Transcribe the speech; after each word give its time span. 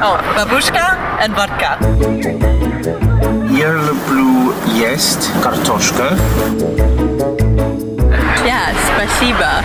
О, 0.00 0.20
бабушка 0.34 0.96
и 1.22 1.28
водка. 1.28 1.78
Я 3.50 3.72
люблю 3.72 4.54
есть 4.74 5.30
картошка. 5.42 6.16
Да, 8.42 8.72
спасибо. 8.94 9.62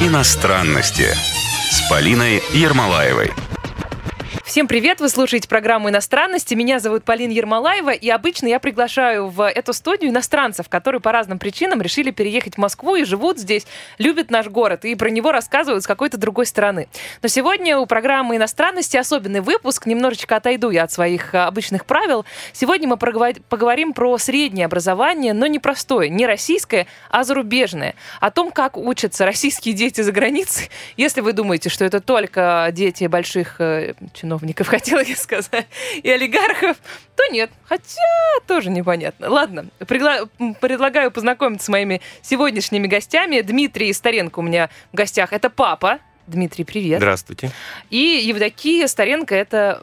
Иностранности 0.00 1.14
с 1.70 1.88
Полиной 1.88 2.42
Ермолаевой. 2.52 3.32
Всем 4.50 4.66
привет! 4.66 4.98
Вы 4.98 5.08
слушаете 5.08 5.48
программу 5.48 5.90
«Иностранности». 5.90 6.54
Меня 6.54 6.80
зовут 6.80 7.04
Полина 7.04 7.30
Ермолаева, 7.30 7.90
и 7.90 8.08
обычно 8.08 8.48
я 8.48 8.58
приглашаю 8.58 9.28
в 9.28 9.48
эту 9.48 9.72
студию 9.72 10.10
иностранцев, 10.10 10.68
которые 10.68 11.00
по 11.00 11.12
разным 11.12 11.38
причинам 11.38 11.80
решили 11.80 12.10
переехать 12.10 12.56
в 12.56 12.58
Москву 12.58 12.96
и 12.96 13.04
живут 13.04 13.38
здесь, 13.38 13.64
любят 13.98 14.28
наш 14.28 14.48
город, 14.48 14.84
и 14.84 14.96
про 14.96 15.08
него 15.08 15.30
рассказывают 15.30 15.84
с 15.84 15.86
какой-то 15.86 16.18
другой 16.18 16.46
стороны. 16.46 16.88
Но 17.22 17.28
сегодня 17.28 17.78
у 17.78 17.86
программы 17.86 18.34
«Иностранности» 18.34 18.96
особенный 18.96 19.40
выпуск. 19.40 19.86
Немножечко 19.86 20.34
отойду 20.34 20.70
я 20.70 20.82
от 20.82 20.90
своих 20.90 21.32
а, 21.32 21.46
обычных 21.46 21.86
правил. 21.86 22.24
Сегодня 22.52 22.88
мы 22.88 22.96
поговорим 22.96 23.92
про 23.92 24.18
среднее 24.18 24.66
образование, 24.66 25.32
но 25.32 25.46
не 25.46 25.60
простое, 25.60 26.08
не 26.08 26.26
российское, 26.26 26.88
а 27.08 27.22
зарубежное. 27.22 27.94
О 28.18 28.32
том, 28.32 28.50
как 28.50 28.76
учатся 28.76 29.24
российские 29.26 29.74
дети 29.74 30.00
за 30.00 30.10
границей. 30.10 30.70
Если 30.96 31.20
вы 31.20 31.34
думаете, 31.34 31.68
что 31.68 31.84
это 31.84 32.00
только 32.00 32.68
дети 32.72 33.06
больших 33.06 33.60
э, 33.60 33.94
чиновников, 34.40 34.66
хотела 34.68 35.00
я 35.00 35.16
сказать, 35.16 35.66
и 36.02 36.10
олигархов, 36.10 36.76
то 37.16 37.26
нет. 37.30 37.50
Хотя 37.64 38.02
тоже 38.46 38.70
непонятно. 38.70 39.28
Ладно, 39.28 39.66
пригла- 39.80 40.28
предлагаю 40.60 41.10
познакомиться 41.10 41.66
с 41.66 41.68
моими 41.68 42.00
сегодняшними 42.22 42.86
гостями. 42.86 43.40
Дмитрий 43.40 43.92
Старенко 43.92 44.38
у 44.40 44.42
меня 44.42 44.70
в 44.92 44.96
гостях. 44.96 45.32
Это 45.32 45.50
папа. 45.50 45.98
Дмитрий, 46.26 46.64
привет. 46.64 46.98
Здравствуйте. 46.98 47.50
И 47.90 48.22
Евдокия 48.24 48.86
Старенко 48.86 49.34
это 49.34 49.82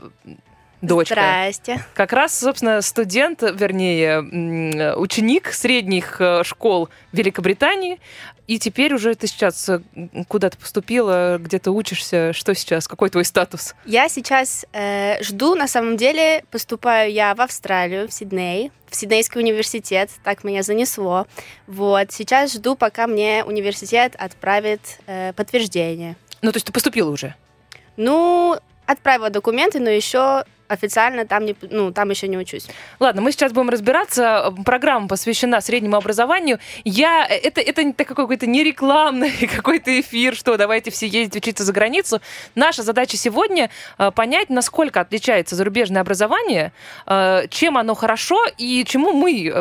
дочка. 0.82 1.16
Здрасте. 1.16 1.86
Как 1.94 2.14
раз, 2.14 2.40
собственно, 2.40 2.82
студент, 2.82 3.42
вернее, 3.42 4.94
ученик 4.96 5.52
средних 5.52 6.22
э, 6.22 6.44
школ 6.44 6.90
Великобритании. 7.12 8.00
И 8.48 8.60
теперь 8.60 8.94
уже 8.94 9.14
ты 9.16 9.28
сейчас 9.28 9.68
э, 9.68 9.82
куда-то 10.30 10.58
поступила, 10.58 11.38
где 11.38 11.60
то 11.60 11.72
учишься. 11.72 12.32
Что 12.32 12.56
сейчас? 12.56 12.88
Какой 12.88 13.10
твой 13.10 13.26
статус? 13.26 13.76
Я 13.86 14.08
сейчас 14.08 14.66
э, 14.72 15.22
жду, 15.22 15.56
на 15.56 15.68
самом 15.68 15.98
деле, 15.98 16.46
поступаю 16.50 17.12
я 17.12 17.36
в 17.36 17.42
Австралию, 17.42 18.08
в 18.08 18.14
Сидней, 18.14 18.72
в 18.90 18.96
Сиднейский 18.96 19.42
университет, 19.42 20.10
так 20.24 20.46
меня 20.46 20.64
занесло. 20.64 21.28
Вот, 21.68 22.14
сейчас 22.14 22.54
жду, 22.54 22.76
пока 22.76 23.06
мне 23.06 23.44
университет 23.44 24.16
отправит 24.18 24.80
э, 25.08 25.34
подтверждение. 25.34 26.16
Ну, 26.42 26.54
то 26.54 26.58
есть 26.58 26.68
ты 26.68 26.72
поступила 26.72 27.12
уже? 27.12 27.36
Ну, 27.98 28.58
отправила 28.86 29.30
документы, 29.30 29.82
но 29.82 29.90
еще 29.90 30.46
официально 30.68 31.26
там, 31.26 31.46
не, 31.46 31.56
ну, 31.70 31.92
там 31.92 32.10
еще 32.10 32.28
не 32.28 32.38
учусь. 32.38 32.68
Ладно, 33.00 33.22
мы 33.22 33.32
сейчас 33.32 33.52
будем 33.52 33.70
разбираться. 33.70 34.54
Программа 34.66 35.08
посвящена 35.08 35.62
среднему 35.62 35.98
образованию. 35.98 36.60
Я, 36.84 37.26
это, 37.26 37.62
это 37.62 37.94
какой-то 37.94 38.46
не 38.48 38.64
рекламный 38.64 39.32
какой-то 39.56 40.00
эфир, 40.00 40.36
что 40.36 40.58
давайте 40.58 40.92
все 40.92 41.08
ездить 41.08 41.36
учиться 41.36 41.64
за 41.64 41.74
границу. 41.74 42.22
Наша 42.56 42.84
задача 42.84 43.18
сегодня 43.18 43.70
э, 43.98 44.12
понять, 44.12 44.50
насколько 44.50 45.02
отличается 45.02 45.56
зарубежное 45.56 46.02
образование, 46.02 46.72
э, 47.06 47.48
чем 47.50 47.78
оно 47.78 47.96
хорошо 47.96 48.38
и 48.58 48.84
чему 48.88 49.14
мы, 49.14 49.52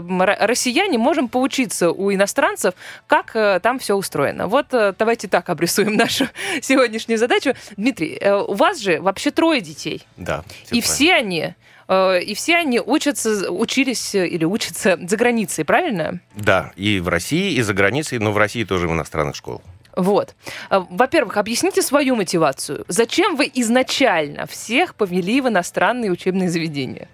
россияне, 0.41 0.99
можем 0.99 1.29
поучиться 1.29 1.91
у 1.91 2.13
иностранцев, 2.13 2.75
как 3.07 3.35
э, 3.35 3.61
там 3.61 3.79
все 3.79 3.95
устроено. 3.95 4.47
Вот 4.47 4.67
давайте 4.71 5.29
так 5.29 5.49
обрисуем 5.49 5.97
нашу 5.97 6.29
сегодняшнюю 6.61 7.19
задачу. 7.19 7.55
Дмитрий, 7.77 8.21
у 8.47 8.55
вас 8.55 8.81
же 8.81 9.01
вообще 9.01 9.31
трое 9.31 9.61
детей. 9.61 10.03
Да. 10.17 10.45
И 10.71 10.81
все 10.81 10.96
все 10.97 11.15
они 11.15 11.55
э, 11.89 12.23
и 12.23 12.35
все 12.35 12.57
они 12.57 12.81
учатся, 12.81 13.51
учились 13.51 14.15
или 14.15 14.45
учатся 14.45 14.99
за 15.01 15.17
границей, 15.17 15.65
правильно? 15.65 16.21
Да, 16.35 16.73
и 16.77 17.01
в 17.01 17.09
России, 17.09 17.53
и 17.53 17.63
за 17.63 17.75
границей, 17.75 18.19
но 18.19 18.33
в 18.33 18.39
России 18.39 18.65
тоже 18.65 18.89
в 18.89 18.93
иностранных 18.93 19.37
школах. 19.37 19.63
Вот. 19.95 20.35
Э, 20.71 20.83
во-первых, 20.91 21.37
объясните 21.37 21.83
свою 21.83 22.17
мотивацию. 22.17 22.85
Зачем 22.89 23.37
вы 23.37 23.51
изначально 23.55 24.47
всех 24.47 24.95
повели 24.95 25.41
в 25.41 25.49
иностранные 25.49 26.11
учебные 26.11 26.49
заведения? 26.49 27.09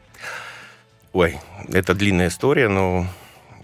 Ой, 1.12 1.38
это 1.72 1.94
длинная 1.94 2.28
история, 2.28 2.69
но... 2.69 3.06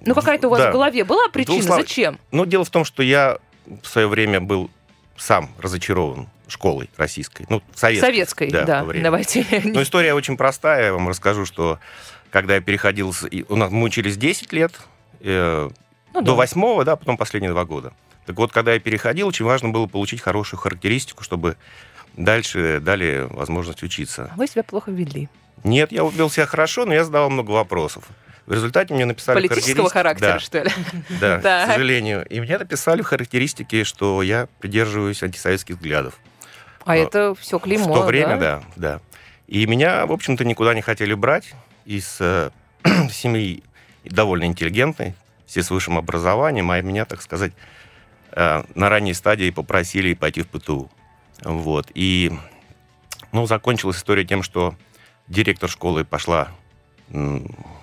Ну, 0.04 0.14
какая-то 0.14 0.48
у 0.48 0.50
вас 0.50 0.60
да. 0.60 0.70
в 0.70 0.72
голове 0.72 1.04
была 1.04 1.28
причина? 1.28 1.62
Слов... 1.62 1.80
Зачем? 1.80 2.18
Ну, 2.30 2.44
дело 2.46 2.64
в 2.64 2.70
том, 2.70 2.84
что 2.84 3.02
я 3.02 3.38
в 3.82 3.86
свое 3.86 4.06
время 4.06 4.40
был 4.40 4.70
сам 5.16 5.50
разочарован 5.58 6.28
школой 6.48 6.90
российской. 6.96 7.46
Ну, 7.48 7.62
советской. 7.74 8.06
Советской, 8.06 8.50
да. 8.50 8.64
да. 8.64 8.84
Давайте. 8.84 9.46
Но 9.64 9.82
история 9.82 10.14
очень 10.14 10.36
простая. 10.36 10.86
Я 10.86 10.92
вам 10.92 11.08
расскажу, 11.08 11.44
что 11.44 11.78
когда 12.30 12.56
я 12.56 12.60
переходил... 12.60 13.14
У 13.48 13.56
нас 13.56 13.70
мы 13.70 13.84
учились 13.84 14.16
10 14.16 14.52
лет, 14.52 14.72
э, 15.20 15.70
ну, 16.14 16.20
до 16.22 16.36
да. 16.36 16.84
да, 16.84 16.96
потом 16.96 17.16
последние 17.16 17.52
два 17.52 17.64
года. 17.64 17.92
Так 18.26 18.36
вот, 18.36 18.52
когда 18.52 18.74
я 18.74 18.80
переходил, 18.80 19.28
очень 19.28 19.44
важно 19.44 19.70
было 19.70 19.86
получить 19.86 20.20
хорошую 20.20 20.60
характеристику, 20.60 21.24
чтобы 21.24 21.56
дальше 22.14 22.80
дали 22.80 23.26
возможность 23.30 23.82
учиться. 23.82 24.30
А 24.32 24.36
вы 24.36 24.46
себя 24.46 24.62
плохо 24.62 24.90
вели? 24.90 25.28
Нет, 25.64 25.92
я 25.92 26.06
вел 26.08 26.30
себя 26.30 26.46
хорошо, 26.46 26.84
но 26.84 26.94
я 26.94 27.04
задавал 27.04 27.30
много 27.30 27.52
вопросов. 27.52 28.04
В 28.46 28.52
результате 28.52 28.94
мне 28.94 29.04
написали 29.04 29.46
Политического 29.46 29.90
характера, 29.90 30.34
да. 30.34 30.38
что 30.38 30.62
ли? 30.62 30.70
Да, 31.20 31.38
к 31.66 31.72
сожалению. 31.72 32.26
И 32.28 32.40
мне 32.40 32.56
написали 32.56 33.02
в 33.02 33.06
характеристике, 33.06 33.84
что 33.84 34.22
я 34.22 34.48
придерживаюсь 34.60 35.22
антисоветских 35.22 35.76
взглядов. 35.76 36.14
А 36.88 36.96
это 36.96 37.34
все 37.34 37.58
клеймо, 37.58 37.84
В 37.84 37.94
то 37.94 38.02
время, 38.06 38.38
да, 38.38 38.62
да. 38.76 39.00
И 39.46 39.66
меня, 39.66 40.06
в 40.06 40.12
общем-то, 40.12 40.42
никуда 40.42 40.72
не 40.72 40.80
хотели 40.80 41.12
брать 41.12 41.52
из 41.84 42.16
э, 42.18 42.50
семьи 43.10 43.62
довольно 44.04 44.44
интеллигентной, 44.44 45.14
все 45.44 45.62
с 45.62 45.70
высшим 45.70 45.98
образованием, 45.98 46.70
а 46.70 46.80
меня, 46.80 47.04
так 47.04 47.20
сказать, 47.20 47.52
э, 48.32 48.62
на 48.74 48.88
ранней 48.88 49.12
стадии 49.12 49.50
попросили 49.50 50.14
пойти 50.14 50.40
в 50.40 50.48
ПТУ. 50.48 50.90
Вот. 51.42 51.90
И, 51.92 52.32
ну, 53.32 53.46
закончилась 53.46 53.98
история 53.98 54.24
тем, 54.24 54.42
что 54.42 54.74
директор 55.26 55.68
школы 55.68 56.06
пошла 56.06 56.48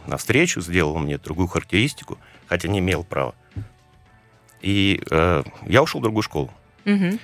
навстречу, 0.08 0.62
сделала 0.62 0.98
мне 0.98 1.20
другую 1.20 1.48
характеристику, 1.48 2.18
хотя 2.48 2.68
не 2.70 2.80
имел 2.80 3.04
права. 3.04 3.36
И 4.62 5.00
э, 5.12 5.44
я 5.68 5.84
ушел 5.84 6.00
в 6.00 6.04
другую 6.04 6.24
школу. 6.24 6.52
Угу. 6.86 7.20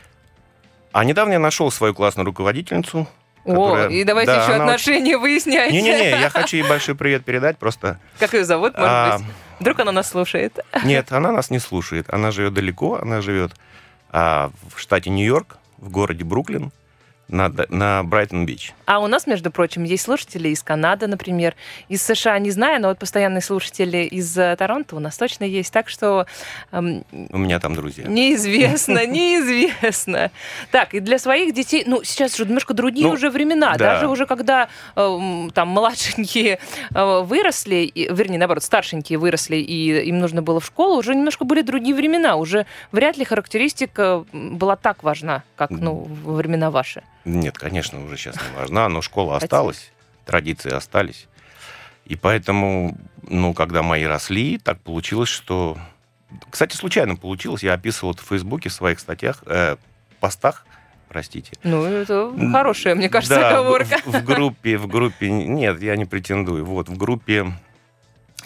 А 0.91 1.03
недавно 1.03 1.33
я 1.33 1.39
нашел 1.39 1.71
свою 1.71 1.93
классную 1.93 2.25
руководительницу. 2.25 3.07
Которая... 3.45 3.87
О, 3.87 3.89
и 3.89 4.03
давайте 4.03 4.33
да, 4.33 4.43
еще 4.43 4.53
отношения 4.53 5.15
очень... 5.15 5.21
выяснять. 5.21 5.71
Не-не-не, 5.71 6.11
я 6.11 6.29
хочу 6.33 6.57
ей 6.57 6.63
большой 6.63 6.95
привет 6.95 7.25
передать, 7.25 7.57
просто... 7.57 7.99
Как 8.19 8.33
ее 8.33 8.45
зовут, 8.45 8.77
может 8.77 8.91
а... 8.91 9.17
быть? 9.17 9.27
Вдруг 9.59 9.79
она 9.79 9.91
нас 9.91 10.09
слушает? 10.09 10.59
Нет, 10.83 11.11
она 11.11 11.31
нас 11.31 11.49
не 11.49 11.59
слушает. 11.59 12.07
Она 12.11 12.31
живет 12.31 12.53
далеко, 12.53 12.99
она 13.01 13.21
живет 13.21 13.53
а, 14.09 14.51
в 14.73 14.79
штате 14.79 15.09
Нью-Йорк, 15.09 15.57
в 15.77 15.89
городе 15.89 16.23
Бруклин 16.23 16.71
на, 17.31 17.51
на 17.69 18.03
Брайтон-Бич. 18.03 18.73
А 18.85 18.99
у 18.99 19.07
нас, 19.07 19.25
между 19.25 19.51
прочим, 19.51 19.83
есть 19.83 20.03
слушатели 20.03 20.49
из 20.49 20.61
Канады, 20.61 21.07
например, 21.07 21.55
из 21.87 22.03
США, 22.03 22.37
не 22.39 22.51
знаю, 22.51 22.81
но 22.81 22.89
вот 22.89 22.99
постоянные 22.99 23.41
слушатели 23.41 23.99
из 23.99 24.37
э, 24.37 24.55
Торонто 24.57 24.97
у 24.97 24.99
нас 24.99 25.17
точно 25.17 25.45
есть, 25.45 25.71
так 25.71 25.87
что... 25.87 26.25
Эм, 26.71 27.03
у 27.29 27.37
меня 27.37 27.59
там 27.59 27.73
друзья. 27.73 28.05
Неизвестно, 28.07 29.05
неизвестно. 29.07 30.31
Так, 30.71 30.93
и 30.93 30.99
для 30.99 31.19
своих 31.19 31.53
детей, 31.53 31.83
ну, 31.87 32.03
сейчас 32.03 32.35
же 32.35 32.45
немножко 32.45 32.73
другие 32.73 33.07
ну, 33.07 33.13
уже 33.13 33.29
времена, 33.29 33.71
да. 33.77 33.93
даже 33.93 34.07
уже 34.07 34.25
когда 34.25 34.67
э, 34.95 35.47
там 35.53 35.69
младшенькие 35.69 36.59
э, 36.93 37.21
выросли, 37.21 37.91
вернее, 37.95 38.39
наоборот, 38.39 38.63
старшенькие 38.63 39.19
выросли, 39.19 39.55
и 39.55 40.09
им 40.09 40.19
нужно 40.19 40.41
было 40.41 40.59
в 40.59 40.65
школу, 40.65 40.97
уже 40.97 41.15
немножко 41.15 41.45
были 41.45 41.61
другие 41.61 41.95
времена, 41.95 42.35
уже 42.35 42.65
вряд 42.91 43.17
ли 43.17 43.23
характеристика 43.23 44.25
была 44.33 44.75
так 44.75 45.03
важна, 45.03 45.43
как, 45.55 45.71
ну, 45.71 46.07
во 46.23 46.33
времена 46.33 46.71
ваши. 46.71 47.03
Нет, 47.25 47.57
конечно, 47.57 48.03
уже 48.03 48.17
сейчас 48.17 48.35
не 48.35 48.57
важна, 48.57 48.89
но 48.89 49.01
школа 49.01 49.37
осталась, 49.37 49.91
традиции 50.25 50.71
остались. 50.71 51.27
И 52.05 52.15
поэтому, 52.15 52.97
ну, 53.23 53.53
когда 53.53 53.83
мои 53.83 54.03
росли, 54.03 54.57
так 54.57 54.79
получилось, 54.81 55.29
что... 55.29 55.77
Кстати, 56.49 56.75
случайно 56.75 57.15
получилось, 57.15 57.63
я 57.63 57.73
описывал 57.73 58.13
это 58.13 58.23
в 58.23 58.27
Фейсбуке, 58.27 58.69
в 58.69 58.73
своих 58.73 58.99
статьях, 58.99 59.43
э, 59.45 59.75
постах, 60.19 60.65
простите. 61.09 61.51
Ну, 61.63 61.83
это 61.83 62.33
хорошая, 62.51 62.95
мне 62.95 63.09
кажется, 63.09 63.35
да, 63.35 63.49
оговорка. 63.49 63.99
В, 64.05 64.11
в 64.11 64.23
группе, 64.23 64.77
в 64.77 64.87
группе, 64.87 65.29
нет, 65.29 65.81
я 65.81 65.95
не 65.95 66.05
претендую, 66.05 66.65
вот, 66.65 66.89
в 66.89 66.97
группе, 66.97 67.53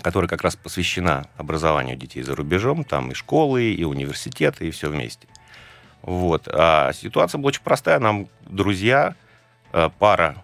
которая 0.02 0.28
как 0.28 0.42
раз 0.42 0.56
посвящена 0.56 1.28
образованию 1.38 1.96
детей 1.96 2.24
за 2.24 2.36
рубежом, 2.36 2.84
там 2.84 3.12
и 3.12 3.14
школы, 3.14 3.72
и 3.72 3.84
университеты, 3.84 4.68
и 4.68 4.72
все 4.72 4.90
вместе. 4.90 5.28
Вот. 6.06 6.48
А 6.52 6.94
ситуация 6.94 7.40
была 7.40 7.48
очень 7.48 7.64
простая. 7.64 7.98
Нам 7.98 8.28
друзья, 8.46 9.16
э, 9.74 9.90
пара 9.98 10.36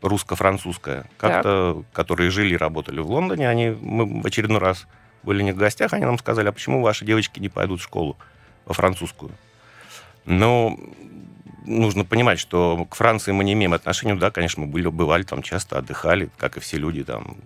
русско-французская, 0.00 1.06
как-то, 1.16 1.82
которые 1.92 2.30
жили 2.30 2.54
и 2.54 2.56
работали 2.56 3.00
в 3.00 3.10
Лондоне, 3.10 3.48
они, 3.48 3.70
мы 3.70 4.22
в 4.22 4.24
очередной 4.24 4.60
раз 4.60 4.86
были 5.24 5.42
не 5.42 5.50
в 5.50 5.56
гостях, 5.56 5.92
они 5.92 6.04
нам 6.04 6.16
сказали, 6.18 6.48
а 6.48 6.52
почему 6.52 6.80
ваши 6.80 7.04
девочки 7.04 7.40
не 7.40 7.48
пойдут 7.48 7.80
в 7.80 7.82
школу 7.82 8.16
во 8.64 8.74
французскую? 8.74 9.32
Но 10.24 10.78
нужно 11.66 12.04
понимать, 12.04 12.38
что 12.38 12.86
к 12.88 12.94
Франции 12.94 13.32
мы 13.32 13.42
не 13.42 13.54
имеем 13.54 13.74
отношения. 13.74 14.14
Ну 14.14 14.20
Да, 14.20 14.30
конечно, 14.30 14.62
мы 14.62 14.68
были, 14.68 14.86
бывали 14.86 15.24
там 15.24 15.42
часто, 15.42 15.76
отдыхали, 15.76 16.30
как 16.38 16.56
и 16.56 16.60
все 16.60 16.76
люди 16.76 17.02
там 17.02 17.36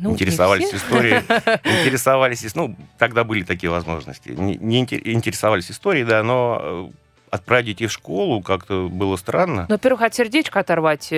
Ну, 0.00 0.12
интересовались 0.12 0.72
историей, 0.74 1.20
интересовались, 1.84 2.44
ис- 2.44 2.52
ну, 2.54 2.76
тогда 2.98 3.24
были 3.24 3.42
такие 3.42 3.70
возможности. 3.70 4.30
Не, 4.30 4.56
не 4.56 4.84
инте- 4.84 5.00
интересовались 5.04 5.70
историей, 5.70 6.04
да, 6.04 6.22
но 6.22 6.90
э, 6.90 6.90
отправить 7.30 7.66
детей 7.66 7.86
в 7.86 7.92
школу 7.92 8.42
как-то 8.42 8.88
было 8.88 9.16
странно. 9.16 9.66
Ну, 9.68 9.74
во-первых, 9.74 10.02
от 10.02 10.14
сердечка 10.14 10.60
оторвать, 10.60 11.08
э, 11.10 11.16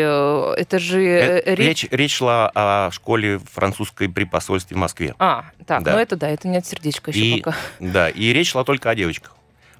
это 0.56 0.78
же 0.78 1.02
э, 1.02 1.42
Э, 1.44 1.54
речь... 1.54 1.84
Речь, 1.84 1.88
речь 1.92 2.14
шла 2.14 2.50
о 2.54 2.90
школе 2.90 3.38
французской 3.50 4.08
при 4.08 4.24
посольстве 4.24 4.76
в 4.76 4.80
Москве. 4.80 5.14
А, 5.18 5.46
так, 5.66 5.82
Да. 5.82 5.92
ну 5.94 5.98
это 5.98 6.16
да, 6.16 6.28
это 6.28 6.46
не 6.48 6.58
от 6.58 6.66
сердечка 6.66 7.10
еще 7.10 7.20
И- 7.20 7.40
пока. 7.42 7.56
Да, 7.80 8.08
и 8.10 8.32
речь 8.32 8.50
шла 8.50 8.64
только 8.64 8.90
о 8.90 8.94
девочках, 8.94 9.34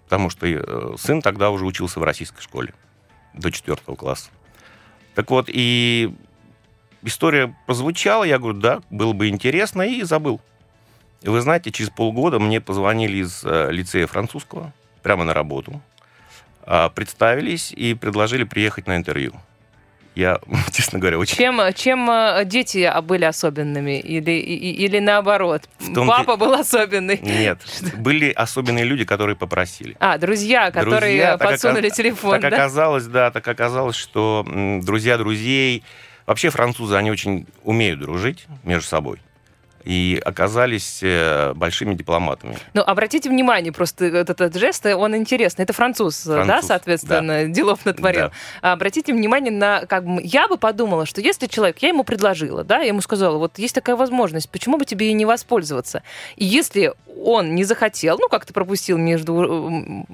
потому 0.05 0.31
что 0.31 0.97
сын 0.99 1.21
тогда 1.23 1.51
уже 1.51 1.65
учился 1.65 2.01
в 2.01 2.05
российской 2.05 2.41
школе 2.43 2.73
до 3.35 3.51
четвертого 3.51 3.95
класса. 3.97 4.31
Так 5.15 5.31
вот, 5.31 5.47
и 5.49 6.15
история 7.03 7.55
прозвучала, 7.67 8.25
я 8.25 8.39
говорю, 8.39 8.59
да, 8.59 8.81
было 8.91 9.13
бы 9.13 9.29
интересно, 9.29 9.83
и 9.83 10.03
забыл. 10.03 10.41
И 11.23 11.29
вы 11.29 11.41
знаете, 11.41 11.71
через 11.73 11.91
полгода 11.91 12.39
мне 12.39 12.61
позвонили 12.61 13.19
из 13.19 13.43
э, 13.45 13.69
лицея 13.71 14.07
французского, 14.07 14.73
прямо 15.03 15.25
на 15.25 15.35
работу, 15.35 15.81
а, 16.63 16.89
представились 16.89 17.73
и 17.73 17.95
предложили 17.95 18.45
приехать 18.45 18.87
на 18.87 18.97
интервью. 18.97 19.33
Я, 20.15 20.41
честно 20.73 20.99
говоря, 20.99 21.19
очень... 21.19 21.37
Чем, 21.37 21.61
чем 21.75 22.11
э, 22.11 22.45
дети 22.45 22.91
были 23.03 23.25
особенными? 23.25 23.99
Или, 24.01 24.33
или 24.33 24.99
наоборот? 24.99 25.69
В 25.79 25.93
том-то- 25.93 26.07
Папа 26.07 26.37
был 26.37 26.55
особенный? 26.55 27.19
Нет, 27.23 27.61
были 27.99 28.31
особенные 28.31 28.85
люди, 28.85 29.05
которые 29.05 29.37
попросили. 29.37 29.97
А, 30.01 30.19
друзья, 30.19 30.71
которые 30.71 31.01
Друзья, 31.01 31.37
так 31.39 31.51
подсунули 31.51 31.89
ока- 31.89 31.97
телефон, 31.97 32.41
Так 32.41 32.51
да? 32.51 32.57
оказалось, 32.57 33.07
да, 33.07 33.31
так 33.31 33.47
оказалось, 33.47 33.97
что 33.97 34.45
друзья 34.83 35.19
друзей... 35.19 35.83
Вообще 36.26 36.50
французы, 36.50 36.96
они 36.96 37.11
очень 37.11 37.46
умеют 37.62 38.00
дружить 38.00 38.46
между 38.64 38.88
собой. 38.88 39.20
И 39.87 40.21
оказались 40.25 40.99
э, 41.00 41.53
большими 41.55 41.94
дипломатами. 41.94 42.59
Ну, 42.75 42.83
обратите 42.83 43.31
внимание, 43.31 43.73
просто 43.73 44.06
этот, 44.06 44.41
этот 44.41 44.56
жест, 44.56 44.85
э, 44.85 44.97
он 44.97 45.15
интересный. 45.15 45.62
Это 45.62 45.73
француз, 45.73 46.27
э, 46.27 46.31
да, 46.31 46.44
Француз, 46.44 46.67
соответственно, 46.67 47.44
делов 47.49 47.87
натворил. 47.87 48.31
Да. 48.62 48.73
Обратите 48.73 49.12
внимание 49.12 49.53
на, 49.53 49.87
как 49.87 50.05
бы, 50.05 50.21
я 50.25 50.49
бы 50.49 50.59
подумала, 50.59 51.06
что 51.06 51.21
если 51.21 51.47
человек, 51.47 51.79
я 51.79 51.91
ему 51.91 52.03
предложила, 52.03 52.65
да, 52.65 52.79
я 52.79 52.88
ему 52.88 53.00
сказала, 53.00 53.38
вот 53.38 53.61
есть 53.61 53.77
такая 53.77 53.94
возможность, 53.94 54.50
почему 54.50 54.77
бы 54.77 54.85
тебе 54.85 55.06
ей 55.06 55.12
не 55.12 55.25
воспользоваться? 55.25 56.03
И 56.35 56.44
если 56.44 56.93
он 57.25 57.55
не 57.55 57.62
захотел, 57.62 58.19
ну, 58.21 58.29
как-то 58.29 58.53
пропустил 58.53 58.99
между, 58.99 60.05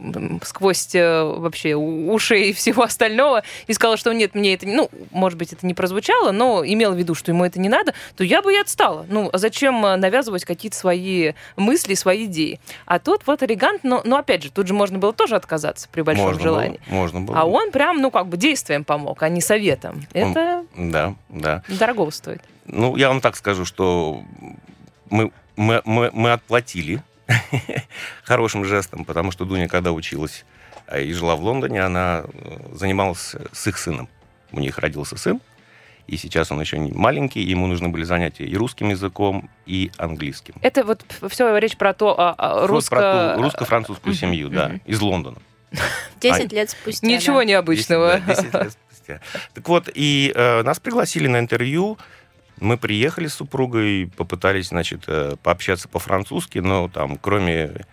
сквозь 0.44 0.90
вообще 0.92 1.74
у- 1.74 2.12
ушей 2.12 2.50
и 2.50 2.52
всего 2.52 2.82
остального, 2.82 3.42
и 3.66 3.72
сказал, 3.72 3.96
что 3.96 4.12
нет, 4.12 4.34
мне 4.34 4.54
это, 4.54 4.66
ну, 4.66 4.90
может 5.10 5.38
быть, 5.38 5.52
это 5.52 5.66
не 5.66 5.74
прозвучало, 5.74 6.30
но 6.30 6.62
имел 6.64 6.92
в 6.92 6.96
виду, 6.96 7.14
что 7.14 7.30
ему 7.32 7.44
это 7.44 7.58
не 7.58 7.68
надо, 7.68 7.94
то 8.16 8.22
я 8.24 8.42
бы 8.42 8.52
и 8.52 8.56
отстала. 8.58 9.06
Ну, 9.08 9.30
а 9.32 9.38
зачем 9.38 9.61
э, 9.70 9.96
навязывать 9.96 10.44
какие-то 10.44 10.76
свои 10.76 11.32
мысли, 11.56 11.94
свои 11.94 12.26
идеи? 12.26 12.60
А 12.86 12.98
тут 12.98 13.26
вот 13.26 13.42
элегант, 13.42 13.84
но, 13.84 14.02
но 14.04 14.18
опять 14.18 14.42
же, 14.42 14.50
тут 14.50 14.66
же 14.66 14.74
можно 14.74 14.98
было 14.98 15.12
тоже 15.12 15.36
отказаться 15.36 15.88
при 15.90 16.02
большом 16.02 16.26
можно 16.26 16.42
желании. 16.42 16.80
Было, 16.88 16.96
можно 16.96 17.20
было. 17.20 17.40
А 17.40 17.44
он 17.44 17.70
прям, 17.70 18.00
ну, 18.00 18.10
как 18.10 18.28
бы 18.28 18.36
действием 18.36 18.84
помог, 18.84 19.22
а 19.22 19.28
не 19.28 19.40
советом. 19.40 20.06
Это 20.12 20.64
Да, 20.76 21.14
да. 21.28 21.62
дорого 21.68 22.10
стоит. 22.10 22.42
Ну, 22.66 22.96
я 22.96 23.08
вам 23.08 23.20
так 23.20 23.36
скажу, 23.36 23.64
что 23.64 24.22
мы, 25.10 25.30
мы, 25.56 25.82
мы, 25.84 26.10
мы 26.12 26.32
отплатили 26.32 27.02
хорошим 28.24 28.64
жестом, 28.64 29.04
потому 29.04 29.30
что 29.30 29.44
Дуня, 29.44 29.68
когда 29.68 29.92
училась 29.92 30.44
а, 30.86 30.98
и 30.98 31.12
жила 31.12 31.36
в 31.36 31.42
Лондоне, 31.42 31.82
она 31.82 32.24
э, 32.24 32.74
занималась 32.74 33.34
с 33.52 33.66
их 33.66 33.78
сыном. 33.78 34.08
У 34.52 34.60
них 34.60 34.78
родился 34.78 35.16
сын, 35.16 35.40
и 36.06 36.16
сейчас 36.16 36.50
он 36.50 36.60
еще 36.60 36.78
не 36.78 36.92
маленький, 36.92 37.40
ему 37.40 37.66
нужны 37.66 37.88
были 37.88 38.04
занятия 38.04 38.44
и 38.44 38.56
русским 38.56 38.90
языком, 38.90 39.50
и 39.66 39.90
английским. 39.96 40.54
Это 40.62 40.84
вот 40.84 41.04
все 41.28 41.56
речь 41.58 41.76
про 41.76 41.94
то, 41.94 42.18
а, 42.18 42.34
а, 42.36 42.60
Вот 42.60 42.70
русско... 42.70 42.96
про 42.96 43.34
ту 43.36 43.42
русско-французскую 43.42 44.14
семью, 44.14 44.48
да, 44.48 44.72
из 44.84 45.00
Лондона. 45.00 45.38
10 46.20 46.52
лет 46.52 46.70
спустя. 46.70 47.06
Ничего 47.06 47.38
да. 47.38 47.44
необычного. 47.44 48.20
10, 48.20 48.26
да, 48.26 48.34
10 48.34 48.64
лет 48.64 48.78
спустя. 48.90 49.20
Так 49.54 49.68
вот, 49.68 49.88
и 49.94 50.32
э, 50.34 50.62
нас 50.62 50.80
пригласили 50.80 51.28
на 51.28 51.38
интервью. 51.38 51.98
Мы 52.60 52.76
приехали 52.76 53.26
с 53.26 53.34
супругой, 53.34 54.10
попытались, 54.16 54.68
значит, 54.68 55.04
э, 55.06 55.36
пообщаться 55.42 55.88
по-французски, 55.88 56.58
но 56.58 56.88
там, 56.88 57.16
кроме 57.16 57.86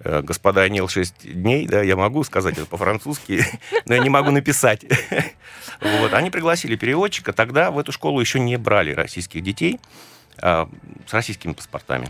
господа, 0.00 0.64
я 0.64 0.68
не 0.68 0.78
ел 0.78 0.88
6 0.88 1.32
дней, 1.32 1.66
да, 1.66 1.82
я 1.82 1.96
могу 1.96 2.24
сказать 2.24 2.58
это 2.58 2.66
по-французски, 2.66 3.44
но 3.86 3.94
я 3.94 4.00
не 4.02 4.10
могу 4.10 4.30
написать. 4.30 4.84
Вот. 5.80 6.14
Они 6.14 6.30
пригласили 6.30 6.76
переводчика. 6.76 7.32
Тогда 7.32 7.70
в 7.70 7.78
эту 7.78 7.90
школу 7.90 8.20
еще 8.20 8.38
не 8.38 8.56
брали 8.56 8.92
российских 8.92 9.42
детей 9.42 9.80
а, 10.38 10.68
с 11.06 11.12
российскими 11.12 11.52
паспортами. 11.52 12.08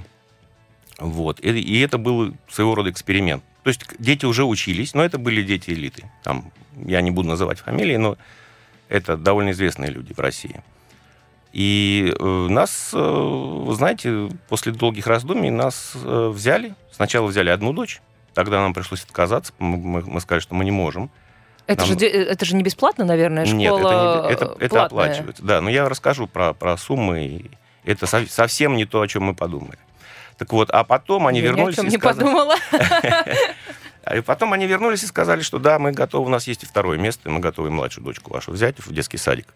Вот. 0.98 1.40
И 1.40 1.80
это 1.80 1.98
был 1.98 2.36
своего 2.48 2.74
рода 2.74 2.90
эксперимент. 2.90 3.42
То 3.62 3.68
есть 3.68 3.80
дети 3.98 4.26
уже 4.26 4.44
учились, 4.44 4.94
но 4.94 5.04
это 5.04 5.18
были 5.18 5.42
дети 5.42 5.70
элиты. 5.70 6.10
Там, 6.22 6.52
я 6.76 7.00
не 7.00 7.10
буду 7.10 7.28
называть 7.28 7.58
фамилии, 7.58 7.96
но 7.96 8.18
это 8.88 9.16
довольно 9.16 9.50
известные 9.50 9.90
люди 9.90 10.12
в 10.12 10.18
России. 10.20 10.62
И 11.54 12.12
э, 12.18 12.24
нас, 12.50 12.90
э, 12.92 12.98
вы 12.98 13.72
знаете, 13.76 14.28
после 14.48 14.72
долгих 14.72 15.06
раздумий 15.06 15.50
нас 15.50 15.92
э, 15.94 16.28
взяли. 16.34 16.74
Сначала 16.90 17.28
взяли 17.28 17.48
одну 17.50 17.72
дочь, 17.72 18.02
тогда 18.34 18.60
нам 18.60 18.74
пришлось 18.74 19.04
отказаться. 19.04 19.52
Мы, 19.60 20.02
мы- 20.02 20.20
сказали, 20.20 20.40
что 20.42 20.56
мы 20.56 20.64
не 20.64 20.72
можем. 20.72 21.10
Это, 21.68 21.86
Нам- 21.86 21.98
же, 22.00 22.06
это 22.06 22.44
же 22.44 22.56
не 22.56 22.64
бесплатно, 22.64 23.04
наверное, 23.04 23.46
школа 23.46 23.56
Нет, 23.56 23.72
это, 23.72 24.26
не- 24.26 24.32
это, 24.32 24.56
это 24.58 24.84
оплачивается. 24.84 25.44
Да, 25.44 25.60
но 25.60 25.70
я 25.70 25.88
расскажу 25.88 26.26
про, 26.26 26.54
про 26.54 26.76
суммы. 26.76 27.48
Это 27.84 28.06
со- 28.06 28.26
совсем 28.28 28.74
не 28.76 28.84
то, 28.84 29.00
о 29.00 29.06
чем 29.06 29.22
мы 29.22 29.34
подумали. 29.36 29.78
Так 30.36 30.52
вот, 30.52 30.70
а 30.70 30.82
потом 30.82 31.28
они 31.28 31.38
Я 31.38 31.44
ни 31.44 31.48
о 31.48 31.50
вернулись 31.52 31.76
чем 31.76 31.86
и 31.86 31.90
не 31.90 31.98
сказали- 31.98 32.18
подумала. 32.24 32.56
А 34.06 34.16
и 34.16 34.20
потом 34.20 34.52
они 34.52 34.66
вернулись 34.66 35.02
и 35.02 35.06
сказали, 35.06 35.40
что 35.40 35.58
да, 35.58 35.78
мы 35.78 35.92
готовы, 35.92 36.26
у 36.26 36.28
нас 36.28 36.46
есть 36.46 36.62
и 36.62 36.66
второе 36.66 36.98
место, 36.98 37.30
и 37.30 37.32
мы 37.32 37.40
готовы 37.40 37.70
младшую 37.70 38.04
дочку 38.04 38.30
вашу 38.34 38.50
взять 38.52 38.78
в 38.78 38.92
детский 38.92 39.16
садик. 39.16 39.46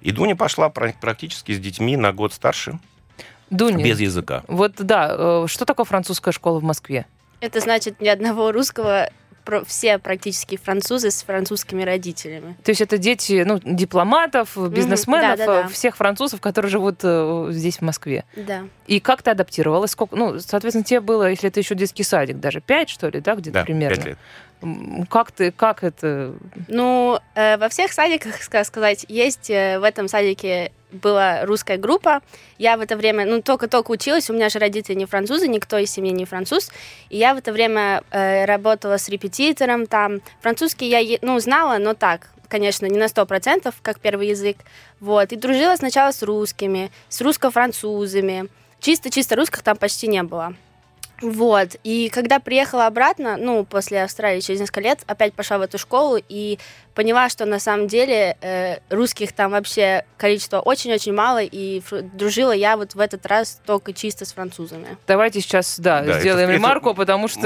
И 0.00 0.10
Дуня 0.12 0.36
пошла 0.36 0.68
пра- 0.68 0.94
практически 1.00 1.52
с 1.52 1.58
детьми 1.58 1.96
на 1.96 2.12
год 2.12 2.32
старше, 2.32 2.78
Дуня, 3.50 3.84
без 3.84 4.00
языка. 4.00 4.42
вот 4.48 4.74
да, 4.78 5.14
э, 5.16 5.44
что 5.48 5.64
такое 5.64 5.84
французская 5.84 6.32
школа 6.32 6.60
в 6.60 6.64
Москве? 6.64 7.06
Это 7.40 7.60
значит 7.60 8.00
ни 8.00 8.08
одного 8.08 8.52
русского, 8.52 9.10
все 9.66 9.98
практически 9.98 10.56
французы 10.56 11.10
с 11.10 11.22
французскими 11.22 11.82
родителями. 11.82 12.56
То 12.64 12.70
есть 12.70 12.80
это 12.80 12.98
дети 12.98 13.44
ну, 13.46 13.60
дипломатов, 13.62 14.56
бизнесменов, 14.70 15.38
да-да-да. 15.38 15.66
э, 15.66 15.68
всех 15.68 15.96
французов, 15.96 16.40
которые 16.40 16.70
живут 16.70 17.00
э, 17.02 17.48
здесь, 17.50 17.78
в 17.78 17.82
Москве. 17.82 18.24
Да. 18.36 18.62
И 18.86 19.00
как 19.00 19.22
ты 19.22 19.30
адаптировалась? 19.30 19.90
Сколько, 19.92 20.16
ну, 20.16 20.38
соответственно, 20.38 20.84
тебе 20.84 21.00
было, 21.00 21.30
если 21.30 21.48
это 21.48 21.60
еще 21.60 21.74
детский 21.74 22.02
садик, 22.02 22.40
даже 22.40 22.60
пять, 22.60 22.88
что 22.90 23.08
ли, 23.08 23.20
да, 23.20 23.34
где-то 23.34 23.60
Да, 23.60 23.64
примерно? 23.64 23.96
пять 23.96 24.04
лет. 24.06 24.18
М, 24.62 25.06
Как 25.10 25.30
ты, 25.32 25.50
как 25.52 25.84
это? 25.84 26.34
Ну, 26.68 27.18
э, 27.34 27.56
во 27.58 27.68
всех 27.68 27.92
садиках, 27.92 28.40
ска- 28.40 28.64
сказать, 28.64 29.04
есть 29.08 29.50
э, 29.50 29.78
в 29.78 29.82
этом 29.82 30.08
садике 30.08 30.72
была 30.94 31.44
русская 31.44 31.76
группа. 31.76 32.20
Я 32.58 32.76
в 32.76 32.80
это 32.80 32.96
время, 32.96 33.26
ну, 33.26 33.42
только-только 33.42 33.90
училась, 33.90 34.30
у 34.30 34.32
меня 34.32 34.48
же 34.48 34.58
родители 34.58 34.94
не 34.94 35.06
французы, 35.06 35.48
никто 35.48 35.78
из 35.78 35.90
семьи 35.90 36.12
не 36.12 36.24
француз. 36.24 36.70
И 37.10 37.18
я 37.18 37.34
в 37.34 37.38
это 37.38 37.52
время 37.52 38.02
э, 38.10 38.44
работала 38.44 38.96
с 38.96 39.08
репетитором 39.08 39.86
там. 39.86 40.20
Французский 40.40 40.88
я, 40.88 41.18
ну, 41.22 41.38
знала, 41.40 41.78
но 41.78 41.94
так, 41.94 42.30
конечно, 42.48 42.86
не 42.86 42.98
на 42.98 43.06
100%, 43.06 43.74
как 43.82 44.00
первый 44.00 44.28
язык. 44.28 44.56
Вот. 45.00 45.32
И 45.32 45.36
дружила 45.36 45.76
сначала 45.76 46.12
с 46.12 46.22
русскими, 46.22 46.90
с 47.08 47.20
русско-французами. 47.20 48.48
Чисто-чисто 48.80 49.36
русских 49.36 49.62
там 49.62 49.76
почти 49.76 50.08
не 50.08 50.22
было. 50.22 50.54
Вот. 51.20 51.76
И 51.84 52.08
когда 52.10 52.38
приехала 52.40 52.86
обратно, 52.86 53.36
ну, 53.36 53.64
после 53.64 54.02
Австралии 54.02 54.40
через 54.40 54.60
несколько 54.60 54.80
лет, 54.80 55.00
опять 55.06 55.32
пошла 55.34 55.58
в 55.58 55.62
эту 55.62 55.78
школу 55.78 56.18
и 56.28 56.58
поняла, 56.94 57.28
что 57.28 57.44
на 57.44 57.58
самом 57.58 57.88
деле 57.88 58.36
э, 58.40 58.76
русских 58.88 59.32
там 59.32 59.50
вообще 59.50 60.04
количество 60.16 60.60
очень-очень 60.60 61.12
мало, 61.12 61.42
и 61.42 61.82
дружила 62.12 62.52
я 62.52 62.76
вот 62.76 62.94
в 62.94 63.00
этот 63.00 63.26
раз 63.26 63.60
только 63.66 63.92
чисто 63.92 64.24
с 64.24 64.32
французами. 64.32 64.86
Давайте 65.06 65.40
сейчас, 65.40 65.78
да, 65.80 66.02
Да, 66.02 66.20
сделаем 66.20 66.48
это- 66.50 66.52
это 66.52 66.62
ремарку, 66.62 66.94
потому 66.94 67.26
что 67.26 67.40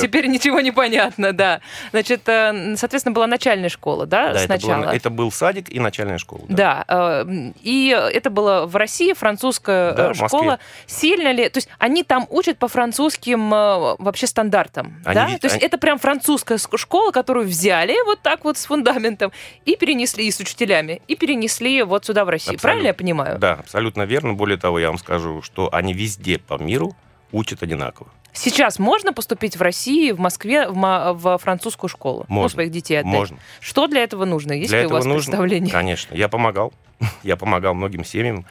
теперь 0.00 0.26
ничего 0.26 0.60
не 0.60 0.72
понятно, 0.72 1.32
да. 1.32 1.60
Значит, 1.92 2.28
э, 2.28 2.74
соответственно, 2.76 3.14
была 3.14 3.26
начальная 3.28 3.68
школа, 3.68 4.06
да, 4.06 4.32
Да, 4.32 4.38
это, 4.40 4.46
сначала? 4.58 4.82
было- 4.82 4.90
это 4.90 5.10
был 5.10 5.30
садик 5.30 5.68
и 5.70 5.78
начальная 5.78 6.18
школа. 6.18 6.42
Да, 6.48 6.84
э, 6.88 7.24
и 7.62 7.88
это 8.12 8.30
было 8.30 8.66
в 8.66 8.74
России, 8.74 9.12
французская 9.12 9.92
Да, 9.92 10.10
э, 10.10 10.14
школа. 10.14 10.58
Сильно 10.86 11.30
ли... 11.32 11.48
То 11.48 11.58
есть 11.58 11.68
они 11.78 12.02
там 12.02 12.26
учат 12.28 12.58
по 12.58 12.66
французским 12.84 13.52
э, 13.54 13.96
вообще 13.98 14.26
стандартам, 14.26 15.00
Они 15.06 15.14
да? 15.14 15.26
ведь- 15.28 15.40
То 15.40 15.46
есть 15.46 15.56
они- 15.56 15.64
это 15.66 15.78
прям 15.78 15.98
французская 15.98 16.58
ск- 16.58 16.76
школа, 16.76 17.12
которую 17.12 17.46
взяли 17.46 17.94
вот 18.04 18.20
так 18.20 18.44
вот 18.44 18.58
с 18.58 18.66
фундаментом 18.66 19.32
и 19.64 19.74
перенесли, 19.76 20.26
и 20.26 20.30
с 20.30 20.38
учителями, 20.38 21.00
и 21.08 21.16
перенесли 21.16 21.82
вот 21.82 22.04
сюда, 22.04 22.24
в 22.26 22.28
Россию. 22.28 22.56
Абсолютно. 22.56 22.68
Правильно 22.68 22.86
я 22.88 22.94
понимаю? 22.94 23.38
Да, 23.38 23.54
абсолютно 23.54 24.02
верно. 24.02 24.34
Более 24.34 24.58
того, 24.58 24.78
я 24.78 24.88
вам 24.88 24.98
скажу, 24.98 25.40
что 25.42 25.70
они 25.72 25.94
везде 25.94 26.38
по 26.38 26.58
миру 26.58 26.94
учат 27.32 27.62
одинаково. 27.62 28.08
Сейчас 28.34 28.78
можно 28.78 29.12
поступить 29.14 29.56
в 29.56 29.62
России, 29.62 30.10
в 30.10 30.18
Москве, 30.20 30.68
в, 30.68 30.76
ма- 30.76 31.12
в 31.14 31.38
французскую 31.38 31.88
школу? 31.88 32.26
Ну, 32.28 32.34
Можно. 32.34 32.48
своих 32.56 32.70
детей 32.70 32.96
отдать. 32.96 33.12
Можно. 33.12 33.38
Что 33.60 33.86
для 33.86 34.02
этого 34.02 34.24
нужно? 34.26 34.52
Есть 34.52 34.70
Для 34.70 34.80
ли 34.82 34.86
у 34.86 34.90
вас 34.90 35.04
нужно, 35.04 35.30
представление? 35.30 35.72
конечно. 35.72 36.14
Я 36.14 36.28
помогал. 36.28 36.72
Я 37.22 37.36
помогал 37.36 37.74
многим 37.74 38.04
семьям, 38.04 38.44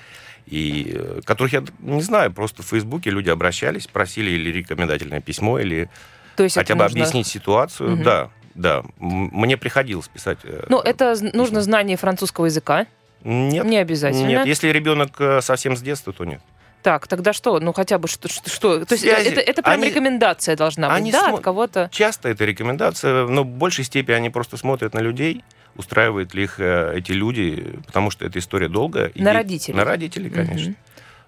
и, 0.47 0.91
э, 0.95 1.21
которых 1.25 1.53
я 1.53 1.63
не 1.79 2.01
знаю, 2.01 2.31
просто 2.31 2.63
в 2.63 2.65
Фейсбуке 2.67 3.09
люди 3.09 3.29
обращались, 3.29 3.87
просили 3.87 4.31
или 4.31 4.51
рекомендательное 4.51 5.21
письмо, 5.21 5.59
или 5.59 5.89
То 6.35 6.43
есть 6.43 6.55
хотя 6.55 6.75
бы 6.75 6.83
нужно- 6.83 6.99
объяснить 7.01 7.27
ситуацию. 7.27 7.91
Мгм. 7.91 8.03
Да, 8.03 8.29
да. 8.55 8.83
Мне 8.99 9.57
приходилось 9.57 10.07
писать. 10.07 10.39
э, 10.43 10.65
Ну, 10.69 10.79
это 10.81 11.15
з- 11.15 11.31
нужно 11.33 11.61
знание 11.61 11.97
французского 11.97 12.45
языка. 12.45 12.85
Нет. 13.23 13.65
Не 13.65 13.77
обязательно. 13.77 14.27
Нет, 14.27 14.45
если 14.45 14.67
ребенок 14.69 15.11
э, 15.19 15.41
совсем 15.41 15.77
с 15.77 15.81
детства, 15.81 16.11
то 16.13 16.25
нет. 16.25 16.41
Так, 16.81 17.07
тогда 17.07 17.31
что? 17.31 17.61
Ну, 17.61 17.71
хотя 17.71 17.97
бы 17.97 18.09
что? 18.09 18.27
что, 18.27 18.49
что? 18.49 18.85
То 18.85 18.95
есть 18.95 19.05
Связи. 19.05 19.29
это, 19.29 19.39
это 19.39 19.63
прям 19.63 19.75
Они- 19.79 19.87
рекомендация 19.89 20.57
должна 20.57 20.89
быть, 20.89 20.97
они 20.97 21.11
да, 21.13 21.29
смо- 21.29 21.35
от 21.35 21.41
кого-то? 21.41 21.87
Часто 21.93 22.27
это 22.27 22.43
рекомендация, 22.43 23.25
но 23.25 23.43
в 23.43 23.47
большей 23.47 23.85
степени 23.85 24.15
они 24.15 24.29
просто 24.29 24.57
смотрят 24.57 24.93
на 24.93 24.99
людей, 24.99 25.45
устраивают 25.75 26.33
ли 26.33 26.43
их 26.43 26.59
э, 26.59 26.93
эти 26.97 27.11
люди, 27.11 27.79
потому 27.87 28.09
что 28.11 28.25
эта 28.25 28.39
история 28.39 28.69
долгая. 28.69 29.07
И 29.07 29.21
На 29.21 29.31
де- 29.31 29.37
родителей. 29.37 29.75
На 29.77 29.83
родителей, 29.83 30.29
конечно. 30.29 30.69
Мгм. 30.69 30.77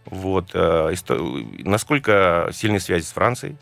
Вот. 0.06 0.50
э, 0.54 0.94
Насколько 1.60 2.50
сильные 2.54 2.80
связи 2.80 3.04
с 3.06 3.12
Францией 3.12 3.56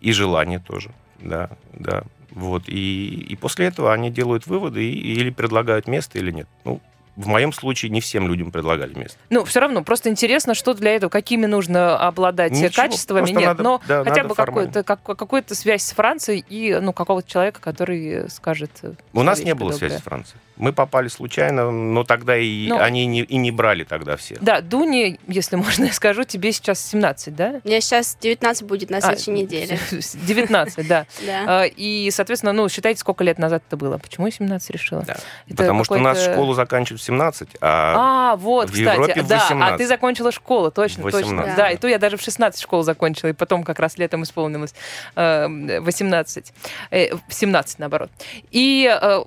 и 0.00 0.12
желание 0.12 0.58
тоже. 0.58 0.90
Да, 1.20 1.50
да. 1.72 2.04
Вот. 2.30 2.64
И, 2.68 3.26
и 3.28 3.36
после 3.36 3.66
этого 3.66 3.92
они 3.92 4.10
делают 4.10 4.46
выводы 4.46 4.84
и, 4.88 5.14
или 5.14 5.30
предлагают 5.30 5.86
место, 5.88 6.18
или 6.18 6.30
нет. 6.30 6.48
Ну, 6.64 6.80
в 7.16 7.26
моем 7.26 7.52
случае 7.52 7.90
не 7.90 8.00
всем 8.00 8.26
людям 8.28 8.50
предлагали 8.50 8.94
место. 8.94 9.18
Ну, 9.30 9.44
все 9.44 9.60
равно, 9.60 9.82
просто 9.82 10.10
интересно, 10.10 10.54
что 10.54 10.74
для 10.74 10.94
этого, 10.96 11.10
какими 11.10 11.46
нужно 11.46 11.96
обладать 11.96 12.52
Ничего, 12.52 12.70
качествами, 12.74 13.30
нет, 13.30 13.42
надо- 13.44 13.62
но 13.62 13.80
да, 13.86 14.04
хотя 14.04 14.24
бы 14.24 14.34
какой-то, 14.34 14.82
как, 14.82 15.02
какую-то 15.02 15.54
связь 15.54 15.82
с 15.82 15.92
Францией 15.92 16.44
и, 16.48 16.78
ну, 16.80 16.92
какого-то 16.92 17.28
человека, 17.28 17.60
который 17.60 18.28
скажет... 18.30 18.70
У 19.12 19.22
нас 19.22 19.40
не 19.42 19.54
было 19.54 19.70
доброе. 19.70 19.88
связи 19.90 20.00
с 20.00 20.04
Францией. 20.04 20.40
Мы 20.56 20.72
попали 20.72 21.08
случайно, 21.08 21.70
но 21.70 22.04
тогда 22.04 22.36
и 22.36 22.68
Ну. 22.68 22.78
они 22.78 23.06
не, 23.06 23.22
и 23.22 23.36
не 23.36 23.50
брали 23.50 23.84
тогда 23.84 24.16
все. 24.16 24.36
Да, 24.40 24.60
Дуне, 24.60 25.18
если 25.26 25.56
можно, 25.56 25.84
я 25.84 25.92
скажу, 25.92 26.24
тебе 26.24 26.52
сейчас 26.52 26.84
17, 26.90 27.34
да? 27.34 27.60
Мне 27.64 27.80
сейчас 27.80 28.16
19 28.20 28.64
будет 28.64 28.90
на 28.90 28.98
А, 28.98 29.00
следующей 29.00 29.32
неделе. 29.32 29.78
19, 29.90 30.86
да. 30.86 31.06
Да. 31.26 31.44
А, 31.46 31.64
И, 31.64 32.10
соответственно, 32.10 32.52
ну, 32.52 32.68
считайте, 32.68 33.00
сколько 33.00 33.24
лет 33.24 33.38
назад 33.38 33.62
это 33.66 33.76
было. 33.76 33.98
Почему 33.98 34.26
я 34.26 34.32
17 34.32 34.70
решила? 34.70 35.04
Потому 35.48 35.84
что 35.84 35.94
у 35.94 35.98
нас 35.98 36.22
школу 36.22 36.54
заканчивают 36.54 37.00
в 37.00 37.04
17, 37.04 37.48
а, 37.60 38.32
А, 38.32 38.36
вот, 38.36 38.70
в 38.70 38.72
кстати, 38.72 39.20
да, 39.20 39.36
а 39.36 39.40
18. 39.40 39.78
ты 39.78 39.86
закончила 39.86 40.32
школу, 40.32 40.70
точно, 40.70 41.04
точно. 41.04 41.18
18. 41.20 41.56
Да, 41.56 41.70
и 41.70 41.76
то 41.76 41.88
я 41.88 41.98
даже 41.98 42.16
в 42.16 42.20
16 42.22 42.60
школу 42.60 42.82
закончила, 42.82 43.30
и 43.30 43.32
потом 43.32 43.64
как 43.64 43.78
раз 43.78 43.98
летом 43.98 44.22
исполнилось 44.22 44.74
э, 45.16 45.80
18, 45.80 46.52
э, 46.90 47.14
в 47.14 47.20
17 47.34 47.78
наоборот. 47.78 48.10
И 48.50 48.88
э, 49.00 49.24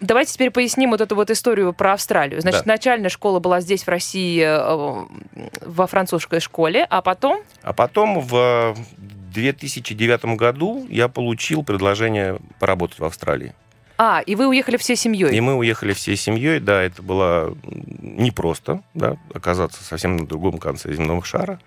давайте 0.00 0.32
теперь 0.32 0.50
поясним 0.56 0.92
вот 0.92 1.02
эту 1.02 1.14
вот 1.14 1.30
историю 1.30 1.74
про 1.74 1.92
Австралию. 1.92 2.40
Значит, 2.40 2.64
Да. 2.64 2.72
начальная 2.72 3.10
школа 3.10 3.40
была 3.40 3.60
здесь, 3.60 3.82
в 3.82 3.88
России, 3.88 4.40
э, 4.42 5.06
во 5.60 5.86
французской 5.86 6.40
школе, 6.40 6.86
а 6.88 7.02
потом... 7.02 7.42
а 7.62 7.74
потом 7.74 8.20
в 8.20 8.74
2009 9.34 10.36
году 10.36 10.86
я 10.88 11.08
получил 11.08 11.62
предложение 11.62 12.38
поработать 12.58 12.98
в 13.00 13.04
Австралии. 13.04 13.52
А, 13.98 14.22
и 14.24 14.34
вы 14.34 14.46
уехали 14.46 14.78
всей 14.78 14.96
семьей. 14.96 15.36
И 15.36 15.40
мы 15.42 15.56
уехали 15.56 15.92
всей 15.92 16.16
семьей, 16.16 16.58
да, 16.58 16.82
это 16.82 17.02
было 17.02 17.54
непросто, 18.00 18.80
да, 18.94 19.18
оказаться 19.34 19.84
совсем 19.84 20.16
на 20.16 20.26
другом 20.26 20.56
конце 20.56 20.90
земного 20.90 21.22
шара. 21.22 21.60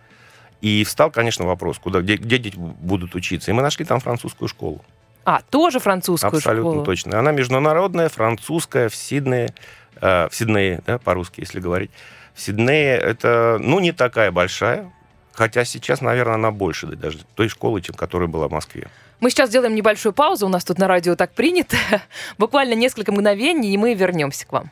И 0.61 0.83
встал, 0.83 1.11
конечно, 1.11 1.45
вопрос, 1.45 1.77
куда, 1.77 2.01
где, 2.01 2.15
где 2.15 2.39
дети 2.39 2.55
будут 2.57 3.13
учиться. 3.13 3.51
И 3.51 3.53
мы 3.53 3.61
нашли 3.61 3.85
там 3.85 3.99
французскую 3.99 4.47
школу. 4.49 4.83
А, 5.25 5.41
тоже 5.49 5.79
французскую 5.79 6.37
Абсолютно 6.37 6.71
школу. 6.71 6.85
точно. 6.85 7.19
Она 7.19 7.31
международная, 7.31 8.09
французская, 8.09 8.89
в 8.89 8.95
Сиднее, 8.95 9.53
э, 10.01 10.27
в 10.29 10.35
Сиднее, 10.35 10.81
да, 10.87 10.97
по-русски, 10.97 11.41
если 11.41 11.59
говорить. 11.59 11.91
В 12.33 12.41
Сиднее 12.41 12.97
это, 12.97 13.57
ну, 13.59 13.79
не 13.79 13.91
такая 13.91 14.31
большая, 14.31 14.91
хотя 15.33 15.65
сейчас, 15.65 16.01
наверное, 16.01 16.35
она 16.35 16.51
больше 16.51 16.87
да, 16.87 16.95
даже 16.95 17.19
той 17.35 17.49
школы, 17.49 17.81
чем 17.81 17.95
которая 17.95 18.27
была 18.27 18.47
в 18.47 18.51
Москве. 18.51 18.87
Мы 19.19 19.29
сейчас 19.29 19.49
сделаем 19.49 19.75
небольшую 19.75 20.13
паузу, 20.13 20.45
у 20.45 20.49
нас 20.49 20.63
тут 20.63 20.77
на 20.77 20.87
радио 20.87 21.15
так 21.15 21.33
принято. 21.33 21.77
Буквально 22.37 22.73
несколько 22.73 23.11
мгновений, 23.11 23.73
и 23.73 23.77
мы 23.77 23.93
вернемся 23.93 24.47
к 24.47 24.51
вам. 24.53 24.71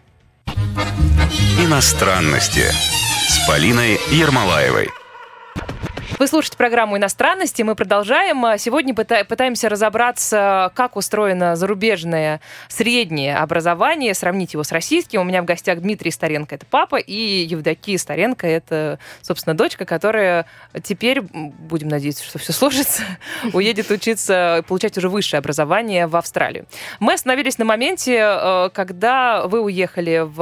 Иностранности 1.59 2.63
с 3.27 3.45
Полиной 3.47 3.99
Ермолаевой. 4.11 4.89
Вы 6.19 6.25
слушаете 6.25 6.57
программу 6.57 6.97
«Иностранности». 6.97 7.61
Мы 7.61 7.75
продолжаем. 7.75 8.43
А 8.43 8.57
Сегодня 8.57 8.95
пыта- 8.95 9.23
пытаемся 9.23 9.69
разобраться, 9.69 10.71
как 10.73 10.95
устроено 10.95 11.55
зарубежное 11.55 12.41
среднее 12.69 13.37
образование, 13.37 14.15
сравнить 14.15 14.53
его 14.53 14.63
с 14.63 14.71
российским. 14.71 15.21
У 15.21 15.23
меня 15.23 15.43
в 15.43 15.45
гостях 15.45 15.79
Дмитрий 15.79 16.09
Старенко, 16.09 16.55
это 16.55 16.65
папа, 16.65 16.95
и 16.95 17.13
Евдокия 17.13 17.99
Старенко, 17.99 18.47
это, 18.47 18.97
собственно, 19.21 19.55
дочка, 19.55 19.85
которая 19.85 20.47
теперь, 20.81 21.21
будем 21.21 21.87
надеяться, 21.89 22.23
что 22.23 22.39
все 22.39 22.51
сложится, 22.51 23.03
уедет 23.53 23.91
учиться, 23.91 24.65
получать 24.67 24.97
уже 24.97 25.09
высшее 25.09 25.37
образование 25.37 26.07
в 26.07 26.15
Австралию. 26.15 26.65
Мы 26.99 27.13
остановились 27.13 27.59
на 27.59 27.65
моменте, 27.65 28.17
э, 28.17 28.69
когда 28.73 29.45
вы 29.45 29.61
уехали 29.61 30.23
в, 30.25 30.33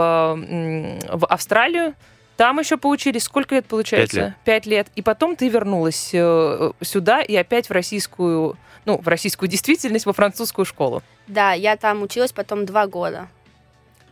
в 1.12 1.26
Австралию, 1.26 1.96
там 2.38 2.60
еще 2.60 2.78
поучились. 2.78 3.24
Сколько 3.24 3.56
лет 3.56 3.66
получается? 3.66 4.18
лет. 4.18 4.34
Пять 4.44 4.66
лет. 4.66 4.88
И 4.96 5.02
потом 5.02 5.36
ты 5.36 5.48
вернулась 5.50 6.10
э, 6.14 6.72
сюда 6.82 7.22
и 7.22 7.36
опять 7.36 7.68
в 7.70 7.72
российскую, 7.72 8.58
ну, 8.86 8.98
в 8.98 9.08
российскую 9.08 9.50
действительность, 9.50 10.06
во 10.06 10.14
французскую 10.14 10.66
школу. 10.66 11.02
Да, 11.28 11.54
я 11.54 11.76
там 11.78 12.02
училась 12.04 12.32
потом 12.32 12.66
два 12.66 12.88
года. 12.88 13.28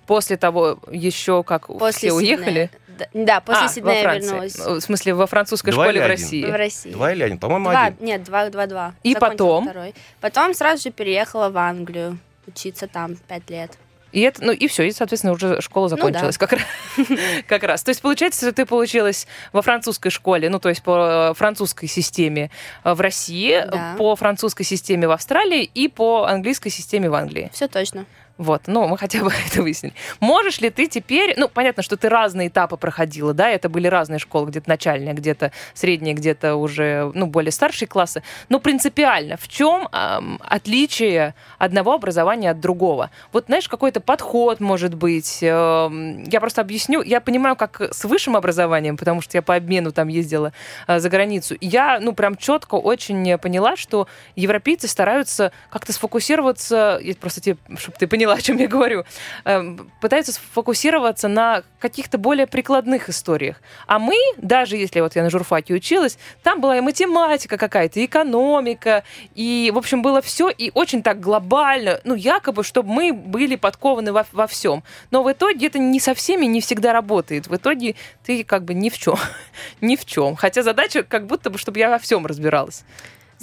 После 0.08 0.36
того 0.36 0.80
еще 0.92 1.44
как 1.44 1.68
После 1.68 2.10
все 2.10 2.14
уехали. 2.14 2.70
Да, 2.88 3.08
да, 3.14 3.40
после 3.42 3.66
А, 3.66 3.70
Сиднея 3.70 4.06
во 4.06 4.14
я 4.14 4.20
вернулась 4.20 4.58
Ну, 4.58 4.76
В 4.76 4.82
смысле, 4.82 5.14
во 5.16 5.26
французской 5.28 5.72
Два 5.72 5.86
школе 5.86 6.04
в? 6.04 6.08
России. 6.08 6.46
в 6.46 6.56
России. 6.56 6.92
Два 6.92 7.12
или 7.14 7.24
один? 7.24 7.40
По-моему, 7.40 7.70
Два, 7.72 7.86
один. 7.86 8.06
нет, 8.06 8.24
два, 8.24 8.50
два, 8.50 8.68
два. 8.68 8.94
И 9.04 9.14
Закончила 9.14 9.30
потом? 9.32 9.64
Второй. 9.66 9.96
Потом 10.22 10.54
сразу 10.54 10.84
же 10.84 10.92
переехала 10.92 11.50
в 11.50 11.58
Англию 11.58 12.20
учиться 12.46 12.88
там 12.88 13.16
пять 13.16 13.50
лет. 13.50 13.72
И 14.14 14.22
это, 14.22 14.46
ну 14.46 14.52
и 14.52 14.68
все, 14.68 14.84
и, 14.84 14.92
соответственно, 14.92 15.34
уже 15.34 15.60
школа 15.60 15.90
да. 15.90 15.96
закончилась 15.96 16.38
как, 16.38 16.54
раз, 16.54 16.62
как 17.48 17.64
раз. 17.64 17.84
То 17.84 17.90
есть, 17.90 18.02
получается, 18.02 18.46
что 18.46 18.54
ты 18.54 18.66
получилась 18.66 19.28
во 19.52 19.62
французской 19.62 20.12
школе, 20.12 20.50
ну, 20.50 20.60
то 20.60 20.70
есть 20.70 20.84
по 20.84 21.34
французской 21.36 21.88
системе 21.88 22.52
э, 22.84 22.94
в 22.94 23.02
России, 23.02 23.64
Да. 23.70 23.96
по 23.98 24.16
французской 24.16 24.64
системе 24.64 25.08
в 25.08 25.12
Австралии 25.12 25.64
и 25.64 25.88
по 25.88 26.26
английской 26.26 26.70
системе 26.70 27.10
в 27.10 27.16
Англии. 27.16 27.50
Все 27.54 27.68
точно. 27.68 28.06
Вот, 28.40 28.64
ну, 28.66 28.88
мы 28.88 28.98
хотя 28.98 29.24
бы 29.24 29.32
это 29.48 29.62
выяснили. 29.62 29.94
Можешь 30.20 30.60
ли 30.60 30.70
ты 30.72 30.88
теперь, 30.88 31.36
ну, 31.38 31.48
понятно, 31.50 31.84
что 31.84 31.98
ты 31.98 32.10
разные 32.10 32.48
этапы 32.48 32.78
проходила, 32.78 33.34
да, 33.34 33.50
это 33.50 33.70
были 33.70 33.88
разные 33.88 34.20
школы, 34.20 34.50
где-то 34.50 34.68
начальная, 34.70 35.14
где-то 35.14 35.52
средняя, 35.76 36.16
где-то 36.16 36.56
уже, 36.56 37.12
ну, 37.14 37.28
более 37.28 37.52
старшие 37.52 37.88
классы, 37.88 38.24
но 38.50 38.60
принципиально, 38.60 39.38
в 39.38 39.48
чем 39.48 39.88
ам, 39.92 40.40
отличие 40.44 41.36
одного 41.60 41.94
образования 41.94 42.50
от 42.50 42.60
другого? 42.60 43.12
Вот, 43.32 43.46
знаешь, 43.46 43.70
какой-то 43.70 44.00
подход, 44.00 44.60
может 44.60 44.96
быть, 44.96 45.40
эм, 45.42 46.24
я 46.24 46.40
просто 46.40 46.62
объясню, 46.62 47.04
я 47.04 47.22
понимаю, 47.22 47.56
как 47.56 47.82
с 47.82 48.04
высшим 48.04 48.36
образованием, 48.36 48.98
потому 48.98 49.22
что 49.22 49.38
я 49.38 49.44
по 49.44 49.56
обмену 49.56 49.92
там 49.92 50.08
ездила 50.08 50.54
э, 50.88 51.00
за 51.00 51.10
границу, 51.10 51.56
я, 51.62 52.00
ну, 52.00 52.14
прям 52.14 52.36
четко 52.36 52.76
очень 52.76 53.38
поняла, 53.38 53.76
что 53.76 54.08
европейцы 54.36 54.88
стараются 54.88 55.52
как-то 55.70 55.94
сфокусироваться, 55.94 57.00
я 57.02 57.14
просто 57.14 57.40
тебе, 57.40 57.58
чтобы 57.78 57.96
ты 58.00 58.08
поняла, 58.24 58.36
о 58.36 58.42
чем 58.42 58.58
я 58.58 58.68
говорю, 58.68 59.04
эм, 59.46 59.92
пытаются 60.00 60.32
сфокусироваться 60.32 61.28
на 61.28 61.64
каких-то 61.80 62.18
более 62.18 62.48
прикладных 62.48 63.10
историях. 63.10 63.62
А 63.88 64.00
мы, 64.00 64.16
даже 64.38 64.78
если 64.78 65.02
вот 65.02 65.16
я 65.16 65.24
на 65.24 65.30
журфаке 65.30 65.74
училась, 65.74 66.18
там 66.42 66.62
была 66.62 66.78
и 66.78 66.82
математика 66.82 67.58
какая-то, 67.58 68.00
и 68.00 68.06
экономика, 68.06 69.04
и, 69.36 69.72
в 69.74 69.78
общем, 69.78 70.02
было 70.02 70.22
все, 70.22 70.50
и 70.50 70.72
очень 70.74 71.04
так 71.04 71.20
глобально, 71.20 72.00
ну, 72.04 72.16
якобы, 72.16 72.64
чтобы 72.64 72.90
мы 72.90 73.14
были 73.14 73.56
подкованы 73.56 74.14
во, 74.14 74.26
во 74.32 74.48
всем. 74.48 74.84
Но 75.12 75.24
в 75.24 75.32
итоге 75.32 75.68
это 75.68 75.80
не 75.80 76.00
со 76.00 76.14
всеми 76.14 76.46
не 76.46 76.62
всегда 76.62 76.94
работает. 76.94 77.48
В 77.48 77.56
итоге 77.56 77.96
ты 78.26 78.44
как 78.44 78.64
бы 78.64 78.74
ни 78.74 78.90
в 78.90 78.98
чем. 78.98 79.18
ни 79.82 79.96
в 79.96 80.06
чем. 80.06 80.36
Хотя 80.36 80.64
задача 80.64 81.04
как 81.04 81.28
будто 81.28 81.50
бы, 81.50 81.58
чтобы 81.58 81.80
я 81.80 81.90
во 81.90 82.00
всем 82.00 82.26
разбиралась. 82.26 82.84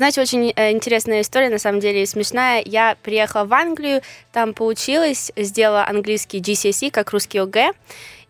Знаете, 0.01 0.23
очень 0.23 0.51
э, 0.57 0.71
интересная 0.71 1.21
история, 1.21 1.51
на 1.51 1.59
самом 1.59 1.79
деле, 1.79 2.07
смешная. 2.07 2.63
Я 2.65 2.97
приехала 3.03 3.45
в 3.45 3.53
Англию, 3.53 4.01
там 4.33 4.55
поучилась, 4.55 5.31
сделала 5.37 5.87
английский 5.87 6.39
GCSE, 6.39 6.91
как 6.91 7.11
русский 7.11 7.37
ОГЭ, 7.37 7.73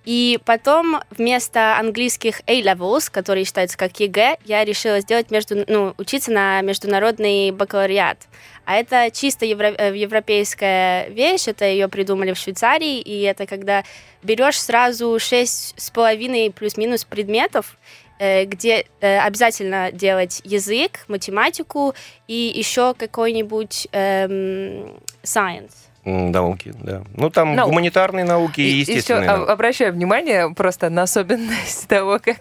и 0.04 0.40
потом 0.44 1.00
вместо 1.10 1.78
английских 1.78 2.40
A-levels, 2.48 3.08
которые 3.08 3.44
считаются 3.44 3.78
как 3.78 4.00
ЕГЭ, 4.00 4.38
я 4.46 4.64
решила 4.64 4.98
сделать 4.98 5.30
между, 5.30 5.64
ну, 5.68 5.94
учиться 5.96 6.32
на 6.32 6.60
международный 6.62 7.52
бакалавриат. 7.52 8.18
А 8.64 8.74
это 8.74 9.08
чисто 9.12 9.46
евро- 9.46 9.76
э, 9.78 9.96
европейская 9.96 11.08
вещь, 11.10 11.46
это 11.46 11.66
ее 11.66 11.86
придумали 11.86 12.32
в 12.32 12.38
Швейцарии, 12.38 12.98
и 13.00 13.20
это 13.22 13.46
когда 13.46 13.84
берешь 14.24 14.60
сразу 14.60 15.16
шесть 15.20 15.74
с 15.76 15.90
половиной 15.90 16.50
плюс-минус 16.50 17.04
предметов, 17.04 17.76
где 18.44 18.84
э, 19.00 19.18
обязательно 19.18 19.90
делать 19.92 20.42
язык, 20.44 21.04
математику 21.08 21.94
и 22.28 22.52
еще 22.54 22.94
какой-нибудь 22.94 23.88
эм, 23.92 25.00
science. 25.22 25.89
Науки, 26.04 26.72
да. 26.82 27.02
Ну, 27.14 27.28
там 27.28 27.54
Науки. 27.54 27.68
гуманитарные 27.70 28.24
науки 28.24 28.60
и, 28.60 28.64
И 28.64 28.80
еще 28.80 28.92
естественные 28.94 29.26
науки. 29.30 29.50
обращаю 29.50 29.92
внимание 29.92 30.50
просто 30.54 30.88
на 30.88 31.02
особенность 31.02 31.86
того, 31.88 32.18
как 32.18 32.38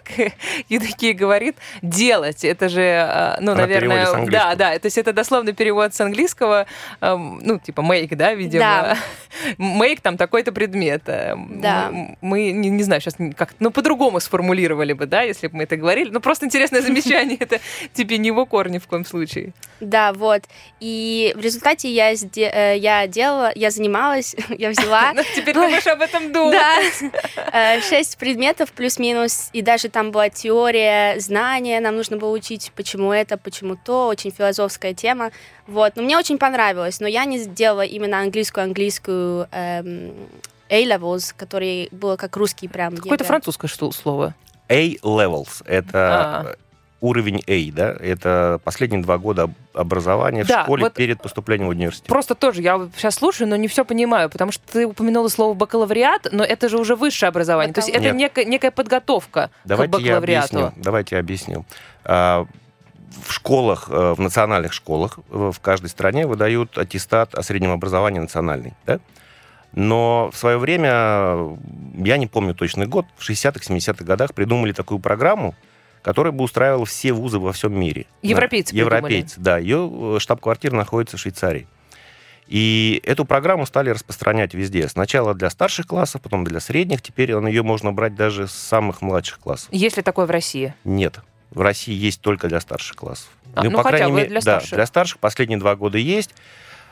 Евдокия 0.70 1.14
говорит 1.14 1.58
«делать». 1.82 2.46
Это 2.46 2.70
же, 2.70 2.82
э, 2.82 3.38
ну, 3.42 3.52
Она 3.52 3.62
наверное... 3.64 4.26
Да, 4.28 4.56
да, 4.56 4.80
то 4.80 4.86
есть 4.86 4.98
это 4.98 5.12
дословный 5.12 5.52
перевод 5.54 5.94
с 5.94 6.00
английского, 6.00 6.68
эм, 7.02 7.40
ну, 7.44 7.60
типа 7.60 7.82
make, 7.82 8.16
да, 8.16 8.34
видимо. 8.34 8.60
Да. 8.64 8.98
Make 9.58 10.00
там 10.02 10.16
такой-то 10.18 10.52
предмет. 10.54 11.04
Э, 11.08 11.36
Да. 11.38 11.92
Мы, 12.22 12.52
не, 12.52 12.70
не 12.70 12.84
знаю, 12.84 13.02
сейчас 13.02 13.16
как 13.36 13.56
ну, 13.60 13.72
по-другому 13.72 14.20
сформулировали 14.22 14.94
бы, 14.94 15.06
да, 15.06 15.22
если 15.24 15.48
бы 15.48 15.58
мы 15.58 15.64
это 15.64 15.76
говорили. 15.76 16.10
Ну, 16.12 16.22
просто 16.22 16.46
интересное 16.46 16.82
замечание, 16.90 17.38
это 17.40 17.60
тебе 17.94 18.18
не 18.18 18.28
его 18.28 18.46
корни 18.46 18.78
в 18.80 18.88
коем 18.88 19.04
случае. 19.06 19.52
Да, 19.82 20.14
вот. 20.14 20.44
И 20.80 21.34
в 21.36 21.42
результате 21.42 21.92
я, 21.94 22.14
сде- 22.14 22.52
э, 22.54 22.78
я 22.78 23.06
делала, 23.08 23.49
я 23.56 23.72
занималась, 23.72 24.36
я 24.58 24.70
взяла 24.70 25.12
Ну, 25.16 25.24
Теперь 25.36 25.54
ты 25.54 25.60
будешь 25.62 25.88
об 25.88 26.02
этом 26.02 26.32
думать. 26.32 26.54
Да, 26.54 26.80
Э, 27.52 27.82
шесть 27.82 28.18
предметов 28.18 28.72
плюс-минус, 28.72 29.50
и 29.54 29.62
даже 29.62 29.90
там 29.90 30.12
была 30.12 30.30
теория, 30.30 31.20
знания, 31.20 31.80
нам 31.80 31.96
нужно 31.96 32.18
было 32.18 32.30
учить, 32.32 32.72
почему 32.76 33.12
это, 33.12 33.38
почему 33.38 33.76
то, 33.76 34.08
очень 34.08 34.32
философская 34.32 34.94
тема, 34.94 35.32
вот, 35.68 35.94
но 35.96 36.04
мне 36.04 36.18
очень 36.18 36.38
понравилось, 36.38 37.00
но 37.00 37.08
я 37.08 37.26
не 37.26 37.38
сделала 37.40 37.82
именно 37.82 38.20
английскую-английскую 38.20 39.48
эм, 39.52 40.14
A-levels, 40.70 41.34
который 41.36 41.90
было 41.92 42.16
как 42.16 42.36
русский 42.38 42.68
прям. 42.68 42.96
Какое-то 42.96 43.24
французское 43.24 43.70
что- 43.70 43.92
слово. 43.92 44.36
A-levels. 44.68 45.64
Это 45.66 45.92
А. 45.96 46.56
уровень 47.02 47.42
A, 47.48 47.72
да? 47.72 47.96
Это 48.00 48.60
последние 48.64 49.02
два 49.02 49.18
года 49.18 49.44
об- 49.44 49.54
образования 49.74 50.44
в 50.44 50.48
Да, 50.48 50.64
школе 50.64 50.84
вот- 50.84 50.94
перед 50.94 51.22
поступлением 51.22 51.68
в 51.68 51.72
университет. 51.72 52.08
Просто 52.08 52.36
тоже, 52.36 52.62
я 52.62 52.90
сейчас 52.98 53.16
слушаю, 53.16 53.48
но 53.48 53.56
не 53.56 53.68
все 53.68 53.86
понимаю, 53.86 54.30
потому 54.30 54.52
что 54.52 54.64
ты 54.72 54.86
упомянула 54.86 55.30
слово 55.30 55.54
бакалавриат, 55.54 56.28
но 56.32 56.44
это 56.44 56.68
же 56.70 56.78
уже 56.78 56.96
высшее 56.96 57.30
образование. 57.30 57.74
То 57.74 57.80
есть 57.82 57.90
это 57.90 58.12
некая, 58.12 58.46
некая 58.46 58.72
подготовка 58.72 59.50
Давайте 59.66 59.94
к 59.94 60.00
я 60.00 60.02
бакалавриату. 60.16 60.58
объясню. 60.58 60.84
Давайте 60.84 61.16
я 61.16 61.20
объясню. 61.22 61.66
А, 62.04 62.46
В 63.26 63.34
школах, 63.34 63.88
э, 63.90 64.14
в 64.16 64.20
национальных 64.22 64.72
школах 64.72 65.18
э, 65.32 65.52
в 65.52 65.60
каждой 65.62 65.88
стране 65.90 66.28
выдают 66.28 66.78
аттестат 66.78 67.34
о 67.34 67.42
среднем 67.42 67.72
образовании 67.72 68.20
национальный, 68.20 68.74
да? 68.86 69.00
Но 69.74 70.30
в 70.32 70.38
свое 70.38 70.58
время, 70.60 71.58
я 71.96 72.18
не 72.18 72.28
помню 72.28 72.54
точный 72.54 72.86
год, 72.86 73.06
в 73.18 73.28
60-х, 73.28 73.66
70-х 73.74 74.04
годах 74.06 74.34
придумали 74.36 74.74
такую 74.74 75.00
программу, 75.00 75.56
которая 76.02 76.32
бы 76.32 76.44
устраивала 76.44 76.86
все 76.86 77.12
вузы 77.14 77.40
во 77.40 77.54
всем 77.54 77.78
мире. 77.80 78.06
Европейцы 78.22 78.74
Да, 78.74 78.80
Европейцы, 78.80 79.40
да. 79.40 79.58
Ее 79.58 79.90
э, 79.92 80.20
штаб-квартира 80.20 80.76
находится 80.76 81.18
в 81.18 81.20
Швейцарии. 81.20 81.68
И 82.48 83.00
эту 83.06 83.26
программу 83.26 83.68
стали 83.68 83.92
распространять 83.92 84.56
везде. 84.56 84.88
Сначала 84.88 85.36
для 85.36 85.52
старших 85.52 85.86
классов, 85.86 86.22
потом 86.22 86.44
для 86.44 86.60
средних. 86.60 87.02
Теперь 87.04 87.32
ее 87.32 87.62
можно 87.62 87.92
брать 87.92 88.16
даже 88.16 88.48
с 88.48 88.52
самых 88.52 89.04
младших 89.04 89.40
классов. 89.40 89.68
Есть 89.72 89.98
ли 89.98 90.04
такое 90.04 90.26
в 90.26 90.32
России? 90.32 90.74
Нет. 90.84 91.20
В 91.52 91.62
России 91.62 91.94
есть 91.94 92.22
только 92.22 92.48
для 92.48 92.60
старших 92.60 92.96
классов. 92.96 93.30
А, 93.54 93.64
ну, 93.64 93.78
хотя 93.84 94.10
бы 94.10 94.26
для 94.26 94.42
да, 94.42 94.62
для 94.72 94.86
старших 94.88 95.20
последние 95.20 95.60
два 95.60 95.76
года 95.76 96.00
есть. 96.00 96.32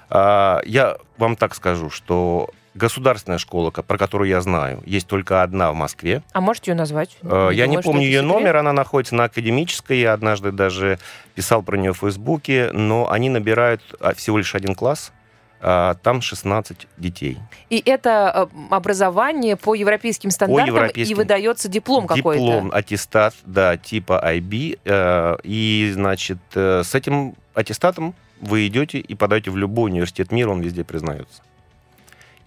А, 0.10 0.62
Я 0.64 0.98
вам 1.18 1.36
так 1.36 1.56
скажу, 1.56 1.90
что 1.90 2.52
государственная 2.78 3.38
школа, 3.40 3.72
ко- 3.72 3.84
про 3.84 3.98
которую 3.98 4.30
я 4.30 4.40
знаю, 4.42 4.82
есть 4.86 5.08
только 5.08 5.44
одна 5.44 5.72
в 5.72 5.76
Москве. 5.76 6.24
А 6.34 6.42
можете 6.42 6.72
ее 6.72 6.76
назвать? 6.76 7.18
Э, 7.24 7.50
Я 7.52 7.66
не 7.68 7.72
думаю, 7.78 7.82
что 7.84 7.92
помню 7.92 8.06
ее 8.06 8.22
секрет. 8.22 8.32
номер, 8.34 8.56
она 8.58 8.74
находится 8.74 9.16
на 9.16 9.26
Академической. 9.26 10.00
Я 10.00 10.14
однажды 10.14 10.52
даже 10.52 11.00
писал 11.36 11.64
про 11.64 11.76
нее 11.78 11.94
в 11.94 11.98
Фейсбуке, 11.98 12.70
но 12.74 13.12
они 13.12 13.30
набирают 13.30 13.82
а, 14.00 14.14
всего 14.14 14.38
лишь 14.38 14.56
один 14.56 14.76
класс, 14.76 15.12
а 15.60 15.96
там 16.04 16.22
16 16.22 16.88
детей. 16.98 17.40
И 17.70 17.82
это 17.86 18.48
э, 18.54 18.58
образование 18.70 19.56
по 19.56 19.74
европейским 19.74 20.30
стандартам, 20.30 20.66
и 20.66 20.70
европейским. 20.70 21.16
выдается 21.18 21.68
диплом 21.68 22.06
какой-то. 22.08 22.42
Диплом, 22.44 22.72
аттестат, 22.74 23.34
да, 23.46 23.76
типа 23.78 24.22
IB. 24.36 24.80
э, 24.86 25.38
И, 25.44 25.90
значит, 25.94 26.38
с 26.54 26.94
этим 26.94 27.34
аттестатом 27.56 28.14
вы 28.40 28.68
идете 28.68 29.00
и 29.00 29.16
подаете 29.16 29.50
в 29.50 29.58
любой 29.58 29.90
университет 29.90 30.32
мира, 30.32 30.52
он 30.52 30.62
везде 30.62 30.84
признается. 30.84 31.42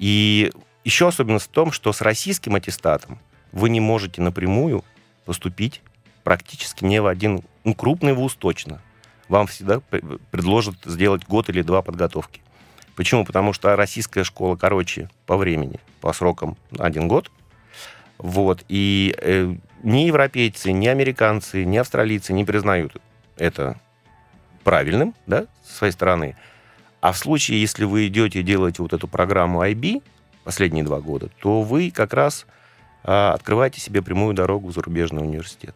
И 0.00 0.50
еще 0.82 1.08
особенность 1.08 1.44
в 1.44 1.50
том, 1.50 1.72
что 1.72 1.92
с 1.92 2.00
российским 2.00 2.54
аттестатом 2.54 3.18
вы 3.52 3.68
не 3.68 3.80
можете 3.80 4.22
напрямую 4.22 4.82
поступить 5.26 5.82
практически 6.24 6.84
ни 6.84 6.98
в 6.98 7.06
один 7.06 7.42
ну, 7.64 7.74
крупный 7.74 8.14
вуз 8.14 8.34
точно. 8.34 8.80
Вам 9.28 9.46
всегда 9.46 9.80
пр- 9.80 10.18
предложат 10.30 10.76
сделать 10.86 11.26
год 11.28 11.50
или 11.50 11.60
два 11.60 11.82
подготовки. 11.82 12.40
Почему? 12.96 13.26
Потому 13.26 13.52
что 13.52 13.76
российская 13.76 14.24
школа 14.24 14.56
короче 14.56 15.10
по 15.26 15.36
времени, 15.36 15.78
по 16.00 16.14
срокам 16.14 16.56
один 16.78 17.06
год. 17.06 17.30
Вот. 18.16 18.64
И 18.68 19.14
э, 19.18 19.54
ни 19.82 20.06
европейцы, 20.06 20.72
ни 20.72 20.86
американцы, 20.86 21.64
ни 21.66 21.76
австралийцы 21.76 22.32
не 22.32 22.46
признают 22.46 22.96
это 23.36 23.78
правильным, 24.64 25.14
да, 25.26 25.44
с 25.62 25.76
своей 25.76 25.92
стороны. 25.92 26.36
А 27.00 27.12
в 27.12 27.18
случае, 27.18 27.60
если 27.60 27.84
вы 27.84 28.08
идете 28.08 28.40
и 28.40 28.42
делаете 28.42 28.82
вот 28.82 28.92
эту 28.92 29.08
программу 29.08 29.62
IB 29.64 30.02
последние 30.44 30.84
два 30.84 31.00
года, 31.00 31.30
то 31.40 31.62
вы 31.62 31.90
как 31.90 32.12
раз 32.12 32.46
а, 33.04 33.32
открываете 33.32 33.80
себе 33.80 34.02
прямую 34.02 34.34
дорогу 34.34 34.68
в 34.68 34.72
зарубежный 34.72 35.22
университет. 35.22 35.74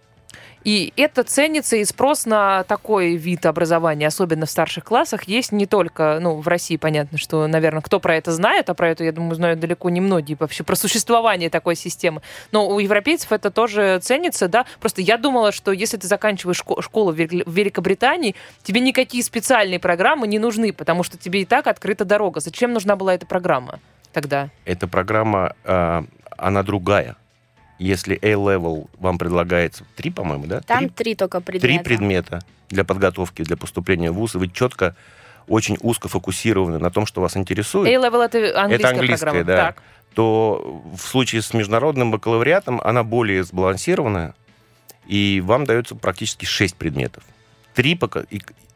И 0.65 0.95
это 0.97 1.25
ценится, 1.25 1.77
и 1.77 1.85
спрос 1.85 2.25
на 2.25 2.65
такой 2.65 3.17
вид 3.17 3.45
образования, 3.45 4.07
особенно 4.07 4.47
в 4.47 4.51
старших 4.51 4.83
классах, 4.85 5.25
есть 5.25 5.53
не 5.53 5.67
только, 5.67 6.19
ну, 6.23 6.41
в 6.41 6.49
России, 6.49 6.79
понятно, 6.79 7.19
что, 7.19 7.47
наверное, 7.47 7.83
кто 7.83 8.01
про 8.01 8.17
это 8.17 8.33
знает, 8.33 8.71
а 8.71 8.75
про 8.75 8.89
это, 8.89 9.05
я 9.05 9.13
думаю, 9.13 9.35
знают 9.35 9.61
далеко 9.61 9.91
не 9.91 10.01
многие 10.01 10.37
вообще, 10.41 10.65
про 10.65 10.75
существование 10.75 11.51
такой 11.51 11.77
системы. 11.77 12.23
Но 12.51 12.67
у 12.67 12.79
европейцев 12.79 13.31
это 13.33 13.51
тоже 13.51 13.99
ценится, 14.03 14.49
да. 14.49 14.65
Просто 14.81 15.03
я 15.03 15.19
думала, 15.19 15.53
что 15.53 15.71
если 15.71 15.99
ты 15.99 16.07
заканчиваешь 16.07 16.63
шко- 16.63 16.81
школу 16.81 17.13
в 17.13 17.17
Великобритании, 17.17 18.35
тебе 18.63 18.81
никакие 18.81 19.23
специальные 19.23 19.79
программы 19.79 20.27
не 20.27 20.39
нужны, 20.39 20.73
потому 20.73 21.03
что 21.03 21.19
тебе 21.19 21.43
и 21.43 21.45
так 21.45 21.67
открыта 21.67 22.07
дорога. 22.07 22.41
Зачем 22.41 22.73
нужна 22.73 22.97
была 22.97 23.15
эта 23.15 23.27
программа 23.27 23.81
тогда? 24.13 24.49
Эта 24.65 24.89
программа, 24.89 25.55
а, 25.65 26.05
она 26.39 26.63
другая. 26.63 27.17
Если 27.79 28.19
A-level 28.23 28.89
вам 28.99 29.19
предлагается 29.19 29.85
три, 29.97 30.11
по-моему, 30.11 30.47
да? 30.47 30.61
Там 30.61 30.81
Три 30.81 30.89
три 30.89 31.15
только 31.15 31.41
предмета. 31.41 31.67
три 31.67 31.79
предмета 31.85 32.43
для 32.69 32.85
подготовки, 32.85 33.43
для 33.43 33.57
поступления 33.57 34.11
в 34.11 34.15
ВУЗ, 34.15 34.37
и 34.37 34.39
вы 34.39 34.49
четко, 34.49 34.95
очень 35.49 35.77
узко 35.81 36.09
фокусированы 36.09 36.79
на 36.79 36.91
том, 36.91 37.05
что 37.07 37.21
вас 37.21 37.37
интересует, 37.37 37.89
A-level 37.89 38.23
это 38.23 38.61
английская, 38.61 38.91
английская, 38.91 39.17
программа. 39.19 39.45
да. 39.45 39.57
Так. 39.57 39.83
то 40.15 40.83
в 40.97 41.01
случае 41.03 41.43
с 41.43 41.53
международным 41.53 42.11
бакалавриатом 42.13 42.81
она 42.81 43.03
более 43.03 43.43
сбалансированная, 43.45 44.35
и 45.07 45.43
вам 45.45 45.65
дается 45.65 45.95
практически 45.97 46.45
шесть 46.45 46.77
предметов. 46.77 47.25
Три, 47.75 47.99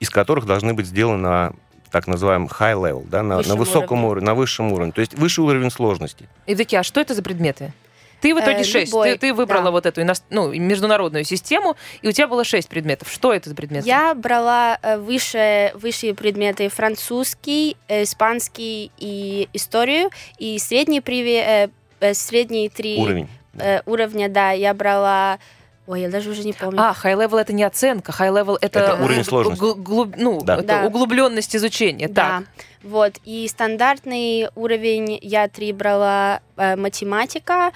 из 0.01 0.11
которых 0.11 0.45
должны 0.45 0.75
быть 0.75 0.87
сделаны 0.87 1.19
на 1.23 1.53
так 1.91 2.07
называемом 2.07 2.49
high 2.49 2.75
level, 2.75 3.07
да, 3.09 3.23
на, 3.23 3.41
на 3.43 3.57
высоком 3.57 4.01
уровне. 4.01 4.11
уровне, 4.11 4.27
на 4.27 4.35
высшем 4.35 4.73
уровне. 4.73 4.93
То 4.93 5.01
есть 5.01 5.15
высший 5.15 5.45
уровень 5.45 5.71
сложности. 5.71 6.29
Евдокия, 6.47 6.81
а 6.81 6.83
что 6.83 7.01
это 7.01 7.15
за 7.15 7.23
предметы? 7.23 7.73
Ты 8.21 8.35
в 8.35 8.39
итоге 8.41 8.61
Э, 8.61 8.65
шесть. 8.65 8.93
любой, 8.93 9.13
ты, 9.13 9.19
ты 9.19 9.35
выбрала 9.35 9.65
да. 9.67 9.71
вот 9.71 9.87
эту 9.87 10.03
ну, 10.31 10.53
международную 10.53 11.25
систему, 11.25 11.77
и 12.03 12.09
у 12.09 12.13
тебя 12.13 12.27
было 12.27 12.43
шесть 12.45 12.69
предметов. 12.69 13.09
Что 13.13 13.33
это 13.33 13.49
за 13.49 13.55
предметы? 13.55 13.87
Я 13.87 14.15
брала 14.15 14.79
э, 14.83 14.99
выше, 14.99 15.71
высшие 15.75 16.15
предметы 16.15 16.69
французский, 16.69 17.77
испанский 17.89 18.91
и 18.99 19.49
историю, 19.53 20.11
и 20.39 20.59
средние, 20.59 21.01
приве- 21.01 21.71
э, 22.01 22.15
средние 22.15 22.71
три 22.71 22.99
Уровень. 22.99 23.29
э, 23.59 23.81
уровня, 23.87 24.29
да, 24.29 24.51
я 24.53 24.75
брала... 24.75 25.39
Ой, 25.87 26.03
я 26.03 26.11
даже 26.11 26.29
уже 26.31 26.45
не 26.45 26.53
помню. 26.53 26.79
А, 26.83 26.93
high 27.03 27.17
level 27.17 27.39
это 27.41 27.55
не 27.55 27.63
оценка, 27.65 28.13
high 28.13 28.31
level 28.31 28.59
это, 28.61 28.79
Это 28.81 29.03
уровень 29.03 29.25
сложности. 29.25 29.59
гл- 29.63 29.75
глуб- 29.77 30.15
ну, 30.19 30.39
Да. 30.43 30.57
это 30.57 30.65
Да. 30.67 30.85
углубленность 30.87 31.57
изучения. 31.57 32.09
Да, 32.09 32.43
Так. 32.43 32.45
вот. 32.83 33.15
И 33.25 33.49
стандартный 33.49 34.49
уровень 34.55 35.19
я 35.23 35.49
три 35.49 35.73
брала 35.73 36.41
э, 36.59 36.77
математика, 36.77 37.73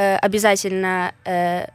э, 0.00 0.16
обязательно 0.16 1.14
э, 1.24 1.66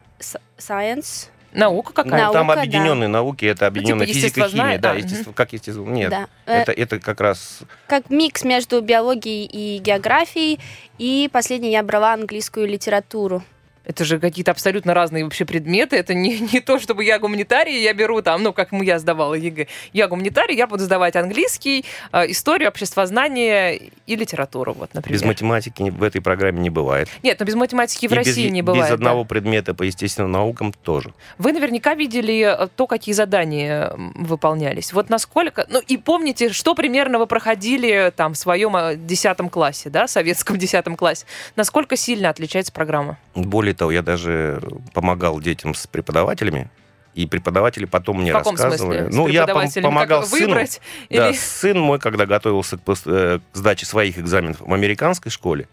science, 0.57 1.29
Наука 1.53 1.93
Ну, 1.95 2.03
какая? 2.03 2.31
там 2.33 2.47
Наука, 2.47 2.61
объединенные 2.61 3.07
науки, 3.07 3.45
это 3.45 3.67
объединенная 3.67 4.07
физика, 4.07 4.25
естествознание, 4.25 4.77
химия, 4.77 4.81
да, 4.81 4.91
да, 4.91 4.99
естественно, 4.99 5.33
как 5.33 5.53
естественно, 5.53 5.89
нет, 5.89 6.09
да. 6.09 6.27
Это, 6.45 6.71
это 6.73 6.99
как 6.99 7.21
раз 7.21 7.59
как 7.88 8.09
микс 8.09 8.43
между 8.43 8.81
биологией 8.81 9.45
и 9.45 9.79
географией. 9.79 10.59
И 10.97 11.29
последний 11.31 11.71
я 11.71 11.81
брала 11.81 12.13
английскую 12.13 12.67
литературу. 12.67 13.41
Это 13.86 14.04
же 14.04 14.19
какие-то 14.19 14.52
абсолютно 14.52 14.93
разные 14.93 15.24
вообще 15.24 15.45
предметы. 15.45 15.95
Это 15.95 16.13
не, 16.13 16.39
не 16.54 16.60
то, 16.60 16.80
чтобы 16.80 17.04
я 17.04 17.19
гуманитарий, 17.19 17.82
я 17.82 17.93
беру 17.93 18.21
там, 18.21 18.43
ну, 18.43 18.54
как 18.54 18.69
я 18.71 19.00
сдавала 19.00 19.36
ЕГЭ. 19.36 19.67
Я 19.93 20.08
гуманитарий, 20.08 20.56
я 20.56 20.67
буду 20.67 20.84
сдавать 20.84 21.15
английский, 21.15 21.86
э, 22.12 22.32
историю, 22.32 22.69
обществознание 22.69 23.91
и 24.06 24.15
литературу, 24.15 24.74
вот, 24.74 24.93
например. 24.93 25.19
Без 25.19 25.26
математики 25.26 25.84
в 25.84 26.04
этой 26.04 26.21
программе 26.21 26.60
не 26.60 26.69
бывает. 26.69 27.10
Нет, 27.24 27.39
но 27.39 27.45
без 27.45 27.56
математики 27.56 28.08
в 28.08 28.12
И 28.12 28.15
России 28.15 28.45
без, 28.45 28.52
не 28.52 28.62
бывает. 28.62 28.86
Без 28.86 28.89
да. 28.89 28.95
одного 28.95 29.26
предмета 29.26 29.74
по 29.74 29.84
естественным 29.84 30.32
наукам 30.32 30.74
тоже. 30.74 31.13
Вы 31.38 31.54
наверняка 31.54 31.93
видели 31.93 32.41
э, 32.41 32.67
то, 32.76 32.88
какие 32.88 33.13
задания 33.13 33.93
выполнялись. 34.15 34.93
Вот 34.93 35.10
насколько... 35.10 35.65
Ну, 35.69 35.80
и 35.80 35.98
помните, 35.98 36.50
что 36.52 36.76
примерно 36.76 37.19
вы 37.19 37.28
проходили 37.28 38.12
там 38.15 38.34
в 38.34 38.38
своем 38.38 38.76
э, 38.76 38.95
10 38.95 39.38
классе, 39.52 39.89
да, 39.89 40.08
советском 40.08 40.58
10 40.58 40.86
классе. 40.98 41.26
Насколько 41.56 41.95
сильно 41.95 42.30
отличается 42.30 42.71
программа? 42.71 43.17
Более 43.36 43.74
того, 43.75 43.91
я 43.91 44.01
даже 44.01 44.61
помогал 44.93 45.39
детям 45.39 45.73
с 45.73 45.88
преподавателями, 45.88 46.69
и 47.13 47.25
преподаватели 47.25 47.85
потом 47.85 48.21
мне 48.21 48.33
в 48.33 48.38
каком 48.38 48.55
рассказывали. 48.55 48.99
смысле? 49.03 49.17
Ну, 49.17 49.27
я 49.27 49.45
пом- 49.45 49.81
помогал 49.81 50.21
как 50.21 50.29
сыну. 50.29 50.47
выбрать? 50.47 50.81
Да, 51.09 51.29
Или... 51.29 51.38
сын 51.38 51.79
мой, 51.79 51.97
когда 51.97 52.25
готовился 52.25 52.77
к, 52.77 52.81
э, 53.05 53.39
к 53.51 53.55
сдаче 53.55 53.85
своих 53.85 54.19
экзаменов 54.19 54.59
в 54.59 54.73
американской 54.73 55.31
школе, 55.31 55.69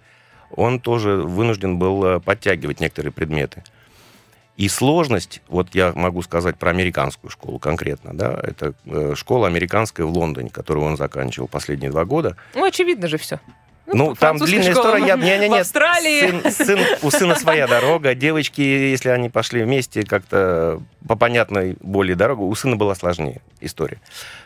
он 0.50 0.78
тоже 0.78 1.16
вынужден 1.16 1.78
был 1.78 2.04
э, 2.04 2.20
подтягивать 2.20 2.78
некоторые 2.78 3.12
предметы. 3.12 3.64
И 4.56 4.68
сложность, 4.68 5.42
вот 5.48 5.74
я 5.74 5.92
могу 5.94 6.22
сказать 6.22 6.56
про 6.56 6.70
американскую 6.70 7.30
школу 7.30 7.58
конкретно, 7.58 8.12
да, 8.14 8.38
это 8.40 8.74
э, 8.84 9.14
школа 9.16 9.48
американская 9.48 10.06
в 10.06 10.10
Лондоне, 10.10 10.50
которую 10.50 10.86
он 10.86 10.96
заканчивал 10.96 11.48
последние 11.48 11.90
два 11.90 12.04
года. 12.04 12.36
Ну, 12.54 12.64
очевидно 12.64 13.08
же 13.08 13.16
все. 13.16 13.40
Ну, 13.86 14.14
там 14.14 14.38
французская 14.38 14.56
длинная 14.58 14.72
школа 14.72 14.96
история. 14.98 15.06
Я, 15.06 15.16
не, 15.16 15.38
не, 15.48 15.48
в. 15.48 15.60
Австралии. 15.60 16.40
Сын, 16.50 16.52
сын- 16.66 16.86
у 17.02 17.10
сына 17.10 17.34
своя 17.34 17.66
дорога. 17.66 18.14
Девочки, 18.14 18.60
если 18.60 19.08
они 19.10 19.28
пошли 19.28 19.62
вместе 19.64 20.04
как-то 20.04 20.80
по 21.06 21.16
понятной 21.16 21.76
более 21.80 22.14
дорогу, 22.14 22.46
у 22.46 22.54
сына 22.54 22.76
была 22.76 22.94
сложнее 22.94 23.40
история. 23.60 23.98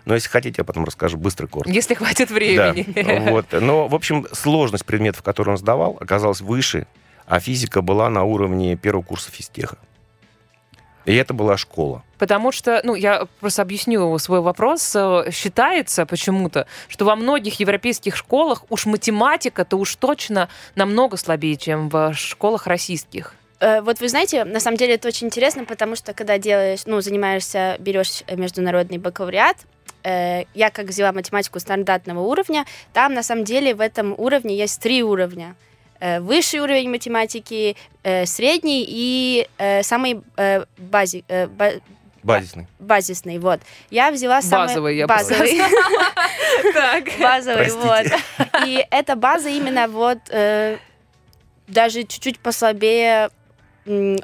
Но 0.04 0.14
если 0.14 0.28
хотите, 0.28 0.56
я 0.58 0.64
потом 0.64 0.84
расскажу 0.84 1.18
быстро, 1.18 1.46
коротко. 1.46 1.70
Если 1.70 1.94
хватит 1.94 2.28
Да, 2.28 2.34
времени. 2.34 3.30
вот. 3.30 3.46
Но, 3.52 3.88
в 3.88 3.94
общем, 3.94 4.26
сложность 4.32 4.84
предметов, 4.86 5.22
которые 5.22 5.52
он 5.52 5.58
сдавал, 5.58 5.98
оказалась 6.00 6.40
выше, 6.40 6.86
а 7.26 7.38
физика 7.38 7.82
была 7.82 8.08
на 8.08 8.24
уровне 8.24 8.76
первого 8.76 9.02
курса 9.02 9.30
физтеха. 9.30 9.76
И 11.06 11.14
это 11.14 11.32
была 11.32 11.56
школа. 11.56 12.02
Потому 12.18 12.50
что, 12.52 12.80
ну, 12.82 12.94
я 12.94 13.26
просто 13.40 13.62
объясню 13.62 14.18
свой 14.18 14.40
вопрос. 14.40 14.94
Э, 14.96 15.30
Считается 15.30 16.04
почему-то, 16.04 16.66
что 16.88 17.04
во 17.04 17.14
многих 17.14 17.60
европейских 17.60 18.16
школах 18.16 18.64
уж 18.70 18.86
математика-то 18.86 19.76
уж 19.76 19.94
точно 19.96 20.48
намного 20.74 21.16
слабее, 21.16 21.56
чем 21.56 21.88
в 21.88 22.12
школах 22.14 22.66
российских. 22.66 23.34
Э, 23.60 23.80
Вот 23.82 24.00
вы 24.00 24.08
знаете, 24.08 24.44
на 24.44 24.58
самом 24.58 24.76
деле 24.76 24.94
это 24.94 25.06
очень 25.08 25.28
интересно, 25.28 25.64
потому 25.64 25.94
что 25.94 26.12
когда 26.12 26.38
делаешь, 26.38 26.80
ну, 26.86 27.00
занимаешься, 27.00 27.76
берешь 27.78 28.24
международный 28.28 28.98
бакалавриат, 28.98 29.58
э, 30.02 30.44
я 30.54 30.70
как 30.70 30.86
взяла 30.86 31.12
математику 31.12 31.60
стандартного 31.60 32.20
уровня, 32.20 32.64
там 32.92 33.14
на 33.14 33.22
самом 33.22 33.44
деле 33.44 33.74
в 33.74 33.80
этом 33.80 34.12
уровне 34.18 34.56
есть 34.56 34.80
три 34.80 35.04
уровня. 35.04 35.54
Э, 36.00 36.20
Высший 36.20 36.60
уровень 36.60 36.90
математики, 36.90 37.76
э, 38.02 38.26
средний 38.26 38.84
и 38.88 39.48
э, 39.58 39.82
самый 39.82 40.20
бази- 40.78 41.24
ба- 41.56 41.72
Базисный. 42.22 42.66
базисный. 42.80 43.38
Вот. 43.38 43.60
Я 43.90 44.10
взяла 44.10 44.42
самый 44.42 44.66
Базовый, 44.68 44.96
я 44.96 45.06
базовый. 45.06 45.60
Так. 46.74 47.04
Базовый, 47.20 47.70
вот. 47.70 48.06
И 48.66 48.84
эта 48.90 49.14
база 49.16 49.48
именно 49.48 49.86
вот 49.88 50.18
даже 51.68 52.02
чуть-чуть 52.04 52.38
послабее 52.40 53.30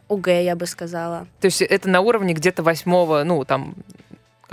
УГ, 0.09 0.27
я 0.29 0.57
бы 0.57 0.67
сказала. 0.67 1.27
То 1.41 1.47
есть 1.47 1.63
это 1.63 1.89
на 1.89 2.01
уровне 2.01 2.35
где-то 2.35 2.63
восьмого, 2.65 3.23
ну, 3.23 3.45
там, 3.45 3.75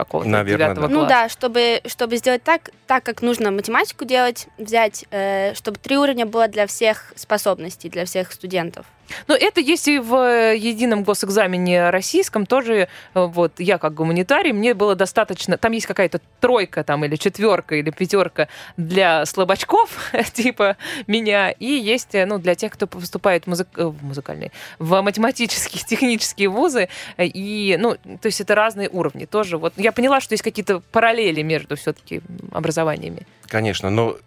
какого-то 0.06 0.30
Наверное. 0.30 0.74
Ну 0.74 0.88
класса. 0.88 1.08
да, 1.08 1.30
чтобы, 1.30 1.82
чтобы 1.86 2.18
сделать 2.18 2.44
так, 2.44 2.72
так, 2.88 3.04
как 3.04 3.22
нужно 3.22 3.52
математику 3.52 4.06
делать, 4.06 4.48
взять, 4.58 5.06
э, 5.12 5.54
чтобы 5.56 5.78
три 5.78 5.98
уровня 5.98 6.26
было 6.26 6.48
для 6.48 6.68
всех 6.68 7.14
способностей, 7.16 7.90
для 7.90 8.06
всех 8.06 8.32
студентов. 8.32 8.86
Но 9.28 9.36
это 9.36 9.62
есть 9.62 9.88
и 9.88 10.00
в 10.00 10.14
э, 10.16 10.58
едином 10.58 11.04
госэкзамене 11.04 11.90
российском 11.90 12.46
тоже. 12.46 12.74
э, 12.74 12.88
Вот 13.14 13.60
я 13.60 13.78
как 13.78 13.94
гуманитарий, 13.94 14.52
мне 14.52 14.74
было 14.74 14.96
достаточно. 14.96 15.58
Там 15.58 15.72
есть 15.72 15.86
какая-то 15.86 16.22
тройка 16.40 16.84
там 16.84 17.06
или 17.06 17.16
четверка 17.16 17.76
или 17.76 17.90
пятерка 17.92 18.48
для 18.78 19.26
слабачков 19.26 20.12
типа 20.34 20.78
меня, 21.08 21.52
и 21.52 21.66
есть 21.66 22.16
э, 22.16 22.26
ну 22.26 22.38
для 22.40 22.56
тех, 22.56 22.72
кто 22.72 22.88
поступает 22.88 23.46
в, 23.46 23.62
э, 23.62 23.66
в 23.86 24.04
музыкальные, 24.04 24.52
в 24.80 25.02
математические, 25.02 25.84
технические 25.88 26.50
вузы. 26.50 26.90
И 27.18 27.78
ну 27.80 27.96
то 27.96 28.26
есть 28.26 28.42
это 28.42 28.56
разные 28.56 28.90
уровни 28.90 29.26
тоже. 29.26 29.58
Вот 29.58 29.74
я 29.78 29.92
поняла, 29.92 30.22
что 30.22 30.34
есть 30.34 30.44
какие-то 30.44 30.80
параллели 30.92 31.42
между 31.42 31.76
все-таки 31.76 32.22
образованиями. 32.52 33.26
Конечно, 33.48 33.90
но 33.90 34.18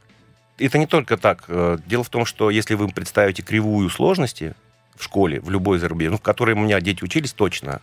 это 0.58 0.78
не 0.78 0.86
только 0.86 1.16
так. 1.16 1.44
Дело 1.86 2.04
в 2.04 2.08
том, 2.08 2.24
что 2.24 2.50
если 2.50 2.74
вы 2.74 2.88
представите 2.88 3.42
кривую 3.42 3.88
сложности 3.90 4.54
в 5.02 5.04
школе, 5.04 5.40
в 5.40 5.50
любой 5.50 5.78
зарубежной, 5.78 6.12
ну, 6.12 6.18
в 6.18 6.22
которой 6.22 6.54
у 6.54 6.58
меня 6.58 6.80
дети 6.80 7.02
учились 7.02 7.32
точно, 7.32 7.80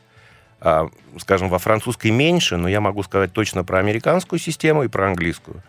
а, 0.62 0.88
скажем, 1.20 1.50
во 1.50 1.60
французской 1.60 2.12
меньше, 2.12 2.56
но 2.58 2.68
я 2.70 2.80
могу 2.80 3.04
сказать 3.04 3.34
точно 3.34 3.64
про 3.66 3.80
американскую 3.80 4.40
систему 4.40 4.84
и 4.84 4.88
про 4.88 5.08
английскую, 5.08 5.62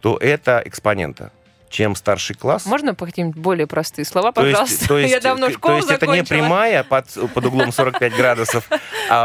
то 0.00 0.18
это 0.18 0.62
экспонента. 0.64 1.32
Чем 1.70 1.96
старший 1.96 2.36
класс... 2.36 2.66
Можно 2.66 2.94
по 2.94 3.04
каким-нибудь 3.06 3.40
более 3.40 3.66
простые 3.66 4.04
слова, 4.04 4.30
То 4.30 4.44
есть- 4.46 4.52
пожалуйста? 4.58 4.88
то 4.88 4.98
есть, 5.00 5.12
я 5.12 5.20
давно 5.20 5.46
то 5.46 5.52
школу 5.54 5.76
есть 5.76 5.90
это 5.90 6.06
не 6.06 6.18
закончила. 6.18 6.36
прямая 6.38 6.84
под, 6.84 7.06
под 7.34 7.46
углом 7.46 7.72
45 7.72 8.14
градусов, 8.16 8.68
а, 8.70 8.78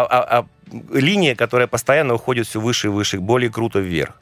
а- 0.09 0.39
а 0.39 0.45
линия, 0.91 1.35
которая 1.35 1.67
постоянно 1.67 2.15
уходит 2.15 2.47
все 2.47 2.59
выше 2.59 2.87
и 2.87 2.89
выше, 2.89 3.19
более 3.19 3.51
круто 3.51 3.79
вверх. 3.79 4.13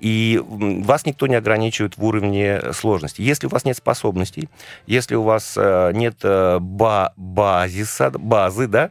И 0.00 0.40
вас 0.42 1.04
никто 1.04 1.26
не 1.26 1.34
ограничивает 1.34 1.96
в 1.96 2.04
уровне 2.04 2.60
сложности. 2.72 3.20
Если 3.20 3.46
у 3.46 3.50
вас 3.50 3.64
нет 3.64 3.76
способностей, 3.76 4.48
если 4.86 5.14
у 5.14 5.22
вас 5.22 5.54
э, 5.56 5.92
нет 5.94 6.16
э, 6.22 6.58
ба- 6.58 7.12
базиса, 7.16 8.10
базы, 8.10 8.66
да, 8.66 8.90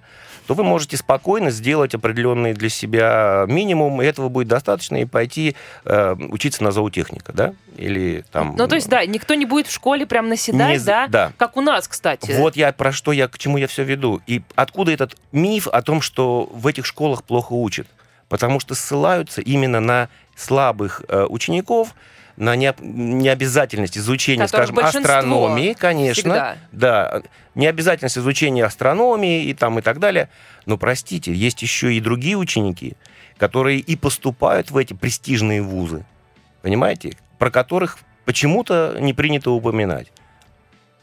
то 0.49 0.55
вы 0.55 0.63
можете 0.63 0.97
спокойно 0.97 1.51
сделать 1.51 1.93
определенный 1.93 2.53
для 2.53 2.69
себя 2.69 3.45
минимум, 3.47 4.01
и 4.01 4.05
этого 4.05 4.29
будет 4.29 4.47
достаточно, 4.47 4.97
и 4.97 5.05
пойти 5.05 5.55
э, 5.85 6.15
учиться 6.29 6.63
на 6.63 6.71
зоотехника, 6.71 7.33
да, 7.33 7.53
или 7.77 8.25
там... 8.31 8.55
Ну, 8.57 8.67
то 8.67 8.73
есть, 8.73 8.89
да, 8.89 9.05
никто 9.05 9.35
не 9.35 9.45
будет 9.45 9.67
в 9.67 9.71
школе 9.71 10.07
прям 10.07 10.27
наседать, 10.27 10.79
Не 10.79 10.85
да? 10.85 11.07
да. 11.07 11.31
Как 11.37 11.55
у 11.55 11.61
нас, 11.61 11.87
кстати. 11.87 12.31
Вот 12.31 12.55
я 12.55 12.71
про 12.73 12.91
что 12.91 13.11
я, 13.11 13.27
к 13.27 13.37
чему 13.37 13.57
я 13.57 13.67
все 13.67 13.83
веду. 13.83 14.21
И 14.25 14.41
откуда 14.55 14.91
этот 14.91 15.15
миф 15.31 15.67
о 15.67 15.81
том, 15.83 16.01
что 16.01 16.49
в 16.51 16.65
этих 16.65 16.85
школах 16.85 17.23
плохо 17.23 17.53
учат? 17.53 17.87
Потому 18.27 18.59
что 18.59 18.73
ссылаются 18.75 19.41
именно 19.41 19.79
на 19.79 20.09
слабых 20.39 21.03
э, 21.07 21.25
учеников, 21.29 21.93
на 22.37 22.55
необ- 22.55 22.81
необязательность 22.81 23.97
изучения, 23.97 24.47
Которых 24.47 24.69
скажем, 24.69 25.01
астрономии, 25.01 25.73
конечно. 25.73 26.13
всегда. 26.13 26.57
Да, 26.71 27.21
необязательность 27.53 28.17
изучения 28.17 28.63
астрономии 28.63 29.43
и 29.43 29.53
там 29.53 29.77
и 29.77 29.81
так 29.81 29.99
далее. 29.99 30.29
Но 30.65 30.77
простите, 30.77 31.33
есть 31.33 31.61
еще 31.61 31.93
и 31.93 31.99
другие 31.99 32.37
ученики, 32.37 32.95
которые 33.37 33.79
и 33.79 33.97
поступают 33.97 34.71
в 34.71 34.77
эти 34.77 34.93
престижные 34.93 35.61
вузы, 35.61 36.05
понимаете, 36.61 37.17
про 37.37 37.51
которых 37.51 37.97
почему-то 38.23 38.95
не 38.99 39.13
принято 39.13 39.51
упоминать. 39.51 40.11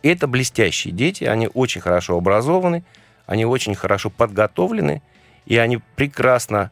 Это 0.03 0.27
блестящие 0.27 0.95
дети, 0.95 1.25
они 1.25 1.51
очень 1.53 1.83
хорошо 1.83 2.17
образованы, 2.17 2.83
они 3.27 3.45
очень 3.45 3.75
хорошо 3.75 4.09
подготовлены, 4.09 5.03
и 5.45 5.59
они 5.59 5.81
прекрасно... 5.97 6.71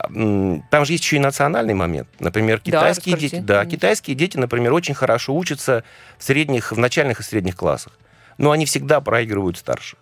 Там 0.00 0.84
же 0.84 0.92
есть 0.92 1.02
еще 1.04 1.16
и 1.16 1.18
национальный 1.18 1.74
момент. 1.74 2.08
Например, 2.20 2.58
Да, 2.58 2.62
китайские 2.64 3.14
расскажите. 3.14 3.36
дети, 3.38 3.46
да, 3.46 3.66
китайские 3.66 4.14
дети, 4.16 4.36
например, 4.36 4.72
очень 4.72 4.94
хорошо 4.94 5.34
учатся 5.34 5.82
в 6.18 6.24
средних, 6.24 6.72
в 6.72 6.78
начальных 6.78 7.20
и 7.20 7.22
средних 7.22 7.56
классах, 7.56 7.98
но 8.38 8.50
они 8.52 8.64
всегда 8.66 9.00
проигрывают 9.00 9.58
старших. 9.58 9.98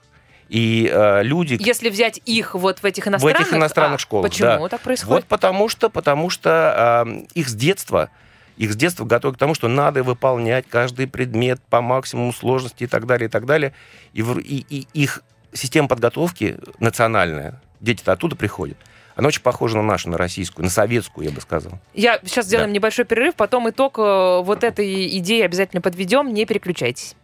И 0.48 0.88
э, 0.92 1.22
люди, 1.24 1.56
Если 1.58 1.88
взять 1.90 2.20
их 2.24 2.54
вот 2.54 2.78
в 2.80 2.84
этих 2.84 3.08
иностранных... 3.08 3.40
этих 3.40 3.52
иностранных 3.54 3.96
а, 3.96 4.02
школах, 4.02 4.30
Почему 4.30 4.48
да. 4.64 4.68
так 4.68 4.80
происходит? 4.80 5.10
Вот 5.10 5.24
потому 5.24 5.68
что, 5.68 5.88
потому 5.90 6.30
что 6.30 7.04
э, 7.08 7.24
их 7.34 7.48
с 7.48 7.54
детства, 7.54 8.10
их 8.56 8.72
с 8.72 8.76
детства 8.76 9.04
готовят 9.04 9.36
к 9.36 9.40
тому, 9.40 9.54
что 9.54 9.66
надо 9.66 10.04
выполнять 10.04 10.66
каждый 10.68 11.08
предмет 11.08 11.60
по 11.68 11.80
максимуму 11.80 12.32
сложности 12.32 12.84
и 12.84 12.86
так 12.86 13.06
далее, 13.06 13.26
и 13.28 13.30
так 13.30 13.44
далее. 13.44 13.72
И, 14.12 14.22
в- 14.22 14.38
и- 14.38 14.64
и 14.68 14.86
их 14.92 15.22
система 15.52 15.88
подготовки 15.88 16.58
национальная, 16.78 17.60
дети-то 17.80 18.12
оттуда 18.12 18.36
приходят, 18.36 18.76
она 19.16 19.28
очень 19.28 19.42
похожа 19.42 19.76
на 19.76 19.82
нашу, 19.82 20.10
на 20.10 20.18
российскую, 20.18 20.64
на 20.64 20.70
советскую, 20.70 21.26
я 21.26 21.32
бы 21.34 21.40
сказал. 21.40 21.72
Я 21.94 22.20
сейчас 22.24 22.46
сделаем 22.46 22.68
Да. 22.70 22.74
небольшой 22.74 23.04
перерыв, 23.06 23.34
потом 23.34 23.68
итог 23.70 23.98
э, 23.98 24.40
вот 24.44 24.62
этой 24.62 25.18
идеи 25.18 25.40
обязательно 25.42 25.80
подведем, 25.82 26.32
не 26.32 26.44
переключайтесь. 26.44 27.14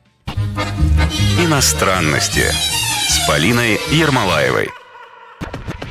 Иностранности 1.38 2.44
с 3.08 3.26
Полиной 3.28 3.78
Ермолаевой. 3.90 4.68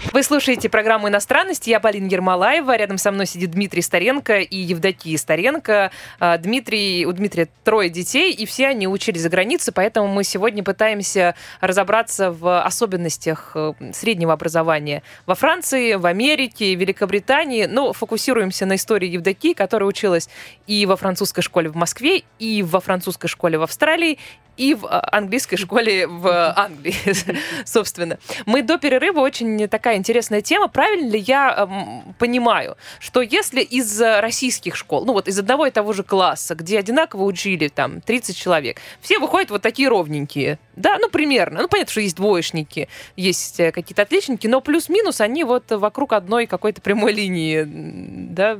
Вы 0.09 0.23
слушаете 0.23 0.67
программу 0.67 1.07
«Иностранности». 1.09 1.69
Я 1.69 1.79
Полина 1.79 2.07
Ермолаева. 2.07 2.75
Рядом 2.75 2.97
со 2.97 3.11
мной 3.11 3.27
сидит 3.27 3.51
Дмитрий 3.51 3.83
Старенко 3.83 4.39
и 4.39 4.57
Евдокия 4.57 5.15
Старенко. 5.15 5.91
А, 6.19 6.37
Дмитрий, 6.39 7.05
у 7.05 7.11
Дмитрия 7.11 7.47
трое 7.63 7.89
детей, 7.89 8.33
и 8.33 8.47
все 8.47 8.67
они 8.67 8.87
учились 8.87 9.21
за 9.21 9.29
границей, 9.29 9.71
поэтому 9.71 10.07
мы 10.07 10.23
сегодня 10.23 10.63
пытаемся 10.63 11.35
разобраться 11.61 12.31
в 12.31 12.61
особенностях 12.63 13.51
э, 13.53 13.73
среднего 13.93 14.33
образования 14.33 15.03
во 15.27 15.35
Франции, 15.35 15.93
в 15.93 16.05
Америке, 16.07 16.73
Великобритании. 16.73 17.65
Но 17.65 17.93
фокусируемся 17.93 18.65
на 18.65 18.75
истории 18.75 19.07
Евдокии, 19.07 19.53
которая 19.53 19.87
училась 19.87 20.29
и 20.65 20.85
во 20.87 20.97
французской 20.97 21.41
школе 21.41 21.69
в 21.69 21.75
Москве, 21.75 22.23
и 22.39 22.63
во 22.63 22.79
французской 22.79 23.27
школе 23.27 23.59
в 23.59 23.63
Австралии, 23.63 24.17
и 24.57 24.73
в 24.73 24.85
а, 24.85 25.07
английской 25.11 25.57
школе 25.57 26.07
в 26.07 26.53
Англии, 26.55 26.95
собственно. 27.65 28.17
Мы 28.45 28.61
до 28.61 28.77
перерыва 28.77 29.19
очень 29.19 29.67
такая 29.67 29.97
интересная 29.97 30.41
тема. 30.41 30.67
Правильно 30.67 31.11
ли 31.11 31.19
я 31.19 31.67
эм, 31.69 32.13
понимаю, 32.19 32.77
что 32.99 33.21
если 33.21 33.61
из 33.61 33.99
российских 34.01 34.75
школ, 34.75 35.05
ну 35.05 35.13
вот 35.13 35.27
из 35.27 35.39
одного 35.39 35.67
и 35.67 35.71
того 35.71 35.93
же 35.93 36.03
класса, 36.03 36.55
где 36.55 36.79
одинаково 36.79 37.23
учили 37.23 37.67
там 37.67 38.01
30 38.01 38.37
человек, 38.37 38.79
все 39.01 39.19
выходят 39.19 39.51
вот 39.51 39.61
такие 39.61 39.87
ровненькие, 39.87 40.59
да, 40.75 40.97
ну 40.99 41.09
примерно. 41.09 41.61
Ну 41.61 41.67
понятно, 41.67 41.91
что 41.91 42.01
есть 42.01 42.15
двоечники, 42.15 42.87
есть 43.15 43.59
э, 43.59 43.71
какие-то 43.71 44.01
отличники, 44.01 44.47
но 44.47 44.61
плюс-минус 44.61 45.21
они 45.21 45.43
вот 45.43 45.69
вокруг 45.69 46.13
одной 46.13 46.45
какой-то 46.45 46.81
прямой 46.81 47.13
линии, 47.13 47.63
да, 47.65 48.59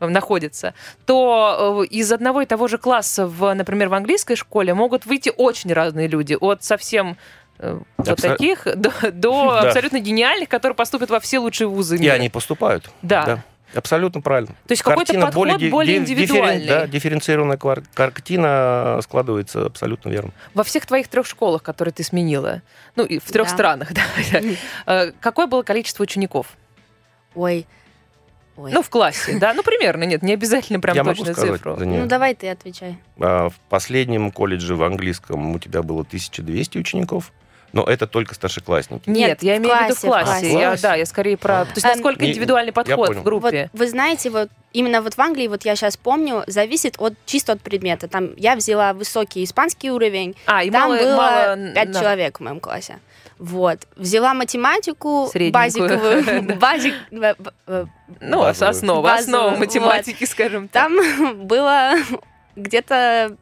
находятся, 0.00 0.74
то 1.06 1.82
э, 1.84 1.86
из 1.86 2.12
одного 2.12 2.42
и 2.42 2.46
того 2.46 2.68
же 2.68 2.78
класса, 2.78 3.26
в, 3.26 3.52
например, 3.54 3.88
в 3.88 3.94
английской 3.94 4.36
школе 4.36 4.74
могут 4.74 5.06
выйти 5.06 5.32
очень 5.36 5.72
разные 5.72 6.06
люди. 6.08 6.36
От 6.40 6.62
совсем 6.64 7.16
э, 7.58 7.78
вот 7.96 8.08
Абсо- 8.08 8.28
таких 8.30 8.64
до, 8.76 8.92
до 9.12 9.50
Да. 9.62 9.68
абсолютно 9.68 9.98
гениальных, 10.00 10.48
которые 10.48 10.76
поступят 10.76 11.10
во 11.10 11.20
все 11.20 11.38
лучшие 11.38 11.68
вузы 11.68 11.96
И 11.96 12.00
мира. 12.00 12.12
они 12.14 12.28
поступают. 12.28 12.90
Да. 13.02 13.42
Абсолютно 13.74 14.22
правильно. 14.22 14.54
То 14.66 14.72
есть 14.72 14.82
какой-то 14.82 15.12
подход 15.20 15.58
ди- 15.58 15.68
более 15.68 15.98
ди- 15.98 16.14
дифферен- 16.14 16.24
индивидуальный. 16.24 16.66
Да, 16.66 16.86
дифференцированная 16.86 17.58
квар- 17.58 17.84
картина 17.92 18.98
складывается 19.02 19.66
абсолютно 19.66 20.08
верно. 20.08 20.30
Во 20.54 20.64
всех 20.64 20.86
твоих 20.86 21.06
трех 21.08 21.26
школах, 21.26 21.62
которые 21.62 21.92
ты 21.92 22.02
сменила, 22.02 22.62
ну, 22.96 23.04
и 23.04 23.18
в 23.18 23.30
трех 23.30 23.46
Да. 23.48 23.52
странах, 23.54 23.92
да, 23.92 24.40
э, 24.86 25.12
какое 25.20 25.46
было 25.46 25.62
количество 25.64 26.02
учеников? 26.02 26.46
Ой. 27.34 27.66
Ой. 28.58 28.72
Ну, 28.72 28.82
в 28.82 28.90
классе, 28.90 29.38
да? 29.38 29.54
Ну, 29.54 29.62
примерно, 29.62 30.02
нет, 30.02 30.22
не 30.22 30.32
обязательно 30.34 30.80
прям 30.80 30.96
Я 30.96 31.04
могу 31.04 31.18
точную 31.18 31.34
сказать 31.34 31.54
цифру. 31.54 31.76
ну 31.78 32.06
давай 32.06 32.34
ты 32.34 32.48
отвечай. 32.48 32.98
А, 33.20 33.48
В 33.50 33.54
последнем 33.68 34.32
колледже 34.32 34.74
в 34.74 34.82
английском 34.82 35.54
у 35.54 35.58
тебя 35.60 35.82
было 35.82 36.00
1200 36.00 36.76
учеников, 36.78 37.32
но 37.72 37.84
это 37.84 38.06
только 38.08 38.34
старшеклассники. 38.34 39.08
Нет, 39.08 39.28
Нет, 39.28 39.42
я 39.44 39.56
имею 39.58 39.76
в 39.76 39.84
виду 39.84 39.94
в 39.94 40.00
классе, 40.00 40.26
классе. 40.26 40.52
Я, 40.52 40.76
да, 40.76 40.94
я 40.96 41.06
скорее 41.06 41.36
про... 41.36 41.66
То 41.66 41.72
есть 41.76 41.84
Эм, 41.84 41.92
насколько 41.92 42.24
не- 42.24 42.30
индивидуальный 42.30 42.70
я 42.70 42.72
подход 42.72 43.14
в 43.14 43.22
группе. 43.22 43.70
Вот 43.72 43.80
вы 43.80 43.88
знаете, 43.88 44.30
вот 44.30 44.48
именно 44.72 45.02
вот 45.02 45.14
в 45.14 45.20
Англии, 45.20 45.46
вот 45.48 45.64
я 45.64 45.76
сейчас 45.76 45.96
помню, 45.96 46.42
зависит 46.46 46.96
от 46.98 47.14
чисто 47.26 47.52
от 47.52 47.60
предмета. 47.60 48.08
Там 48.08 48.30
я 48.36 48.56
взяла 48.56 48.92
высокий 48.92 49.44
испанский 49.44 49.90
уровень, 49.90 50.34
А, 50.46 50.64
и 50.64 50.70
там 50.70 50.88
мало, 50.90 50.98
было 50.98 51.16
мало... 51.16 51.72
пять 51.74 51.90
да. 51.92 52.00
человек 52.00 52.40
в 52.40 52.42
моем 52.42 52.58
классе. 52.58 52.98
Вот. 53.38 53.86
Взяла 53.96 54.34
математику 54.34 55.30
базиковую, 55.50 56.42
базик, 56.58 56.94
э, 57.10 57.34
э, 57.66 57.86
Ну, 58.20 58.42
основа, 58.42 59.02
Базовую, 59.02 59.12
основа 59.12 59.56
математики, 59.56 60.24
скажем 60.24 60.68
так. 60.68 60.88
Там 60.88 61.46
было 61.46 61.94
где-то 62.56 63.36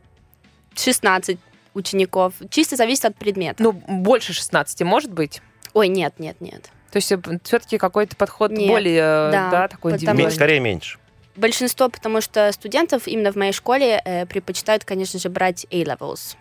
16 0.75 1.39
учеников. 1.75 2.35
Чисто 2.51 2.77
зависит 2.77 3.07
от 3.07 3.17
предмета. 3.17 3.63
Ну, 3.63 3.73
больше 3.73 4.33
16, 4.33 4.83
может 4.83 5.13
быть? 5.13 5.41
Ой, 5.73 5.89
нет, 5.89 6.15
нет, 6.19 6.41
нет. 6.41 6.71
То 6.91 6.97
есть 6.97 7.13
все-таки 7.45 7.79
какой-то 7.79 8.17
подход 8.17 8.51
Нет, 8.51 8.69
более, 8.69 9.29
э, 9.29 9.31
да, 9.33 9.51
да, 9.51 9.69
такой 9.69 9.99
потому 9.99 10.31
Скорее 10.31 10.61
меньше. 10.61 10.99
Большинство, 11.35 11.91
потому 11.91 12.23
что 12.23 12.51
студентов 12.53 13.07
именно 13.07 13.31
в 13.31 13.37
моей 13.37 13.53
школе 13.53 14.01
э, 14.03 14.25
предпочитают, 14.25 14.85
конечно 14.85 15.19
же, 15.19 15.29
брать 15.29 15.67
A-levels. 15.71 16.37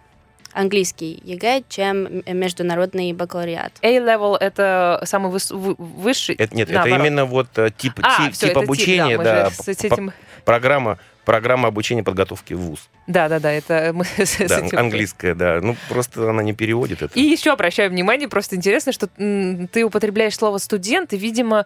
Английский 0.56 1.22
ЕГЭ, 1.24 1.64
чем 1.68 2.24
международный 2.26 3.12
бакалавриат. 3.12 3.74
A-level— 3.82 4.38
это 4.40 5.02
самый 5.06 5.32
выс- 5.32 5.54
вы- 5.54 5.76
высший? 5.78 6.36
Это, 6.36 6.56
нет, 6.56 6.70
Наоборот. 6.70 6.98
это 6.98 7.06
именно 7.08 7.26
вот 7.26 7.48
э, 7.58 7.70
тип, 7.78 7.94
А, 8.02 8.24
тип, 8.24 8.34
всё, 8.34 8.48
тип 8.48 8.52
это 8.52 8.60
обучения, 8.62 9.18
мы 9.18 9.24
да, 9.26 9.50
же 9.50 9.56
с 9.56 9.68
этим... 9.68 10.14
программа, 10.46 10.98
программа 11.26 11.68
обучения 11.68 12.04
подготовки 12.04 12.54
в 12.54 12.60
ВУЗ. 12.60 12.88
Да-да-да, 13.08 13.52
это 13.52 13.92
мы 13.94 14.06
с 14.06 14.38
Да, 14.38 14.60
этим... 14.60 14.78
английская, 14.78 15.36
да. 15.36 15.60
Ну, 15.62 15.76
просто 15.90 16.30
она 16.30 16.42
не 16.44 16.54
переводит 16.54 17.02
это. 17.02 17.14
И 17.18 17.22
еще 17.22 17.52
обращаю 17.52 17.90
внимание, 17.90 18.28
просто 18.28 18.56
интересно, 18.56 18.92
что 18.92 19.08
ты 19.08 19.84
употребляешь 19.84 20.36
слово 20.36 20.58
студент, 20.60 21.14
и, 21.14 21.18
видимо, 21.18 21.66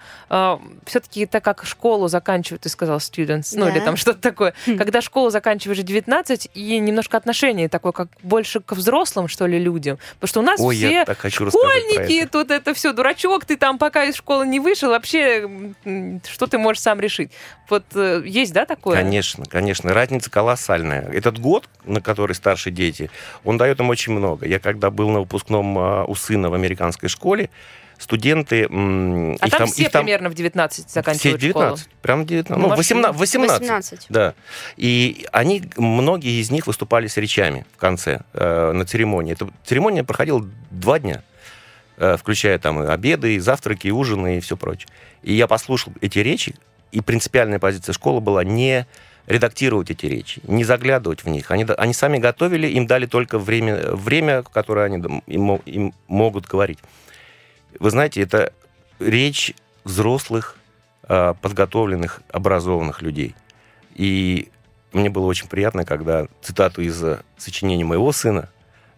все-таки 0.86 1.26
так 1.26 1.44
как 1.44 1.66
школу 1.66 2.08
заканчивают, 2.08 2.64
ты 2.64 2.70
сказал 2.70 2.98
students, 2.98 3.52
ну 3.54 3.66
Да. 3.66 3.72
или 3.72 3.80
там 3.80 3.96
что-то 3.98 4.20
такое, 4.20 4.54
когда 4.66 5.02
школу 5.02 5.30
заканчиваешь 5.30 5.80
в 5.80 5.84
19, 5.84 6.50
и 6.54 6.80
немножко 6.80 7.18
отношение 7.18 7.70
такое, 7.70 7.92
как 7.92 8.08
больше 8.24 8.60
к 8.62 8.72
взрослым, 8.74 9.28
что 9.28 9.46
ли, 9.46 9.60
людям. 9.60 9.98
Потому 10.20 10.28
что 10.30 10.40
у 10.40 10.44
нас 10.44 10.60
Ой, 10.60 10.76
все 10.76 10.92
я 10.92 11.06
так 11.06 11.18
хочу 11.18 11.46
рассказать 11.46 11.70
про 11.72 11.80
школьники, 11.94 12.22
это. 12.22 12.32
тут 12.32 12.52
это 12.52 12.74
все, 12.74 12.94
дурачок, 12.94 13.46
ты 13.46 13.58
там 13.58 13.78
пока 13.78 14.04
из 14.06 14.16
школы 14.16 14.46
не 14.48 14.60
вышел, 14.60 14.90
вообще, 14.90 15.50
что 16.30 16.48
ты 16.48 16.58
можешь 16.58 16.82
сам 16.82 17.00
решить? 17.00 17.32
Вот 17.70 17.84
э, 17.96 18.24
есть, 18.26 18.54
да, 18.54 18.66
такое? 18.66 18.96
Конечно, 18.98 19.46
конечно. 19.50 19.94
Разница 19.94 20.32
колоссальная. 20.32 21.10
Этот 21.12 21.40
год, 21.40 21.68
на 21.86 22.02
который 22.02 22.34
старше 22.34 22.72
дети, 22.72 23.10
он 23.44 23.58
дает 23.58 23.80
им 23.80 23.90
очень 23.90 24.14
много. 24.14 24.48
Я 24.48 24.60
когда 24.60 24.90
был 24.90 25.10
на 25.10 25.20
выпускном 25.20 25.78
а, 25.78 26.06
у 26.06 26.16
сына 26.16 26.50
в 26.50 26.54
американской 26.54 27.10
школе, 27.10 27.50
студенты... 28.00 28.68
А 28.70 29.46
их 29.46 29.52
там, 29.52 29.68
все 29.68 29.84
их 29.84 29.92
там 29.92 30.06
примерно 30.06 30.30
в 30.30 30.34
19 30.34 30.88
все 30.88 30.94
заканчивают 30.94 31.42
19. 31.42 31.80
школу. 31.80 31.96
Прям 32.02 32.26
19. 32.26 32.50
Ну, 32.50 32.62
Ну, 32.62 32.70
может, 32.70 32.78
18. 32.78 33.20
18. 33.20 33.62
18. 33.62 34.06
Да. 34.10 34.34
И 34.78 35.28
они, 35.32 35.64
многие 35.76 36.40
из 36.40 36.50
них 36.50 36.66
выступали 36.66 37.08
с 37.08 37.18
речами 37.18 37.66
в 37.76 37.78
конце, 37.78 38.22
э, 38.34 38.72
на 38.72 38.86
церемонии. 38.86 39.34
Эта 39.34 39.50
церемония 39.66 40.04
проходила 40.04 40.46
два 40.72 41.00
дня, 41.00 41.24
э, 41.98 42.16
включая 42.18 42.58
там 42.58 42.82
и 42.82 42.88
обеды, 42.88 43.36
и 43.36 43.40
завтраки, 43.40 43.88
и 43.88 43.92
ужины, 43.92 44.38
и 44.38 44.40
все 44.40 44.56
прочее. 44.56 44.88
И 45.22 45.34
я 45.34 45.48
послушал 45.48 45.92
эти 46.00 46.20
речи, 46.20 46.56
и 46.92 47.02
принципиальная 47.02 47.60
позиция 47.60 47.94
школы 47.94 48.22
была 48.22 48.44
не 48.44 48.88
редактировать 49.30 49.92
эти 49.92 50.08
речи, 50.08 50.42
не 50.48 50.64
заглядывать 50.64 51.24
в 51.24 51.30
них. 51.30 51.52
Они, 51.52 51.64
они 51.78 51.94
сами 51.94 52.18
готовили, 52.18 52.68
им 52.68 52.88
дали 52.88 53.06
только 53.06 53.38
время, 53.38 53.92
время 53.92 54.42
которое 54.42 54.88
они 54.88 55.22
им, 55.28 55.56
им 55.66 55.94
могут 56.08 56.48
говорить. 56.48 56.80
Вы 57.80 57.92
знаете, 57.92 58.22
это 58.22 58.52
речь 59.00 59.54
взрослых, 59.84 60.58
э, 61.08 61.36
подготовленных, 61.42 62.22
образованных 62.32 63.04
людей. 63.04 63.36
И 63.94 64.50
мне 64.94 65.12
было 65.12 65.28
очень 65.28 65.48
приятно, 65.48 65.86
когда 65.86 66.28
цитату 66.42 66.82
из 66.82 67.02
э, 67.04 67.20
сочинения 67.38 67.86
моего 67.86 68.12
сына 68.12 68.50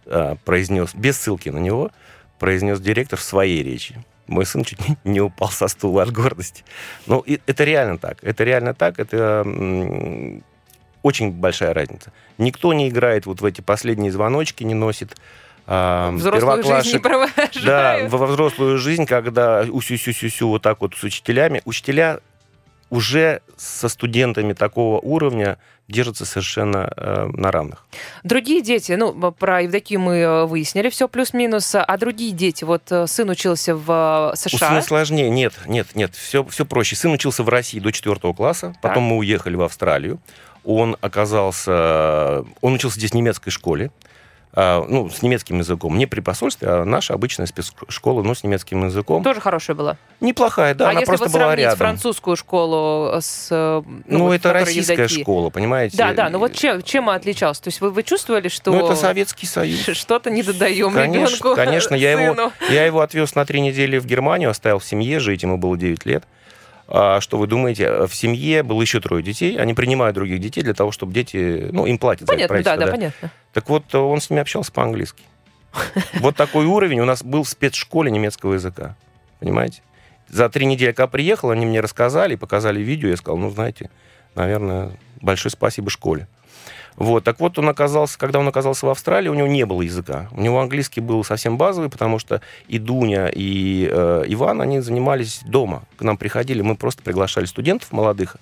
э, 0.06 0.36
произнес, 0.46 0.96
без 0.96 1.18
ссылки 1.18 1.50
на 1.50 1.58
него, 1.58 1.92
произнес 2.40 2.80
директор 2.80 3.20
в 3.20 3.24
своей 3.24 3.64
речи. 3.64 4.02
Мой 4.32 4.46
сын 4.46 4.64
чуть 4.64 4.80
не- 5.04 5.20
упал 5.20 5.50
со 5.50 5.68
стула 5.68 6.04
от 6.04 6.12
гордости. 6.12 6.64
Ну, 7.06 7.24
это 7.46 7.64
реально 7.64 7.98
так. 7.98 8.18
Это 8.24 8.44
реально 8.44 8.74
так. 8.74 8.98
Это 9.00 9.46
очень 11.04 11.32
большая 11.32 11.74
разница. 11.74 12.12
Никто 12.38 12.74
не 12.74 12.88
играет 12.88 13.26
вот 13.26 13.42
в 13.42 13.46
эти 13.46 13.62
последние 13.62 14.12
звоночки, 14.12 14.64
не 14.64 14.74
носит 14.74 15.18
а, 15.68 16.12
Взрослую 16.12 16.64
жизнь 16.64 16.94
не 16.94 17.00
провожают. 17.00 17.64
Да, 17.64 18.00
во 18.08 18.18
во 18.18 18.28
взрослую 18.28 18.78
жизнь, 18.78 19.06
когда 19.06 19.62
усю-сю-сю-сю 19.70 20.48
вот 20.48 20.62
так 20.62 20.82
вот 20.82 20.96
с 20.96 21.04
учителями. 21.04 21.62
Учителя 21.66 22.20
уже 22.90 23.42
со 23.58 23.90
студентами 23.90 24.54
такого 24.54 25.00
уровня 25.00 25.58
держатся 25.92 26.26
совершенно 26.26 26.92
э, 26.96 27.30
на 27.34 27.52
равных. 27.52 27.86
Другие 28.24 28.62
дети, 28.62 28.94
ну, 28.94 29.32
про 29.32 29.62
Евдокию 29.64 30.00
мы 30.00 30.18
э, 30.18 30.46
выяснили 30.46 30.90
все 30.90 31.08
плюс-минус, 31.08 31.76
а 31.76 31.98
другие 31.98 32.32
дети, 32.32 32.64
вот 32.64 32.92
э, 32.92 33.08
сын 33.08 33.30
учился 33.30 33.76
в 33.76 34.32
э, 34.32 34.34
У 34.34 34.36
США. 34.36 34.70
сына 34.70 34.82
сложнее. 34.82 35.30
Нет, 35.30 35.54
нет, 35.68 35.88
нет, 35.96 36.16
все, 36.16 36.44
все 36.46 36.66
проще. 36.66 36.96
Сын 36.96 37.12
учился 37.12 37.44
в 37.44 37.50
России 37.50 37.80
до 37.80 37.92
четвертого 37.92 38.34
класса, 38.34 38.76
потом 38.82 39.04
мы 39.04 39.18
уехали 39.18 39.56
в 39.56 39.62
Австралию. 39.62 40.20
Он 40.64 40.96
оказался... 41.02 42.46
Он 42.62 42.74
учился 42.74 42.98
здесь 42.98 43.12
в 43.12 43.16
немецкой 43.16 43.50
школе, 43.50 43.92
ну, 44.54 45.10
с 45.10 45.22
немецким 45.22 45.60
языком. 45.60 45.98
Не 45.98 46.06
при 46.08 46.20
посольстве, 46.20 46.68
а 46.68 46.84
наша 46.86 47.14
обычная 47.14 47.46
спецшкола, 47.46 48.22
но 48.24 48.34
с 48.36 48.44
немецким 48.44 48.84
языком. 48.86 49.24
Тоже 49.24 49.40
хорошая 49.40 49.76
была. 49.76 49.98
Неплохая, 50.20 50.76
да, 50.76 50.88
а 50.88 50.90
она 50.92 51.00
если 51.00 51.08
просто 51.12 51.30
вот 51.30 51.34
была 51.42 51.56
рядом. 51.56 51.78
французскую 51.78 52.36
школу 52.36 53.12
с... 53.22 53.48
э, 53.50 53.82
Ну, 54.08 54.26
вот, 54.26 54.34
это 54.34 54.52
российская 54.54 54.94
Евдокия? 54.94 55.22
школа, 55.24 55.50
понимаете? 55.50 55.98
Да, 55.98 56.14
да, 56.14 56.30
ну 56.30 56.40
вот 56.40 56.54
чем, 56.54 56.82
чем 56.84 57.10
отличался? 57.10 57.64
То 57.64 57.68
есть 57.70 57.80
вы, 57.82 57.92
вы 57.92 58.04
чувствовали, 58.04 58.50
что 58.50 58.72
Ну, 58.72 58.86
это 58.86 58.96
Советский 58.96 59.48
Союз. 59.48 59.80
что-то 59.98 60.30
не 60.30 60.44
додаем 60.44 60.94
Конечно, 60.94 61.36
ребенку, 61.36 61.56
конечно, 61.56 61.96
я 61.96 62.12
его, 62.12 62.36
сыну? 62.36 62.52
я 62.70 62.86
его 62.86 63.00
отвез 63.02 63.36
на 63.36 63.46
три 63.46 63.62
недели 63.62 63.98
в 64.00 64.06
Германию, 64.06 64.50
оставил 64.50 64.80
в 64.80 64.86
семье 64.86 65.20
жить, 65.20 65.44
ему 65.44 65.58
было 65.58 65.78
9 65.78 66.06
лет. 66.06 66.26
А 66.94 67.22
что 67.22 67.38
вы 67.38 67.48
думаете? 67.48 68.06
В 68.06 68.14
семье 68.14 68.64
было 68.64 68.82
еще 68.82 69.00
трое 69.00 69.24
детей. 69.24 69.58
Они 69.58 69.74
принимают 69.74 70.14
других 70.14 70.40
детей 70.40 70.62
для 70.62 70.74
того, 70.74 70.92
чтобы 70.92 71.14
дети... 71.14 71.70
Ну, 71.72 71.86
им 71.86 71.98
платят 71.98 72.28
за 72.28 72.34
это 72.34 72.48
Понятно, 72.48 72.64
да, 72.64 72.64
правительство, 72.64 72.86
да, 72.86 72.92
понятно. 72.92 73.32
Так 73.54 73.70
вот, 73.70 73.96
он 73.96 74.20
с 74.20 74.30
ними 74.30 74.42
общался 74.42 74.72
по-английски. 74.72 75.24
Вот 76.16 76.36
такой 76.36 76.66
уровень 76.66 77.00
у 77.00 77.06
нас 77.06 77.24
был 77.24 77.44
в 77.44 77.50
спецшколе 77.50 78.12
немецкого 78.12 78.56
языка. 78.56 78.96
Понимаете? 79.40 79.82
за 80.32 80.50
три 80.50 80.66
недели, 80.66 80.92
когда 80.92 81.08
приехал, 81.08 81.52
они 81.52 81.66
мне 81.66 81.82
рассказали, 81.82 82.36
показали 82.36 82.82
видео, 82.82 83.10
я 83.10 83.18
сказал, 83.18 83.38
ну, 83.38 83.50
знаете, 83.50 83.90
наверное, 84.34 84.92
большое 85.22 85.52
спасибо 85.52 85.90
школе. 85.90 86.28
Вот, 86.98 87.24
так 87.24 87.40
вот, 87.40 87.58
он 87.58 87.70
оказался, 87.70 88.18
когда 88.20 88.40
он 88.40 88.48
оказался 88.48 88.86
в 88.86 88.90
Австралии, 88.90 89.30
у 89.30 89.34
него 89.34 89.48
не 89.48 89.66
было 89.66 89.82
языка. 89.82 90.28
У 90.32 90.42
него 90.42 90.60
английский 90.60 91.02
был 91.02 91.24
совсем 91.24 91.58
базовый, 91.58 91.90
потому 91.90 92.20
что 92.20 92.42
и 92.68 92.80
Дуня, 92.80 93.30
и 93.34 93.90
э, 93.92 94.24
Иван, 94.28 94.62
они 94.62 94.80
занимались 94.80 95.42
дома. 95.46 95.84
К 95.98 96.04
нам 96.04 96.18
приходили, 96.18 96.62
мы 96.62 96.76
просто 96.76 97.02
приглашали 97.02 97.46
студентов 97.46 97.92
молодых, 97.92 98.38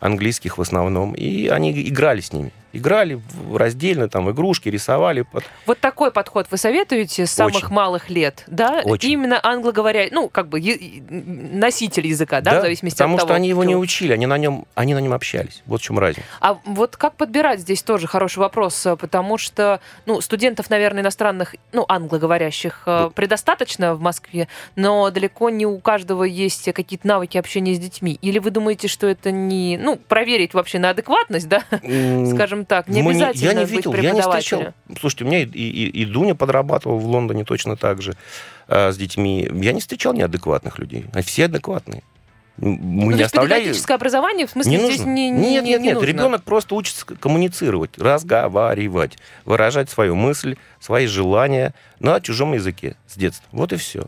английских 0.00 0.58
в 0.58 0.62
основном, 0.62 1.12
и 1.12 1.48
они 1.48 1.72
играли 1.88 2.20
с 2.20 2.32
ними. 2.32 2.52
Играли 2.72 3.20
раздельно, 3.52 4.08
там, 4.08 4.30
игрушки, 4.30 4.68
рисовали. 4.68 5.26
Вот 5.66 5.78
такой 5.80 6.10
подход 6.12 6.46
вы 6.50 6.56
советуете 6.56 7.26
с 7.26 7.32
самых 7.32 7.56
Очень. 7.64 7.68
малых 7.74 8.10
лет, 8.10 8.44
да? 8.46 8.82
Очень. 8.84 9.10
Именно 9.12 9.40
англоговоря, 9.42 10.08
ну, 10.12 10.28
как 10.28 10.48
бы 10.48 10.60
носитель 11.10 12.06
языка, 12.06 12.40
да, 12.40 12.58
в 12.58 12.62
зависимости 12.62 12.96
потому 12.98 13.14
от 13.16 13.20
что 13.20 13.28
того. 13.28 13.36
они 13.36 13.48
его 13.48 13.64
не 13.64 13.76
учили, 13.76 14.12
они 14.12 14.26
на 14.26 14.38
нем, 14.38 14.66
они 14.74 14.94
на 14.94 14.98
нем 15.00 15.12
общались. 15.12 15.62
Вот 15.66 15.80
в 15.80 15.84
чем 15.84 15.98
разница. 15.98 16.26
А 16.40 16.58
вот 16.64 16.96
как 16.96 17.14
подбирать 17.16 17.60
здесь 17.60 17.82
тоже 17.82 18.06
хороший 18.06 18.38
вопрос, 18.38 18.86
э, 18.86 18.96
потому 18.96 19.38
что, 19.38 19.80
ну, 20.06 20.20
студентов, 20.20 20.70
наверное, 20.70 21.02
иностранных, 21.02 21.56
ну, 21.72 21.84
англоговорящих 21.88 22.82
э, 22.86 22.90
Да. 23.04 23.10
предостаточно 23.10 23.94
в 23.94 24.00
Москве, 24.00 24.48
но 24.76 25.10
далеко 25.10 25.50
не 25.50 25.66
у 25.66 25.78
каждого 25.78 26.24
есть 26.24 26.72
какие-то 26.72 27.06
навыки 27.06 27.38
общения 27.38 27.74
с 27.74 27.78
детьми. 27.78 28.18
Или 28.22 28.38
вы 28.38 28.50
думаете, 28.50 28.88
что 28.88 29.06
это 29.06 29.30
не, 29.30 29.78
ну, 29.78 29.96
проверить 29.96 30.54
вообще 30.54 30.78
на 30.78 30.90
адекватность, 30.90 31.48
да, 31.48 31.62
М, 31.82 32.26
скажем 32.60 32.66
так, 32.66 32.88
не 32.88 33.02
Мы 33.02 33.10
обязательно 33.12 33.48
я 33.48 33.54
не 33.54 33.64
видел, 33.64 33.94
я 33.94 34.10
не 34.12 34.20
встречал. 34.20 34.74
Слушайте, 35.00 35.24
у 35.24 35.28
меня 35.28 35.40
и, 35.40 35.44
и- 35.44 35.88
и 35.88 36.04
Дуня 36.04 36.34
подрабатывала 36.34 36.98
в 36.98 37.06
Лондоне 37.06 37.44
точно 37.44 37.76
так 37.76 38.02
же 38.02 38.14
э, 38.68 38.92
с 38.92 38.96
детьми. 38.96 39.48
Я 39.52 39.72
не 39.72 39.80
встречал 39.80 40.12
неадекватных 40.12 40.78
людей. 40.78 41.06
Они 41.12 41.22
все 41.22 41.46
адекватные. 41.46 42.02
Мы 42.56 42.76
Ну, 42.76 43.10
не 43.12 43.22
оставляли... 43.22 43.60
педагогическое 43.60 43.94
образование, 43.96 44.46
в 44.46 44.50
смысле, 44.50 44.72
Не 44.72 44.78
здесь 44.84 44.98
нужно. 44.98 45.10
не, 45.12 45.30
не- 45.30 45.38
нет, 45.52 45.64
не- 45.64 45.70
нет, 45.70 45.80
не 45.80 45.86
нет. 45.86 45.94
нужно. 45.94 46.06
Ребенок 46.08 46.42
просто 46.42 46.74
учится 46.74 47.06
коммуницировать, 47.06 47.96
разговаривать, 47.98 49.16
выражать 49.46 49.88
свою 49.88 50.14
мысль, 50.14 50.56
свои 50.78 51.06
желания 51.06 51.72
на 52.00 52.20
чужом 52.20 52.52
языке 52.52 52.96
с 53.06 53.16
детства. 53.16 53.48
Вот 53.52 53.72
и 53.72 53.76
все. 53.76 54.06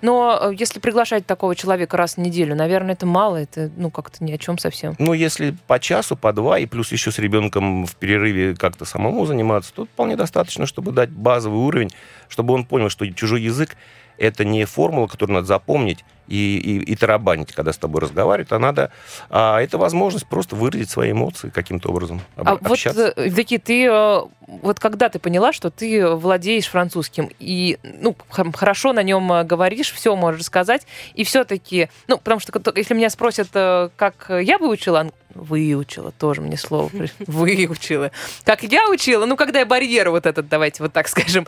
Но 0.00 0.38
э, 0.40 0.54
если 0.56 0.78
приглашать 0.80 1.26
такого 1.26 1.54
человека 1.54 1.96
раз 1.96 2.14
в 2.14 2.18
неделю, 2.18 2.54
наверное, 2.54 2.94
это 2.94 3.06
мало, 3.06 3.36
это, 3.36 3.70
ну, 3.76 3.90
как-то 3.90 4.22
ни 4.24 4.32
о 4.32 4.38
чем 4.38 4.58
совсем. 4.58 4.94
Ну, 4.98 5.12
если 5.12 5.56
по 5.66 5.78
часу, 5.78 6.16
по 6.16 6.32
два, 6.32 6.58
и 6.58 6.66
плюс 6.66 6.92
еще 6.92 7.10
с 7.10 7.18
ребенком 7.18 7.86
в 7.86 7.96
перерыве 7.96 8.54
как-то 8.54 8.84
самому 8.84 9.26
заниматься, 9.26 9.72
то 9.74 9.84
вполне 9.84 10.16
достаточно, 10.16 10.66
чтобы 10.66 10.92
дать 10.92 11.10
базовый 11.10 11.58
уровень, 11.58 11.90
чтобы 12.28 12.54
он 12.54 12.64
понял, 12.64 12.88
что 12.88 13.10
чужой 13.12 13.42
язык 13.42 13.76
это 14.18 14.44
не 14.44 14.64
формула, 14.66 15.06
которую 15.06 15.36
надо 15.36 15.46
запомнить 15.46 16.04
и, 16.30 16.56
и, 16.58 16.78
и 16.92 16.96
тарабанить, 16.96 17.52
когда 17.52 17.72
с 17.72 17.76
тобой 17.78 18.00
разговаривают, 18.02 18.52
а 18.52 18.58
надо... 18.58 18.90
А 19.28 19.60
это 19.60 19.76
возможность 19.78 20.26
просто 20.26 20.54
выразить 20.56 20.88
свои 20.88 21.10
эмоции 21.10 21.50
каким-то 21.50 21.90
образом, 21.90 22.20
об- 22.36 22.48
А 22.48 22.52
вот, 22.52 22.70
общаться. 22.70 23.12
э, 23.16 23.26
Евдокия, 23.26 23.58
ты 23.58 23.86
э, 23.86 24.20
вот 24.46 24.78
когда 24.78 25.08
ты 25.08 25.18
поняла, 25.18 25.52
что 25.52 25.70
ты 25.70 26.08
владеешь 26.08 26.68
французским 26.68 27.30
и 27.38 27.78
ну 27.82 28.16
хорошо 28.52 28.92
на 28.92 29.02
нем 29.02 29.30
э, 29.32 29.44
говоришь, 29.44 29.92
все 29.92 30.14
можешь 30.16 30.44
сказать, 30.44 30.86
и 31.14 31.24
все-таки, 31.24 31.88
ну 32.06 32.16
потому 32.18 32.40
что 32.40 32.52
если 32.76 32.94
меня 32.94 33.10
спросят, 33.10 33.48
как 33.52 34.30
я 34.30 34.58
выучила, 34.58 35.10
выучила 35.34 36.12
тоже 36.12 36.40
мне 36.40 36.56
слово 36.56 36.90
выучила, 37.26 38.10
как 38.44 38.62
я 38.62 38.88
учила, 38.88 39.26
ну 39.26 39.36
когда 39.36 39.60
я 39.60 39.66
барьер 39.66 40.10
вот 40.10 40.26
этот, 40.26 40.48
давайте 40.48 40.82
вот 40.82 40.92
так 40.92 41.08
скажем, 41.08 41.46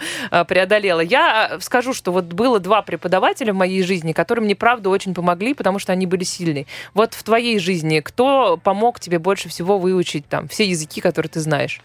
преодолела, 0.49 1.01
я 1.01 1.59
скажу, 1.61 1.93
что 1.95 2.11
вот 2.13 2.25
было 2.25 2.59
два 2.61 2.83
преподавателя 2.83 3.53
в 3.53 3.57
моей 3.57 3.83
жизни, 3.83 4.13
которые 4.13 4.45
мне 4.45 4.55
правда 4.73 4.89
очень 4.89 5.13
помогли, 5.13 5.53
потому 5.53 5.79
что 5.79 5.93
они 5.93 6.07
были 6.07 6.25
сильные. 6.25 6.67
Вот 6.95 7.13
в 7.13 7.23
твоей 7.23 7.59
жизни 7.59 8.01
кто 8.01 8.57
помог 8.57 9.01
тебе 9.01 9.19
больше 9.19 9.51
всего 9.51 9.79
выучить 9.79 10.27
там 10.27 10.49
все 10.49 10.65
языки, 10.65 11.03
которые 11.03 11.29
ты 11.29 11.41
знаешь? 11.41 11.83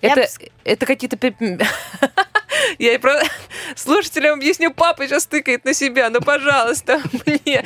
Я 0.00 0.12
Это, 0.12 0.20
б 0.22 0.48
это 0.64 0.86
какие-то... 0.86 1.18
Я 2.78 2.94
и 2.94 2.98
про 2.98 3.20
слушателям 3.76 4.38
объясню, 4.38 4.72
папа 4.72 5.06
сейчас 5.06 5.26
тыкает 5.26 5.64
на 5.66 5.74
себя, 5.74 6.08
ну, 6.08 6.20
пожалуйста, 6.20 7.02
мне, 7.26 7.64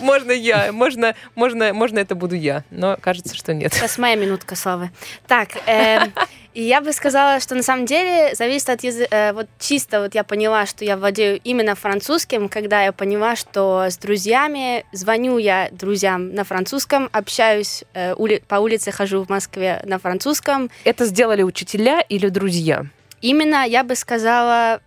можно 0.00 0.30
я, 0.30 0.72
можно, 0.72 1.14
можно, 1.34 1.72
можно 1.72 1.98
это 1.98 2.14
буду 2.14 2.36
я, 2.36 2.62
но 2.70 2.96
кажется, 3.00 3.34
что 3.34 3.54
нет. 3.54 3.74
Сейчас 3.74 3.98
моя 3.98 4.14
минутка 4.14 4.54
славы. 4.54 4.90
Так, 5.26 5.50
эм, 5.66 6.12
и 6.56 6.62
я 6.62 6.80
бы 6.80 6.94
сказала, 6.94 7.38
что 7.38 7.54
на 7.54 7.62
самом 7.62 7.84
деле 7.84 8.34
зависит 8.34 8.70
от 8.70 8.82
языка. 8.82 9.34
вот 9.34 9.46
чисто 9.58 10.00
вот 10.00 10.14
я 10.14 10.24
поняла, 10.24 10.64
что 10.64 10.86
я 10.86 10.96
владею 10.96 11.38
именно 11.44 11.74
французским, 11.74 12.48
когда 12.48 12.82
я 12.82 12.92
поняла, 12.92 13.36
что 13.36 13.84
с 13.90 13.98
друзьями 13.98 14.86
звоню 14.90 15.36
я 15.36 15.68
друзьям 15.70 16.34
на 16.34 16.44
французском, 16.44 17.10
общаюсь 17.12 17.84
э, 17.92 18.14
ули- 18.14 18.42
по 18.48 18.56
улице, 18.56 18.90
хожу 18.90 19.22
в 19.22 19.28
Москве 19.28 19.82
на 19.84 19.98
французском. 19.98 20.70
Это 20.84 21.04
сделали 21.04 21.42
учителя 21.42 22.00
или 22.00 22.28
друзья? 22.28 22.86
Именно 23.20 23.66
я 23.66 23.84
бы 23.84 23.94
сказала... 23.94 24.80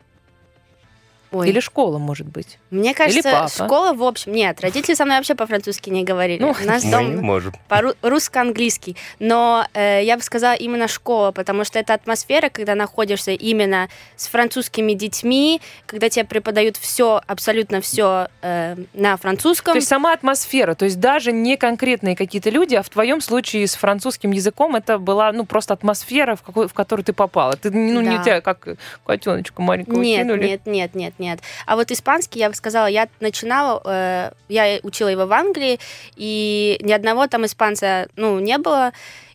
Ой, 1.32 1.50
Или 1.50 1.60
школа, 1.60 2.00
может 2.00 2.28
быть? 2.28 2.59
Мне 2.72 2.94
кажется, 2.94 3.48
школа 3.48 3.94
в 3.94 4.04
общем... 4.04 4.32
Нет, 4.32 4.62
родители 4.62 4.94
со 4.94 5.06
мной 5.06 5.18
вообще 5.18 5.36
по-французски 5.36 5.90
не 5.90 6.04
говорили. 6.04 6.40
Ну, 6.42 6.56
У 6.60 6.66
нас 6.66 6.84
Мы 6.84 6.92
дом 6.92 7.16
не 7.16 7.22
можем. 7.22 7.54
по-русско-английски. 7.68 8.96
Но 9.20 9.66
э, 9.74 10.04
я 10.04 10.18
бы 10.18 10.24
сказала 10.24 10.54
именно 10.54 10.88
школа, 10.88 11.32
потому 11.32 11.64
что 11.64 11.80
это 11.80 11.94
атмосфера, 11.94 12.50
когда 12.50 12.76
находишься 12.76 13.32
именно 13.32 13.90
с 14.16 14.28
французскими 14.28 14.94
детьми, 14.94 15.62
когда 15.86 16.10
тебе 16.10 16.26
преподают 16.26 16.78
все, 16.78 17.22
абсолютно 17.28 17.82
все 17.82 18.28
на 18.42 19.18
французском. 19.18 19.74
То 19.74 19.78
есть 19.78 19.88
сама 19.88 20.14
атмосфера, 20.14 20.76
то 20.76 20.86
есть 20.86 21.00
даже 21.00 21.32
не 21.32 21.58
конкретные 21.58 22.16
какие-то 22.16 22.50
люди, 22.50 22.76
а 22.76 22.84
в 22.84 22.90
твоем 22.90 23.22
случае 23.22 23.68
с 23.68 23.76
французским 23.76 24.32
языком 24.32 24.76
это 24.76 24.98
была 24.98 25.32
ну 25.32 25.46
просто 25.46 25.74
атмосфера, 25.74 26.36
в, 26.36 26.42
какой, 26.42 26.68
в 26.68 26.74
которую 26.74 27.04
ты 27.06 27.14
попала. 27.14 27.54
Ты 27.56 27.72
ну 27.72 28.02
не 28.02 28.18
Да. 28.18 28.24
тебя 28.24 28.42
как 28.42 28.68
котеночка 29.06 29.62
маленького 29.62 30.02
Нет, 30.02 30.24
кинули. 30.24 30.48
нет, 30.48 30.66
нет, 30.66 30.96
нет, 30.96 31.14
нет. 31.20 31.40
А 31.66 31.76
вот 31.76 31.92
испанский, 31.92 32.40
я 32.40 32.50
бы 32.50 32.56
сказала, 32.60 32.86
я 32.86 33.08
начинала, 33.20 33.82
э, 33.84 34.32
я 34.50 34.80
учила 34.84 35.08
его 35.08 35.26
в 35.26 35.34
Англии, 35.34 35.80
и 36.16 36.78
ни 36.82 36.92
одного 36.92 37.26
там 37.28 37.46
испанца, 37.46 38.08
ну, 38.16 38.40
не 38.40 38.58
было. 38.60 38.92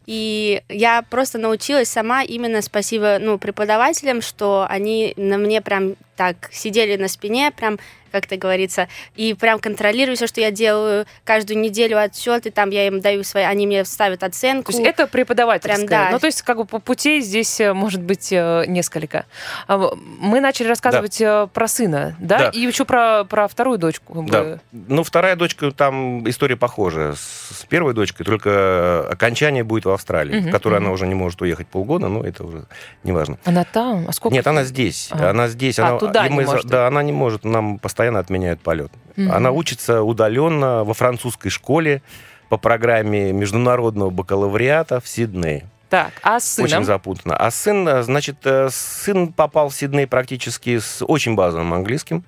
И 0.07 0.63
я 0.69 1.03
просто 1.03 1.39
научилась 1.39 1.89
сама 1.89 2.23
именно 2.23 2.61
спасибо, 2.63 3.17
ну, 3.21 3.39
преподавателям, 3.39 4.21
что 4.21 4.67
они 4.69 5.15
на 5.17 5.39
мне 5.39 5.63
прям 5.63 5.97
так 6.16 6.37
сидели 6.53 6.96
на 6.96 7.09
спине, 7.09 7.50
прям, 7.50 7.79
как 8.12 8.27
это 8.27 8.37
говорится, 8.37 8.88
и 9.16 9.35
прям 9.35 9.59
контролируют 9.59 10.18
все, 10.18 10.29
что 10.29 10.40
я 10.40 10.53
делаю, 10.53 11.05
каждую 11.24 11.59
неделю 11.59 11.98
отчеты, 12.00 12.53
там 12.53 12.70
я 12.70 12.87
им 12.87 13.00
даю 13.00 13.24
свои, 13.24 13.42
они 13.42 13.66
мне 13.66 13.85
ставят 13.85 14.22
оценку. 14.22 14.70
То 14.70 14.79
есть 14.79 14.88
это 14.88 15.09
преподавательское. 15.09 15.77
Прям, 15.79 15.88
да. 15.88 16.09
Ну, 16.12 16.20
то 16.20 16.27
есть, 16.27 16.42
как 16.42 16.59
бы 16.59 16.64
по 16.64 16.79
путей 16.79 17.20
здесь 17.20 17.59
э, 17.61 17.72
может 17.72 18.00
быть 18.03 18.29
э, 18.33 18.64
несколько. 18.68 19.27
А, 19.66 19.77
Мы 19.96 20.40
начали 20.40 20.68
рассказывать 20.68 21.20
э, 21.20 21.48
про 21.53 21.66
сына, 21.66 22.14
да? 22.20 22.38
Да. 22.38 22.48
И 22.50 22.61
еще 22.61 22.85
про, 22.85 23.24
про 23.24 23.48
вторую 23.48 23.79
дочку. 23.79 24.14
как 24.22 24.31
Да. 24.31 24.42
бы. 24.42 24.61
Ну, 24.72 25.03
вторая 25.03 25.35
дочка, 25.35 25.72
там 25.72 26.29
история 26.29 26.57
похожая. 26.57 27.14
С, 27.14 27.18
с 27.62 27.64
первой 27.64 27.94
дочкой, 27.94 28.24
только 28.24 29.09
окончание 29.11 29.64
будет 29.64 29.87
в 29.87 29.90
Австралии, 29.90 30.38
Мгм, 30.38 30.48
в 30.50 30.53
которой 30.53 30.74
мгм. 30.77 30.85
она 30.85 30.92
уже 30.92 31.07
не 31.09 31.14
может 31.16 31.42
уехать 31.42 31.66
полгода, 31.66 32.07
но 32.07 32.22
это 32.24 32.44
уже 32.44 32.64
неважно. 33.03 33.38
Она 33.44 33.64
там? 33.64 34.05
А 34.09 34.12
сколько? 34.12 34.35
Нет, 34.35 34.46
она 34.46 34.62
здесь. 34.62 35.09
А. 35.11 35.31
Она 35.31 35.48
здесь. 35.48 35.81
А, 35.81 35.88
она, 35.88 36.04
туда 36.07 36.29
не 36.29 36.35
мы 36.35 36.45
может 36.45 36.67
Да, 36.67 36.87
она 36.87 37.03
не 37.03 37.12
может. 37.12 37.45
Нам 37.45 37.79
постоянно 37.79 38.19
отменяют 38.19 38.61
полет. 38.61 38.93
Мгм. 39.17 39.33
Она 39.33 39.51
учится 39.51 40.03
удаленно 40.03 40.85
во 40.85 40.95
французской 40.95 41.51
школе 41.51 42.03
по 42.49 42.57
программе 42.57 43.33
международного 43.33 44.11
бакалавриата 44.11 45.01
в 45.01 45.09
Сиднее. 45.09 45.67
Так, 45.90 46.12
а 46.23 46.40
с 46.40 46.59
Очень 46.59 46.71
сыном? 46.71 46.85
запутанно. 46.85 47.37
А 47.37 47.51
сын, 47.51 47.87
э, 47.87 48.03
значит, 48.03 48.38
э, 48.45 48.69
сын 48.71 49.33
попал 49.33 49.69
в 49.69 49.75
Сидней 49.75 50.07
практически 50.07 50.79
с 50.79 51.05
очень 51.05 51.35
базовым 51.35 51.73
английским. 51.73 52.25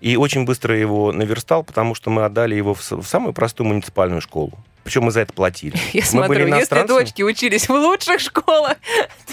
И 0.00 0.16
очень 0.16 0.44
быстро 0.44 0.76
его 0.76 1.12
наверстал, 1.12 1.62
потому 1.62 1.94
что 1.94 2.10
мы 2.10 2.24
отдали 2.24 2.56
его 2.56 2.74
в 2.74 2.82
самую 3.04 3.32
простую 3.32 3.68
муниципальную 3.68 4.20
школу. 4.20 4.52
Причем 4.84 5.04
мы 5.04 5.10
за 5.10 5.20
это 5.20 5.32
платили. 5.32 5.76
Я 5.92 6.02
Мы 6.02 6.06
смотрю, 6.06 6.46
были 6.46 6.56
если 6.56 6.86
дочки 6.86 7.22
учились 7.22 7.68
в 7.68 7.72
лучших 7.72 8.20
школах, 8.20 8.76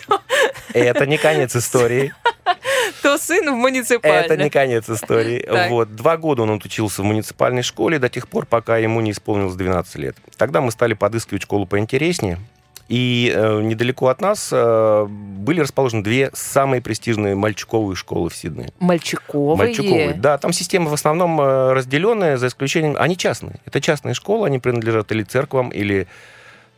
Это 0.74 1.06
не 1.06 1.18
конец 1.18 1.56
истории. 1.56 2.14
то 3.02 3.18
сын 3.18 3.52
в 3.52 3.56
муниципальной. 3.56 4.26
Это 4.26 4.38
не 4.38 4.50
конец 4.50 4.90
истории. 4.90 5.46
Вот. 5.70 5.96
Два 5.96 6.18
года 6.18 6.44
он 6.44 6.52
отучился 6.52 7.02
в 7.02 7.06
муниципальной 7.06 7.64
школе 7.64 8.00
до 8.00 8.10
тех 8.10 8.28
пор, 8.28 8.46
пока 8.46 8.78
ему 8.78 9.02
не 9.02 9.12
исполнилось 9.12 9.56
12 9.56 9.96
лет. 9.96 10.16
Тогда 10.38 10.62
мы 10.62 10.72
стали 10.72 10.94
подыскивать 10.94 11.44
школу 11.44 11.66
поинтереснее. 11.66 12.40
И 12.90 13.32
э, 13.34 13.62
недалеко 13.62 14.08
от 14.08 14.20
нас 14.20 14.50
э, 14.52 15.06
были 15.08 15.62
расположены 15.62 16.04
две 16.04 16.32
самые 16.34 16.82
престижные 16.82 17.36
мальчиковые 17.36 17.96
школы 17.96 18.32
в 18.32 18.36
Сиднее. 18.36 18.72
Мальчиковые. 18.80 19.58
Мальчиковые. 19.58 20.14
Да, 20.16 20.40
там 20.40 20.52
система 20.54 20.90
в 20.90 20.94
основном 20.94 21.40
э, 21.40 21.74
разделенная, 21.74 22.38
за 22.38 22.48
исключением... 22.48 22.96
Они 22.98 23.16
частные. 23.16 23.58
Это 23.66 23.80
частные 23.80 24.16
школы, 24.16 24.48
они 24.48 24.58
принадлежат 24.58 25.12
или 25.12 25.24
церквам, 25.24 25.70
или 25.70 26.08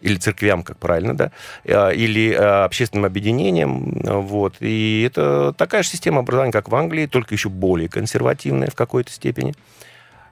или 0.01 0.15
церквям, 0.15 0.63
как 0.63 0.77
правильно, 0.77 1.15
да, 1.15 1.31
э, 1.63 1.93
или 1.93 2.31
э, 2.31 2.63
общественным 2.63 3.05
объединениям, 3.05 4.01
э, 4.03 4.13
вот. 4.13 4.55
И 4.59 5.03
это 5.07 5.53
такая 5.57 5.83
же 5.83 5.89
система 5.89 6.19
образования, 6.19 6.51
как 6.51 6.69
в 6.69 6.75
Англии, 6.75 7.05
только 7.05 7.35
еще 7.35 7.49
более 7.49 7.87
консервативная 7.87 8.69
в 8.69 8.75
какой-то 8.75 9.11
степени. 9.11 9.53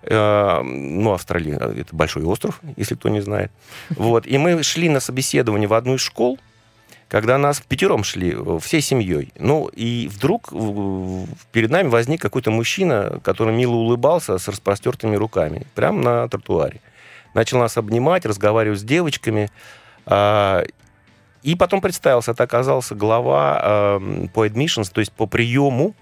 Э, 0.04 0.62
Ну, 0.64 1.14
Австралия— 1.14 1.56
это 1.82 1.95
большой 1.95 2.24
остров, 2.24 2.62
если 2.78 2.95
кто 2.95 3.10
не 3.10 3.22
знает. 3.22 3.52
Вот. 3.89 4.26
И 4.28 4.38
мы 4.38 4.64
шли 4.64 4.89
на 4.89 5.00
собеседование 5.00 5.68
в 5.68 5.74
одну 5.74 5.95
из 5.95 6.02
школ, 6.02 6.38
когда 7.10 7.38
нас 7.38 7.60
пятером 7.62 8.04
шли, 8.04 8.34
э, 8.38 8.60
всей 8.62 8.82
семьей. 8.82 9.32
Ну, 9.39 9.68
и 9.68 10.08
вдруг 10.12 10.52
в- 10.52 11.28
перед 11.52 11.70
нами 11.72 11.88
возник 11.89 12.22
какой-то 12.22 12.52
мужчина, 12.52 13.20
который 13.24 13.54
мило 13.54 13.74
улыбался 13.76 14.38
с 14.38 14.47
распростертыми 14.47 15.16
руками, 15.16 15.66
прямо 15.76 16.02
на 16.02 16.28
тротуаре. 16.30 16.80
Начал 17.34 17.60
нас 17.60 17.78
обнимать, 17.78 18.26
разговаривать 18.26 18.80
с 18.80 18.84
девочками. 18.84 19.50
а, 20.06 20.64
И 21.43 21.56
потом 21.56 21.80
представился, 21.82 22.32
это 22.32 22.43
оказался 22.43 22.95
глава 22.95 23.62
э, 23.64 24.28
по 24.34 24.45
admissions, 24.45 24.91
то 24.91 25.00
есть 25.00 25.12
по 25.14 25.26
приему 25.26 25.93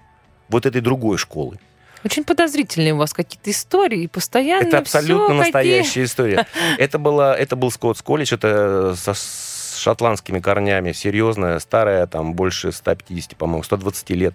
вот 0.48 0.66
этой 0.66 0.80
другой 0.80 1.16
школы. 1.18 1.58
Очень 2.04 2.24
подозрительные 2.24 2.94
у 2.94 2.96
вас 2.96 3.12
какие-то 3.12 3.50
истории, 3.50 4.06
постоянно 4.06 4.66
Это 4.66 4.78
абсолютно 4.78 5.34
настоящая 5.34 6.04
история. 6.04 6.46
Это, 6.78 6.98
было, 6.98 7.34
это 7.34 7.56
был 7.56 7.70
Скоттс 7.70 8.02
колледж, 8.02 8.32
это 8.34 8.94
со 8.96 9.14
с 9.14 9.78
шотландскими 9.78 10.40
корнями, 10.40 10.92
серьезная, 10.92 11.58
старая, 11.60 12.06
там 12.06 12.34
больше 12.34 12.72
150, 12.72 13.36
по-моему, 13.36 13.62
120 13.62 14.10
лет 14.10 14.34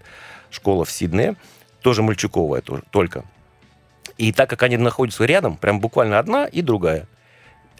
школа 0.49 0.85
в 0.85 0.91
Сиднее, 0.91 1.35
тоже 1.81 2.01
мальчуковая 2.01 2.61
тоже, 2.61 2.83
только. 2.91 3.25
И 4.17 4.31
так 4.31 4.49
как 4.49 4.63
они 4.63 4.77
находятся 4.77 5.25
рядом, 5.25 5.57
прям 5.57 5.79
буквально 5.79 6.19
одна 6.19 6.45
и 6.45 6.61
другая. 6.61 7.07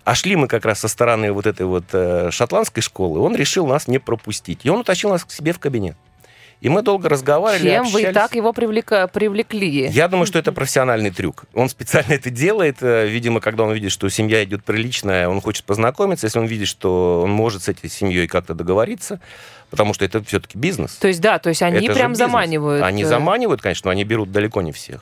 А 0.03 0.15
шли 0.15 0.35
мы 0.35 0.47
как 0.47 0.65
раз 0.65 0.79
со 0.79 0.87
стороны 0.87 1.31
вот 1.31 1.45
этой 1.45 1.65
вот 1.65 1.85
э, 1.93 2.29
шотландской 2.31 2.83
школы, 2.83 3.19
он 3.19 3.35
решил 3.35 3.65
нас 3.65 3.87
не 3.87 3.99
пропустить. 3.99 4.65
И 4.65 4.69
он 4.69 4.79
утащил 4.79 5.09
нас 5.09 5.23
к 5.23 5.31
себе 5.31 5.53
в 5.53 5.59
кабинет. 5.59 5.95
И 6.63 6.69
мы 6.69 6.81
долго 6.81 7.09
разговаривали, 7.09 7.69
Чем 7.69 7.83
вы 7.87 8.01
и 8.01 8.05
общались. 8.05 8.13
так 8.13 8.35
его 8.35 8.51
привлека- 8.53 9.09
привлекли? 9.09 9.87
Я 9.89 10.07
думаю, 10.07 10.25
что 10.25 10.39
это 10.39 10.53
профессиональный 10.53 11.11
трюк. 11.11 11.43
Он 11.53 11.67
специально 11.67 12.13
это 12.13 12.29
делает. 12.29 12.77
э, 12.79 13.05
Видимо, 13.05 13.41
когда 13.41 13.63
он 13.65 13.73
видит, 13.73 13.91
что 13.91 14.07
семья 14.07 14.41
идет 14.45 14.63
приличная, 14.63 15.27
он 15.27 15.41
хочет 15.41 15.65
познакомиться. 15.65 16.25
Если 16.25 16.39
он 16.39 16.45
видит, 16.45 16.69
что 16.69 17.21
он 17.23 17.31
может 17.31 17.63
с 17.63 17.67
этой 17.67 17.89
семьей 17.89 18.27
как-то 18.27 18.53
договориться, 18.53 19.19
потому 19.71 19.93
что 19.93 20.05
это 20.05 20.23
все-таки 20.23 20.57
бизнес. 20.57 20.93
То 20.95 21.09
есть, 21.09 21.19
да, 21.19 21.37
то 21.37 21.49
есть 21.49 21.61
они 21.61 21.85
Это 21.85 21.95
прям 21.95 22.15
заманивают. 22.15 22.81
Они 22.81 23.03
э, 23.03 23.07
заманивают, 23.07 23.61
конечно, 23.61 23.89
но 23.89 23.91
они 23.91 24.05
берут 24.05 24.31
далеко 24.31 24.61
не 24.61 24.71
всех. 24.71 25.01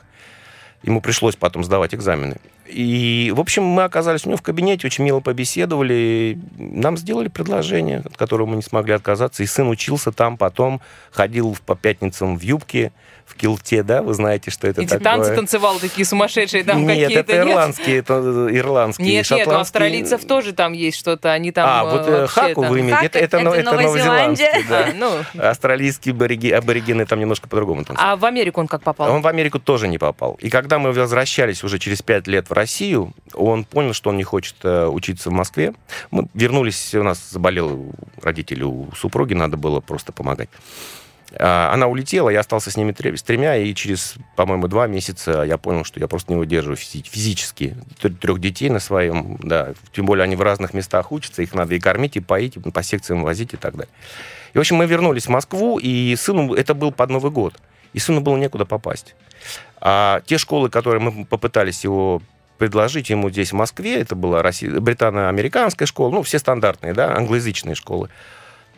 Ему 0.82 1.00
пришлось 1.00 1.36
потом 1.36 1.62
сдавать 1.62 1.94
экзамены. 1.94 2.38
И, 2.66 3.32
в 3.34 3.40
общем, 3.40 3.64
мы 3.64 3.82
оказались 3.84 4.24
у 4.24 4.28
него 4.28 4.38
в 4.38 4.42
кабинете, 4.42 4.86
очень 4.86 5.04
мило 5.04 5.20
побеседовали. 5.20 6.38
Нам 6.56 6.96
сделали 6.96 7.28
предложение, 7.28 7.98
от 8.04 8.16
которого 8.16 8.46
мы 8.46 8.56
не 8.56 8.62
смогли 8.62 8.94
отказаться. 8.94 9.42
И 9.42 9.46
сын 9.46 9.68
учился 9.68 10.12
там, 10.12 10.36
потом 10.36 10.80
ходил 11.10 11.56
по 11.66 11.74
пятницам 11.74 12.38
в 12.38 12.42
юбке, 12.42 12.92
в 13.26 13.34
килте, 13.34 13.82
да, 13.82 14.02
вы 14.02 14.14
знаете, 14.14 14.50
что 14.50 14.68
это 14.68 14.82
Эти 14.82 14.90
такое. 14.90 15.04
танцы 15.04 15.34
танцевал 15.34 15.78
такие 15.78 16.04
сумасшедшие 16.04 16.64
там 16.64 16.84
нет, 16.86 17.08
какие-то. 17.08 17.20
это 17.20 17.36
ирландские, 17.38 17.98
это 17.98 18.48
ирландские. 18.50 19.08
Нет, 19.08 19.30
нет, 19.30 19.48
у 19.48 19.52
австралийцев 19.52 20.24
тоже 20.24 20.52
там 20.52 20.72
есть 20.72 20.98
что-то, 20.98 21.32
они 21.32 21.50
там 21.52 21.66
А, 21.68 21.84
вот 21.84 22.08
э, 22.08 22.10
э, 22.10 22.20
вообще 22.22 22.40
хаку 22.40 22.62
там- 22.62 22.70
вы 22.70 22.80
имеете, 22.80 23.06
это, 23.06 23.18
это, 23.18 23.36
это 23.38 23.70
это 23.70 23.98
Зеландия. 23.98 24.64
да. 24.68 24.82
А, 24.92 24.92
ну, 24.94 25.10
Австралийские 25.40 26.14
абориги- 26.14 26.50
аборигены 26.50 27.06
там 27.06 27.20
немножко 27.20 27.48
по-другому 27.48 27.84
танцуют. 27.84 28.00
а 28.02 28.16
в 28.16 28.24
Америку 28.24 28.60
он 28.60 28.66
как 28.66 28.82
попал? 28.82 29.10
Он 29.10 29.22
в 29.22 29.26
Америку 29.26 29.58
тоже 29.58 29.88
не 29.88 29.98
попал. 29.98 30.36
И 30.40 30.50
когда 30.50 30.78
мы 30.78 30.92
возвращались 30.92 31.62
уже 31.64 31.78
через 31.78 32.02
пять 32.02 32.26
лет 32.26 32.50
в 32.52 32.54
Россию, 32.54 33.14
он 33.32 33.64
понял, 33.64 33.94
что 33.94 34.10
он 34.10 34.18
не 34.18 34.24
хочет 34.24 34.56
э, 34.62 34.86
учиться 34.86 35.30
в 35.30 35.32
Москве. 35.32 35.72
Мы 36.10 36.28
вернулись, 36.34 36.94
у 36.94 37.02
нас 37.02 37.30
заболел 37.30 37.92
родители 38.20 38.62
у 38.62 38.90
супруги, 38.94 39.32
надо 39.32 39.56
было 39.56 39.80
просто 39.80 40.12
помогать. 40.12 40.50
А, 41.34 41.72
Она 41.72 41.86
улетела, 41.86 42.28
я 42.28 42.40
остался 42.40 42.70
с 42.70 42.76
ними 42.76 42.94
с 43.16 43.22
тремя, 43.22 43.56
и 43.56 43.74
через, 43.74 44.16
по-моему, 44.36 44.68
два 44.68 44.86
месяца 44.86 45.44
я 45.44 45.56
понял, 45.56 45.84
что 45.84 45.98
я 45.98 46.08
просто 46.08 46.30
не 46.30 46.38
выдерживаю 46.38 46.76
физи- 46.76 47.08
физически 47.08 47.74
трех 48.20 48.38
детей 48.38 48.68
на 48.68 48.80
своем, 48.80 49.38
да, 49.42 49.72
тем 49.94 50.04
более 50.04 50.24
они 50.24 50.36
в 50.36 50.42
разных 50.42 50.74
местах 50.74 51.10
учатся, 51.10 51.40
их 51.40 51.54
надо 51.54 51.74
и 51.74 51.80
кормить, 51.80 52.16
и 52.16 52.20
поить, 52.20 52.56
и 52.56 52.60
по 52.60 52.82
секциям 52.82 53.22
возить 53.22 53.54
и 53.54 53.56
так 53.56 53.76
далее. 53.76 53.92
И, 54.52 54.58
в 54.58 54.60
общем, 54.60 54.76
мы 54.76 54.84
вернулись 54.84 55.24
в 55.24 55.30
Москву, 55.30 55.78
и 55.78 56.14
сыну, 56.16 56.52
это 56.52 56.74
был 56.74 56.92
под 56.92 57.08
Новый 57.08 57.32
год, 57.32 57.54
и 57.94 57.98
сыну 57.98 58.20
было 58.20 58.36
некуда 58.36 58.66
попасть. 58.66 59.14
А 59.80 60.20
те 60.26 60.38
школы, 60.38 60.68
которые 60.68 61.00
мы 61.00 61.24
попытались 61.24 61.82
его 61.82 62.22
предложить 62.58 63.10
ему 63.10 63.30
здесь, 63.30 63.52
в 63.52 63.56
Москве, 63.56 64.00
это 64.00 64.14
была 64.14 64.42
Россия, 64.42 64.70
британо-американская 64.78 65.86
школа, 65.86 66.10
ну, 66.10 66.22
все 66.22 66.38
стандартные, 66.38 66.94
да, 66.94 67.16
англоязычные 67.16 67.74
школы, 67.74 68.08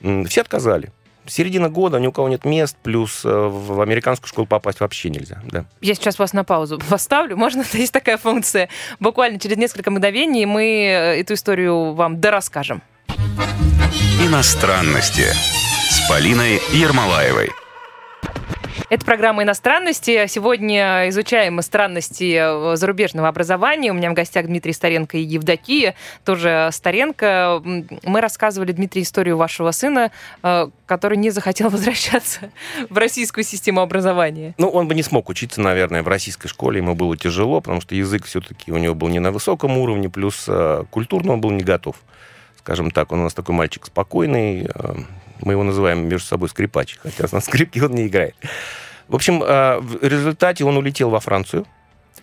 все 0.01 0.41
отказали. 0.41 0.93
Середина 1.27 1.71
года, 1.71 1.99
ни 1.99 2.07
у 2.07 2.13
кого 2.13 2.29
нет 2.29 2.45
мест, 2.45 2.77
плюс 2.83 3.25
э, 3.25 3.29
в 3.29 3.81
американскую 3.81 4.29
школу 4.29 4.47
попасть 4.47 4.81
вообще 4.81 5.09
нельзя. 5.09 5.41
Да. 5.45 5.65
Я 5.81 5.95
сейчас 5.95 6.19
вас 6.19 6.35
на 6.35 6.45
паузу 6.45 6.79
поставлю. 6.91 7.37
Можно? 7.37 7.65
Есть 7.73 7.93
такая 7.93 8.19
функция. 8.19 8.69
Буквально 9.01 9.39
через 9.39 9.57
несколько 9.57 9.91
мгновений 9.91 10.45
мы 10.45 10.65
э, 10.65 11.21
эту 11.21 11.35
историю 11.35 11.95
вам 11.95 12.21
дорасскажем. 12.21 12.83
Иностранности 14.23 15.25
с 15.91 16.09
Полиной 16.09 16.61
Ермолаевой. 16.73 17.51
Это 18.91 19.07
программа 19.07 19.45
«Иностранности». 19.45 20.27
Сегодня 20.27 21.09
изучаем 21.09 21.63
странности 21.63 22.37
э, 22.39 22.77
зарубежного 22.77 23.29
образования. 23.29 23.91
У 23.91 23.95
меня 23.95 24.11
в 24.11 24.15
гостях 24.15 24.47
Дмитрий 24.47 24.75
Старенко 24.75 25.17
и 25.17 25.23
Евдокия, 25.23 25.95
тоже 26.25 26.69
Старенко. 26.71 27.63
Мы 27.65 28.21
рассказывали, 28.21 28.73
Дмитрий, 28.73 29.03
историю 29.03 29.39
вашего 29.39 29.71
сына, 29.71 30.11
э, 30.43 30.69
который 30.85 31.17
не 31.17 31.31
захотел 31.31 31.69
возвращаться 31.71 32.51
в 32.91 32.99
российскую 32.99 33.43
систему 33.45 33.81
образования. 33.81 34.55
Ну, 34.59 34.69
он 34.69 34.87
бы 34.87 34.95
не 34.95 35.03
смог 35.03 35.31
учиться, 35.31 35.63
наверное, 35.63 36.03
в 36.03 36.09
российской 36.09 36.49
школе, 36.49 36.79
ему 36.79 36.95
было 36.95 37.17
тяжело, 37.17 37.63
потому 37.63 37.81
что 37.81 37.95
язык 37.95 38.27
все-таки 38.27 38.71
у 38.71 38.77
него 38.77 38.95
был 38.95 39.09
не 39.09 39.19
на 39.19 39.33
высоком 39.33 39.79
уровне, 39.79 40.11
плюс 40.11 40.45
э, 40.47 40.85
культурно 40.91 41.33
он 41.33 41.41
был 41.41 41.51
не 41.53 41.65
готов. 41.65 41.97
Скажем 42.59 42.91
так, 42.91 43.13
он 43.13 43.21
у 43.21 43.23
нас 43.25 43.35
такой 43.35 43.55
мальчик 43.55 43.87
спокойный, 43.87 44.69
мы 45.41 45.53
его 45.53 45.63
называем 45.63 46.09
между 46.09 46.27
собой 46.27 46.49
скрипач, 46.49 46.99
хотя 47.03 47.27
на 47.33 47.41
скрипке 47.41 47.85
он 47.85 47.93
не 47.93 48.07
играет. 48.07 48.35
В 49.09 49.15
общем, 49.15 49.43
э, 49.43 49.79
в 49.81 50.03
результате 50.03 50.65
он 50.65 50.77
улетел 50.77 51.11
во 51.11 51.21
Францию, 51.21 51.67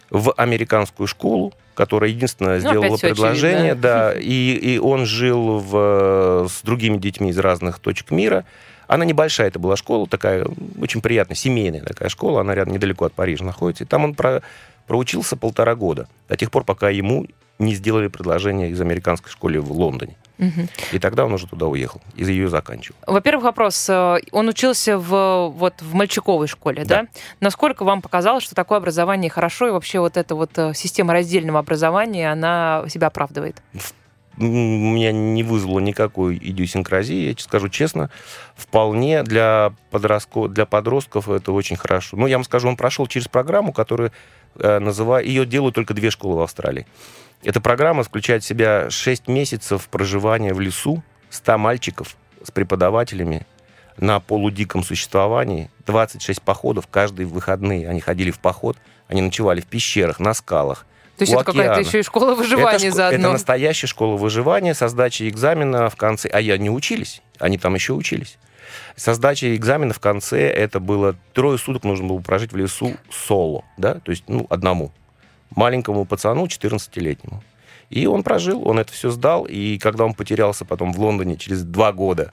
в 0.10 0.34
американскую 0.36 1.08
школу, 1.08 1.54
которая 1.74 2.10
единственная 2.10 2.60
Ну, 2.60 2.70
сделала 2.70 2.98
предложение, 2.98 3.72
очевидно. 3.72 3.82
да, 3.82 4.14
и, 4.14 4.54
и 4.54 4.78
он 4.78 5.06
жил 5.06 5.60
в, 5.60 6.48
с 6.50 6.62
другими 6.64 6.98
детьми 6.98 7.30
из 7.30 7.38
разных 7.38 7.80
точек 7.80 8.12
мира. 8.12 8.44
Она 8.88 9.06
небольшая, 9.06 9.48
это 9.48 9.58
была 9.58 9.78
школа, 9.78 10.06
такая 10.06 10.46
очень 10.82 11.02
приятная, 11.02 11.36
семейная 11.36 11.82
такая 11.82 12.10
школа, 12.10 12.42
она 12.42 12.54
рядом 12.54 12.74
недалеко 12.74 13.06
от 13.06 13.14
Парижа 13.14 13.46
находится. 13.46 13.86
И 13.86 13.88
там 13.88 14.04
он 14.04 14.16
про, 14.16 14.42
проучился 14.86 15.38
полтора 15.38 15.76
года, 15.76 16.10
до 16.28 16.36
тех 16.36 16.52
пор, 16.52 16.66
пока 16.66 16.90
ему 16.90 17.26
не 17.58 17.74
сделали 17.74 18.08
предложение 18.10 18.70
из 18.70 18.82
американской 18.82 19.32
школы 19.32 19.62
в 19.62 19.72
Лондоне. 19.72 20.18
Мгм. 20.42 20.68
И 20.92 20.98
тогда 20.98 21.24
он 21.26 21.34
уже 21.34 21.46
туда 21.48 21.68
уехал, 21.68 22.02
и 22.16 22.24
ее 22.26 22.50
заканчивал. 22.50 22.98
Во-первых, 23.06 23.44
вопрос. 23.46 23.88
э, 23.90 24.18
Он 24.32 24.48
учился 24.50 24.98
в, 24.98 25.54
вот, 25.56 25.76
в 25.82 25.94
мальчиковой 25.94 26.48
школе, 26.48 26.84
да. 26.84 27.04
Да. 27.04 27.08
Насколько 27.40 27.86
вам 27.86 28.02
показалось, 28.02 28.44
что 28.44 28.56
такое 28.56 28.80
образование 28.80 29.30
хорошо, 29.30 29.68
и 29.68 29.72
вообще 29.72 30.00
вот 30.00 30.18
эта 30.18 30.34
вот 30.34 30.50
э, 30.58 30.74
система 30.74 31.14
раздельного 31.14 31.60
образования, 31.60 32.32
она 32.32 32.84
себя 32.90 33.08
оправдывает? 33.08 33.62
М, 34.40 34.48
у 34.48 34.92
меня 34.96 35.12
не 35.12 35.44
вызвало 35.44 35.80
никакой 35.80 36.38
идиосинкразии, 36.42 37.30
я 37.30 37.36
скажу 37.38 37.70
честно. 37.70 38.10
Вполне 38.56 39.22
для, 39.22 39.74
подростко- 39.92 40.48
для 40.48 40.66
подростков 40.66 41.30
это 41.30 41.52
очень 41.52 41.76
хорошо. 41.76 42.18
Ну, 42.18 42.26
я 42.26 42.38
вам 42.38 42.44
скажу, 42.46 42.68
он 42.68 42.78
прошел 42.78 43.06
через 43.06 43.28
программу, 43.28 43.74
которую 43.74 44.12
э, 44.56 44.80
называю... 44.80 45.24
Ее 45.26 45.46
делают 45.46 45.76
только 45.76 45.94
две 45.94 46.10
школы 46.10 46.38
в 46.38 46.42
Австралии. 46.42 46.88
Эта 47.44 47.60
программа 47.60 48.04
включает 48.04 48.44
в 48.44 48.48
себя 48.48 48.90
6 48.90 49.28
месяцев 49.28 49.88
проживания 49.90 50.54
в 50.54 50.60
лесу, 50.60 51.04
100 51.30 51.58
мальчиков 51.58 52.16
с 52.44 52.52
преподавателями 52.52 53.46
на 53.98 54.20
полудиком 54.20 54.84
существовании, 54.84 55.70
26 55.86 56.42
походов 56.42 56.88
каждые 56.88 57.26
выходные. 57.28 57.90
Они 57.90 58.00
ходили 58.00 58.32
в 58.32 58.40
поход, 58.40 58.78
они 59.08 59.22
ночевали 59.22 59.62
в 59.62 59.66
пещерах, 59.66 60.20
на 60.20 60.34
скалах, 60.34 60.86
То 61.18 61.24
есть 61.24 61.34
это 61.34 61.44
какая-то 61.44 61.82
еще 61.82 62.00
и 62.00 62.04
школа 62.04 62.34
выживания 62.36 62.78
это, 62.78 62.88
шко- 62.88 62.92
заодно. 62.92 63.20
это 63.20 63.32
настоящая 63.32 63.88
школа 63.88 64.18
выживания 64.18 64.74
со 64.74 64.88
сдачей 64.88 65.30
экзамена 65.30 65.90
в 65.90 65.96
конце. 65.96 66.30
А 66.30 66.40
я 66.40 66.58
не 66.58 66.70
учились, 66.70 67.22
они 67.40 67.58
там 67.58 67.76
еще 67.76 67.94
учились. 67.94 68.38
Со 68.96 69.14
сдачей 69.14 69.56
экзамена 69.56 69.94
в 69.94 70.00
конце 70.00 70.48
это 70.48 70.80
было 70.80 71.16
трое 71.34 71.58
суток 71.58 71.84
нужно 71.84 72.08
было 72.08 72.20
прожить 72.20 72.54
в 72.54 72.58
лесу 72.58 72.96
соло, 73.12 73.66
да, 73.78 73.96
то 73.96 74.12
есть 74.12 74.24
ну 74.28 74.48
одному 74.50 74.92
маленькому 75.56 76.06
пацану 76.06 76.46
14-летнему. 76.46 77.44
И 77.90 78.08
он 78.08 78.24
прожил, 78.24 78.68
он 78.68 78.80
это 78.80 78.94
все 78.94 79.10
сдал, 79.10 79.44
и 79.44 79.78
когда 79.78 80.06
он 80.06 80.14
потерялся 80.14 80.64
потом 80.64 80.94
в 80.94 81.00
Лондоне 81.00 81.36
через 81.36 81.64
два 81.64 81.92
года, 81.92 82.32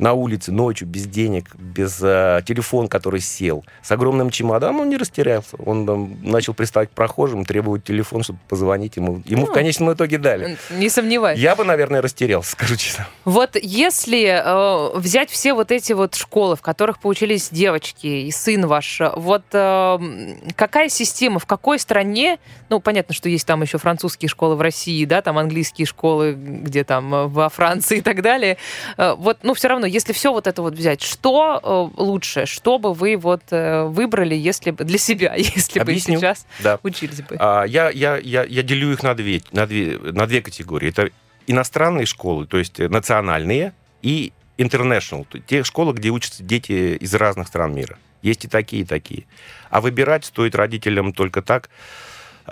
на 0.00 0.14
улице 0.14 0.50
ночью 0.50 0.88
без 0.88 1.06
денег, 1.06 1.54
без 1.56 1.98
э, 2.02 2.40
телефон, 2.46 2.88
который 2.88 3.20
сел, 3.20 3.64
с 3.82 3.90
огромным 3.92 4.30
чемоданом, 4.30 4.80
он 4.80 4.88
не 4.88 4.96
растерялся. 4.96 5.56
Он 5.64 5.86
там, 5.86 6.16
начал 6.22 6.54
приставать 6.54 6.88
к 6.90 6.92
прохожим, 6.92 7.44
требовать 7.44 7.84
телефон, 7.84 8.22
чтобы 8.22 8.38
позвонить 8.48 8.96
ему. 8.96 9.22
Ему 9.26 9.44
в 9.44 9.48
Ну. 9.48 9.54
конечном 9.54 9.92
итоге 9.92 10.18
дали. 10.18 10.56
Не 10.70 10.88
сомневаюсь. 10.88 11.38
Я 11.38 11.54
бы, 11.54 11.64
наверное, 11.64 12.00
растерялся, 12.02 12.50
скажу 12.52 12.76
честно. 12.76 13.06
Вот 13.24 13.56
если 13.60 14.24
э, 14.42 14.98
взять 14.98 15.30
все 15.30 15.52
вот 15.54 15.70
эти 15.70 15.92
вот 15.92 16.14
школы, 16.14 16.56
в 16.56 16.62
которых 16.62 16.98
поучились 16.98 17.50
девочки 17.50 18.06
и 18.06 18.30
сын 18.30 18.66
ваш, 18.66 19.00
э, 19.02 19.12
вот 19.16 19.44
э, 19.52 19.98
какая 20.56 20.88
система, 20.88 21.38
в 21.38 21.46
какой 21.46 21.78
стране, 21.78 22.38
ну, 22.70 22.80
понятно, 22.80 23.14
что 23.14 23.28
есть 23.28 23.46
там 23.46 23.60
еще 23.62 23.78
французские 23.78 24.28
школы 24.28 24.56
в 24.56 24.60
России, 24.62 25.04
да, 25.04 25.20
там 25.22 25.36
английские 25.38 25.86
школы, 25.86 26.32
где 26.32 26.84
там 26.84 27.14
э, 27.14 27.26
во 27.26 27.48
Франции 27.50 27.98
и 27.98 28.00
так 28.00 28.22
далее, 28.22 28.56
Э, 28.96 29.14
вот, 29.14 29.38
ну, 29.42 29.54
все 29.54 29.68
равно, 29.68 29.86
если 29.90 30.12
все 30.12 30.32
вот 30.32 30.46
это 30.46 30.62
вот 30.62 30.74
взять, 30.74 31.02
что 31.02 31.60
э, 31.96 32.00
лучше, 32.02 32.46
что 32.46 32.78
бы 32.78 32.94
вы 32.94 33.16
вот 33.16 33.42
э, 33.50 33.84
выбрали, 33.84 34.34
если 34.34 34.70
бы 34.70 34.84
для 34.84 34.98
себя, 34.98 35.34
если 35.36 35.78
Объясню. 35.80 36.14
бы 36.14 36.20
сейчас 36.20 36.46
Да. 36.62 36.78
учились 36.82 37.22
бы? 37.22 37.36
А, 37.38 37.64
я, 37.64 37.90
я, 37.90 38.16
я, 38.16 38.44
я 38.44 38.62
делю 38.62 38.92
их 38.92 39.02
на 39.02 39.14
две, 39.14 39.42
на, 39.52 39.66
две, 39.66 39.98
на 39.98 40.26
две 40.26 40.40
категории. 40.42 40.88
Это 40.88 41.10
иностранные 41.46 42.06
школы, 42.06 42.46
то 42.46 42.58
есть 42.58 42.78
национальные, 42.78 43.72
и 44.02 44.32
international, 44.58 45.26
те 45.46 45.64
школы, 45.64 45.92
где 45.94 46.10
учатся 46.10 46.42
дети 46.42 46.96
из 46.96 47.14
разных 47.14 47.48
стран 47.48 47.74
мира. 47.74 47.98
Есть 48.22 48.44
и 48.44 48.48
такие, 48.48 48.82
и 48.82 48.84
такие. 48.84 49.24
А 49.70 49.80
выбирать 49.80 50.24
стоит 50.26 50.54
родителям 50.54 51.12
только 51.12 51.40
так, 51.42 51.70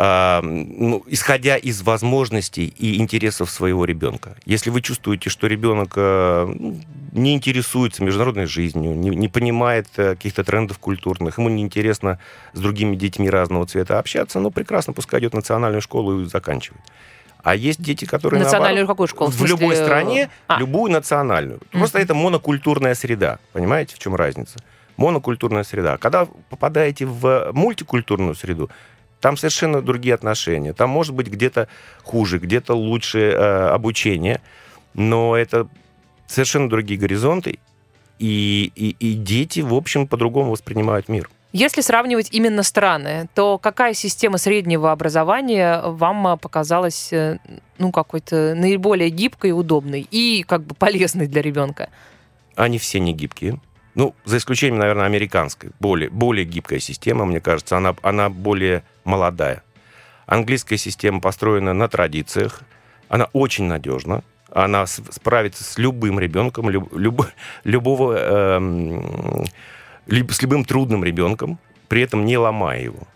ну, 0.00 1.02
исходя 1.08 1.56
из 1.56 1.82
возможностей 1.82 2.72
и 2.78 3.00
интересов 3.00 3.50
своего 3.50 3.84
ребенка. 3.84 4.36
Если 4.44 4.70
вы 4.70 4.80
чувствуете, 4.80 5.28
что 5.28 5.48
ребенок 5.48 5.94
э, 5.96 6.46
ну, 6.46 6.80
не 7.10 7.34
интересуется 7.34 8.04
международной 8.04 8.46
жизнью, 8.46 8.94
не, 8.94 9.10
не 9.10 9.26
понимает 9.26 9.88
э, 9.96 10.14
каких-то 10.14 10.44
трендов 10.44 10.78
культурных, 10.78 11.38
ему 11.38 11.48
неинтересно 11.48 12.20
с 12.52 12.60
другими 12.60 12.94
детьми 12.94 13.28
разного 13.28 13.66
цвета 13.66 13.98
общаться, 13.98 14.38
ну, 14.38 14.52
прекрасно, 14.52 14.92
пускай 14.92 15.18
идет 15.18 15.32
в 15.32 15.36
национальную 15.36 15.82
школу 15.82 16.20
и 16.20 16.26
заканчивает. 16.26 16.82
А 17.42 17.56
есть 17.56 17.82
дети, 17.82 18.04
которые 18.04 18.40
Национальную 18.40 18.86
наоборот, 18.86 18.94
какую 18.94 19.08
школу? 19.08 19.30
В 19.30 19.34
В, 19.34 19.38
смысле, 19.38 19.56
любой 19.56 19.74
э, 19.74 19.84
стране, 19.84 20.30
а. 20.46 20.60
любую 20.60 20.92
национальную. 20.92 21.60
Просто 21.72 21.98
это 21.98 22.14
монокультурная 22.14 22.94
среда. 22.94 23.40
Понимаете, 23.52 23.96
в 23.96 23.98
чем 23.98 24.14
разница? 24.14 24.58
Монокультурная 24.96 25.64
среда. 25.64 25.96
Когда 25.96 26.26
попадаете 26.50 27.06
в 27.06 27.50
мультикультурную 27.52 28.34
среду, 28.34 28.70
там 29.20 29.36
совершенно 29.36 29.82
другие 29.82 30.14
отношения. 30.14 30.72
Там 30.72 30.90
может 30.90 31.14
быть 31.14 31.28
где-то 31.28 31.68
хуже, 32.02 32.38
где-то 32.38 32.74
лучше 32.74 33.18
э, 33.18 33.68
обучение, 33.68 34.40
но 34.94 35.36
это 35.36 35.68
совершенно 36.26 36.68
другие 36.68 36.98
горизонты, 36.98 37.58
и, 38.18 38.72
и, 38.74 38.96
и 38.98 39.14
дети, 39.14 39.60
в 39.60 39.74
общем, 39.74 40.06
по-другому 40.06 40.50
воспринимают 40.50 41.08
мир. 41.08 41.30
Если 41.52 41.80
сравнивать 41.80 42.28
именно 42.30 42.62
страны, 42.62 43.28
то 43.34 43.56
какая 43.56 43.94
система 43.94 44.36
среднего 44.36 44.92
образования 44.92 45.80
вам 45.82 46.26
а, 46.26 46.36
показалась 46.36 47.10
э, 47.10 47.38
ну, 47.78 47.90
какой-то 47.90 48.54
наиболее 48.54 49.08
гибкой 49.08 49.50
и 49.50 49.52
удобной 49.54 50.06
и 50.10 50.44
как 50.46 50.64
бы 50.64 50.74
полезной 50.74 51.26
для 51.26 51.40
ребенка? 51.40 51.88
Они 52.54 52.78
все 52.78 53.00
не 53.00 53.14
гибкие. 53.14 53.60
Ну, 53.98 54.14
за 54.24 54.36
исключением, 54.36 54.78
наверное, 54.78 55.06
американской. 55.06 55.70
Более, 55.80 56.08
более 56.08 56.44
гибкая 56.44 56.78
система, 56.78 57.24
мне 57.24 57.40
кажется, 57.40 57.76
она, 57.76 57.96
она 58.02 58.30
более 58.30 58.84
молодая. 59.02 59.64
Английская 60.24 60.76
система 60.76 61.20
построена 61.20 61.74
на 61.74 61.88
традициях, 61.88 62.60
она 63.08 63.24
очень 63.32 63.64
надежна, 63.64 64.22
она 64.52 64.86
справится 64.86 65.64
с 65.64 65.78
любым 65.78 66.20
ребенком, 66.20 66.70
люб- 66.70 66.92
люб- 66.94 67.26
любого, 67.64 68.60
либо 70.06 70.32
с 70.32 70.42
любым 70.42 70.64
трудным 70.64 71.02
ребенком, 71.02 71.58
при 71.88 72.02
этом 72.02 72.24
не 72.24 72.38
ломая 72.38 72.80
его. 72.80 73.08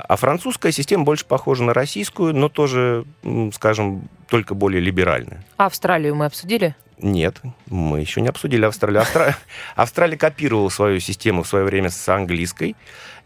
А 0.00 0.16
французская 0.16 0.72
система 0.72 1.04
больше 1.04 1.24
похожа 1.24 1.64
на 1.64 1.74
российскую, 1.74 2.34
но 2.34 2.48
тоже, 2.48 3.04
скажем, 3.52 4.08
только 4.28 4.54
более 4.54 4.80
либеральная. 4.80 5.44
А 5.56 5.66
Австралию 5.66 6.14
мы 6.14 6.26
обсудили? 6.26 6.74
Нет, 6.98 7.40
мы 7.68 8.00
еще 8.00 8.20
не 8.20 8.28
обсудили 8.28 8.64
Австралию. 8.64 9.02
Австра- 9.02 9.34
Австралия 9.76 10.16
копировала 10.18 10.68
свою 10.68 11.00
систему 11.00 11.42
в 11.42 11.48
свое 11.48 11.64
время 11.64 11.90
с 11.90 12.08
английской 12.08 12.76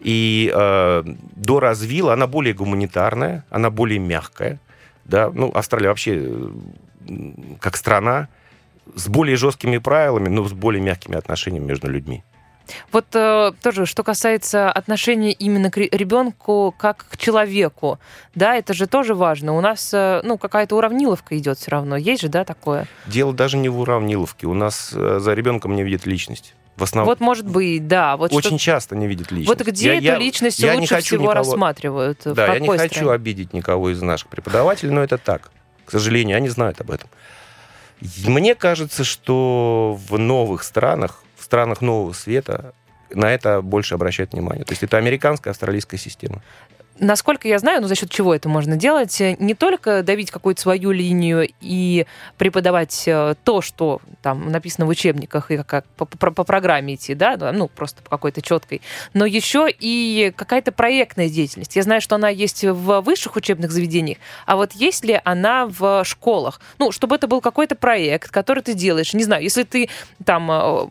и 0.01 0.53
э, 0.55 1.03
доразвила. 1.35 2.13
Она 2.13 2.27
более 2.27 2.55
гуманитарная, 2.55 3.45
она 3.51 3.71
более 3.71 3.99
мягкая. 3.99 4.61
Да? 5.05 5.31
Ну, 5.33 5.51
Австралия 5.55 5.89
вообще 5.89 6.23
э, 6.25 6.49
как 7.61 7.77
страна 7.77 8.29
с 8.95 9.09
более 9.09 9.37
жесткими 9.37 9.79
правилами, 9.79 10.29
но 10.29 10.47
с 10.47 10.53
более 10.53 10.83
мягкими 10.83 11.17
отношениями 11.17 11.65
между 11.65 11.89
людьми. 11.89 12.23
Вот 12.93 13.05
э, 13.15 13.53
тоже, 13.63 13.85
что 13.87 14.03
касается 14.03 14.71
отношения 14.71 15.33
именно 15.33 15.71
к 15.71 15.77
ре- 15.77 15.89
ребенку 15.93 16.75
как 16.79 17.07
к 17.11 17.17
человеку, 17.17 17.99
да, 18.35 18.57
это 18.57 18.73
же 18.75 18.87
тоже 18.87 19.15
важно. 19.15 19.55
У 19.57 19.61
нас, 19.61 19.91
э, 19.93 20.23
ну, 20.25 20.39
какая-то 20.39 20.77
уравниловка 20.77 21.37
идет 21.37 21.59
все 21.59 21.71
равно. 21.73 21.97
Есть 21.97 22.23
же, 22.23 22.29
да, 22.29 22.45
такое? 22.45 22.87
Дело 23.07 23.33
даже 23.35 23.57
не 23.59 23.69
в 23.69 23.79
уравниловке. 23.79 24.47
У 24.47 24.55
нас 24.55 24.91
э, 24.95 25.19
за 25.21 25.35
ребенком 25.35 25.75
не 25.77 25.83
видят 25.83 26.07
личность. 26.07 26.55
В 26.77 26.83
основном 26.83 27.09
Вот, 27.11 27.21
может 27.21 27.47
быть, 27.47 27.87
да. 27.87 28.17
Вот, 28.17 28.33
очень 28.33 28.51
что- 28.51 28.59
часто 28.59 28.97
не 28.97 29.07
видят 29.07 29.31
личность. 29.31 29.61
вот 29.61 29.67
где 29.69 29.87
Я- 29.89 29.95
эту 29.97 30.05
я- 30.05 30.17
личность 30.19 30.59
я 30.59 30.75
не 30.75 30.81
лучше 30.81 30.95
хочу 30.97 31.07
всего 31.07 31.23
никого- 31.25 31.35
рассматривают? 31.35 32.25
в 32.25 32.35
Да, 32.35 32.47
я 32.47 32.55
не 32.55 32.61
какой 32.67 32.79
хочу 32.79 32.95
стране? 32.95 33.13
обидеть 33.13 33.53
никого 33.53 33.91
из 33.91 34.01
наших 34.03 34.29
преподавателей, 34.29 34.91
но 34.93 35.03
это 35.05 35.19
так. 35.19 35.51
К 35.85 35.91
сожалению, 35.93 36.37
они 36.37 36.49
знают 36.49 36.81
об 36.81 36.91
этом. 36.91 37.09
Мне 38.27 38.55
кажется, 38.55 39.05
что 39.05 39.99
в 40.09 40.19
новых 40.19 40.63
странах, 40.65 41.23
в 41.45 41.47
странах 41.47 41.83
нового 41.83 42.15
света, 42.15 42.73
на 43.11 43.31
это 43.31 43.61
больше 43.61 43.95
обращают 43.95 44.33
внимание. 44.33 44.65
То 44.65 44.73
есть 44.73 44.83
это 44.83 44.97
американская, 44.97 45.51
австралийская 45.51 46.01
система. 46.01 46.43
Насколько 47.01 47.49
я 47.49 47.59
знаю, 47.59 47.83
ну 47.83 47.89
за 47.89 47.97
счет 47.97 48.09
чего 48.11 48.33
это 48.35 48.49
можно 48.49 48.77
делать, 48.77 49.21
э, 49.21 49.37
не 49.41 49.55
только 49.55 50.05
давить 50.05 50.31
какую-то 50.31 50.61
свою 50.61 50.93
линию 50.93 51.49
и 51.61 52.07
преподавать 52.39 53.03
э, 53.07 53.35
то, 53.43 53.63
что 53.63 54.01
там 54.23 54.53
написано 54.53 54.87
в 54.87 54.91
учебниках 54.91 55.51
и 55.51 55.57
как 55.65 55.87
по, 55.97 56.05
по- 56.05 56.31
по 56.31 56.45
программе 56.45 56.95
идти, 56.95 57.15
да, 57.15 57.37
ну 57.53 57.67
просто 57.67 58.01
по 58.03 58.11
какой-то 58.11 58.43
четкой, 58.43 58.81
но 59.13 59.27
еще 59.27 59.69
и 59.69 60.33
какая-то 60.37 60.71
проектная 60.71 61.29
деятельность. 61.29 61.75
Я 61.75 61.83
знаю, 61.83 62.01
что 62.01 62.15
она 62.15 62.29
есть 62.29 62.63
в 62.65 63.01
высших 63.01 63.35
учебных 63.35 63.73
заведениях, 63.73 64.19
а 64.47 64.55
вот 64.55 64.71
есть 64.73 65.05
ли 65.05 65.21
она 65.25 65.67
в 65.67 66.05
школах? 66.05 66.61
Ну, 66.79 66.93
чтобы 66.93 67.17
это 67.17 67.27
был 67.27 67.41
какой-то 67.41 67.75
проект, 67.75 68.31
который 68.31 68.63
ты 68.63 68.75
делаешь. 68.75 69.15
Не 69.15 69.25
знаю, 69.25 69.43
если 69.43 69.65
ты 69.65 69.89
там, 70.25 70.49
э, 70.49 70.87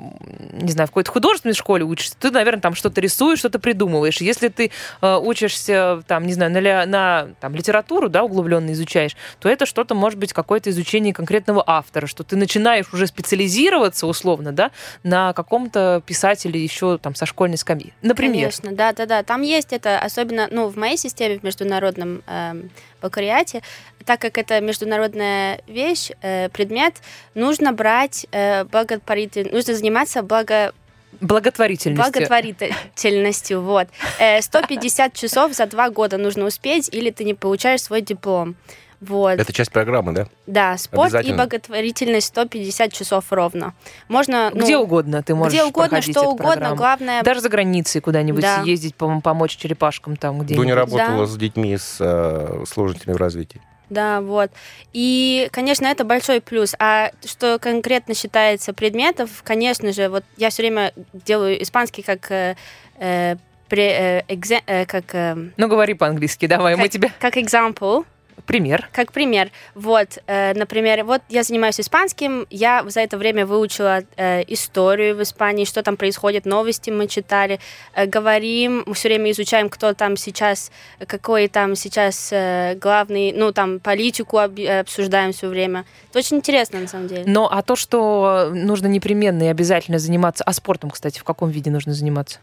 не 0.61 0.71
знаю, 0.73 0.87
в 0.87 0.91
какой-то 0.91 1.11
художественной 1.11 1.55
школе 1.55 1.85
учишься, 1.85 2.17
ты, 2.19 2.29
наверное, 2.29 2.61
там 2.61 2.75
что-то 2.75 2.99
рисуешь, 2.99 3.39
что-то 3.39 3.59
придумываешь. 3.59 4.19
Если 4.19 4.49
ты 4.49 4.71
учишься 5.01 5.92
там, 6.01 6.25
не 6.25 6.33
знаю, 6.33 6.51
на, 6.51 6.85
на 6.85 7.27
там, 7.39 7.55
литературу, 7.55 8.09
да, 8.09 8.23
углубленно 8.23 8.71
изучаешь, 8.71 9.15
то 9.39 9.49
это 9.49 9.65
что-то 9.65 9.95
может 9.95 10.19
быть 10.19 10.33
какое-то 10.33 10.69
изучение 10.69 11.13
конкретного 11.13 11.63
автора, 11.65 12.07
что 12.07 12.23
ты 12.23 12.35
начинаешь 12.35 12.93
уже 12.93 13.07
специализироваться 13.07 14.07
условно, 14.07 14.51
да, 14.51 14.71
на 15.03 15.33
каком-то 15.33 16.01
писателе 16.05 16.61
еще 16.61 16.97
там 16.97 17.15
со 17.15 17.25
школьной 17.25 17.57
скамьи. 17.57 17.93
Например. 18.01 18.51
Конечно, 18.51 18.71
да, 18.71 18.93
да, 18.93 19.05
да. 19.05 19.23
Там 19.23 19.41
есть 19.41 19.73
это, 19.73 19.99
особенно, 19.99 20.47
ну, 20.51 20.67
в 20.67 20.77
моей 20.77 20.97
системе, 20.97 21.39
в 21.39 21.43
международном 21.43 22.23
эм, 22.27 22.69
бакалавриате, 23.01 23.61
так 24.05 24.19
как 24.19 24.37
это 24.37 24.59
международная 24.61 25.61
вещь, 25.67 26.11
э, 26.21 26.49
предмет, 26.49 26.95
нужно 27.35 27.73
брать 27.73 28.27
э, 28.31 28.63
благотворитель, 28.65 29.49
нужно 29.51 29.75
заниматься 29.75 30.23
благо, 30.23 30.73
Благотворительностью. 31.21 32.11
благотворительностью, 32.11 33.61
вот. 33.61 33.87
Э, 34.19 34.41
150 34.41 35.13
часов 35.13 35.53
за 35.53 35.65
два 35.67 35.89
года 35.89 36.17
нужно 36.17 36.45
успеть, 36.45 36.89
или 36.91 37.09
ты 37.11 37.23
не 37.23 37.33
получаешь 37.33 37.81
свой 37.81 38.01
диплом. 38.01 38.55
Вот. 39.01 39.37
Это 39.37 39.51
часть 39.51 39.69
программы, 39.71 40.13
да? 40.13 40.27
Да, 40.47 40.77
спорт 40.77 41.13
и 41.25 41.33
благотворительность 41.33 42.27
150 42.27 42.93
часов 42.93 43.25
ровно. 43.31 43.73
Можно, 44.07 44.49
ну, 44.53 44.63
Где 44.63 44.77
угодно 44.77 45.21
ты 45.21 45.35
можешь 45.35 45.53
где 45.53 45.63
угодно, 45.65 46.01
что 46.01 46.11
эту 46.11 46.21
угодно, 46.29 46.45
программу. 46.53 46.75
главное... 46.77 47.21
Даже 47.23 47.41
за 47.41 47.49
границей 47.49 47.99
куда-нибудь 47.99 48.41
Да. 48.41 48.61
ездить, 48.61 48.95
по 48.95 49.19
помочь 49.19 49.57
черепашкам 49.57 50.15
там 50.15 50.39
где-нибудь. 50.39 50.55
Дуня 50.55 50.75
работала 50.75 51.25
Да. 51.25 51.25
с 51.25 51.35
детьми 51.35 51.75
с 51.77 51.97
э, 51.99 52.63
сложностями 52.65 53.13
в 53.13 53.17
развитии. 53.17 53.59
Да, 53.93 54.21
вот. 54.21 54.49
И, 54.91 55.47
конечно, 55.51 55.85
это 55.85 56.03
большой 56.03 56.41
плюс. 56.41 56.75
А 56.79 57.11
что 57.25 57.59
конкретно 57.59 58.15
считается 58.15 58.73
предметов, 58.73 59.29
конечно 59.43 59.93
же, 59.93 60.09
вот 60.09 60.23
я 60.37 60.49
все 60.49 60.63
время 60.63 60.93
делаю 61.13 61.61
испанский 61.61 62.01
как 62.01 62.31
э, 62.31 62.55
э, 62.99 63.35
пре- 63.69 63.95
э, 63.97 64.21
экзе- 64.27 64.63
э, 64.65 64.85
как, 64.85 65.13
э, 65.13 65.35
Ну, 65.57 65.67
говори 65.67 65.93
по-английски, 65.93 66.47
давай, 66.47 66.75
мы 66.75 66.83
как, 66.83 66.91
тебя... 66.91 67.09
как 67.19 67.37
example, 67.37 68.05
Пример. 68.45 68.89
Как 68.91 69.11
пример, 69.11 69.51
вот, 69.75 70.19
э, 70.27 70.53
например, 70.53 71.03
вот 71.03 71.21
я 71.29 71.43
занимаюсь 71.43 71.79
испанским, 71.79 72.45
я 72.49 72.83
за 72.87 73.01
это 73.01 73.17
время 73.17 73.45
выучила 73.45 74.03
э, 74.15 74.43
историю 74.47 75.15
в 75.15 75.23
Испании, 75.23 75.65
что 75.65 75.83
там 75.83 75.97
происходит, 75.97 76.45
новости 76.45 76.89
мы 76.89 77.07
читали, 77.07 77.59
э, 77.95 78.05
говорим, 78.05 78.83
мы 78.85 78.93
все 78.93 79.09
время 79.09 79.31
изучаем, 79.31 79.69
кто 79.69 79.93
там 79.93 80.17
сейчас, 80.17 80.71
какой 81.07 81.47
там 81.47 81.75
сейчас 81.75 82.29
э, 82.31 82.75
главный, 82.75 83.31
ну 83.31 83.51
там 83.51 83.79
политику 83.79 84.37
об- 84.37 84.59
обсуждаем 84.59 85.31
все 85.33 85.47
время. 85.47 85.85
Это 86.09 86.19
очень 86.19 86.37
интересно 86.37 86.79
на 86.79 86.87
самом 86.87 87.07
деле. 87.07 87.23
Но 87.25 87.49
а 87.51 87.61
то, 87.61 87.75
что 87.75 88.51
нужно 88.53 88.87
непременно 88.87 89.43
и 89.43 89.47
обязательно 89.47 89.99
заниматься, 89.99 90.43
а 90.43 90.53
спортом, 90.53 90.89
кстати, 90.89 91.19
в 91.19 91.23
каком 91.23 91.49
виде 91.49 91.71
нужно 91.71 91.93
заниматься? 91.93 92.39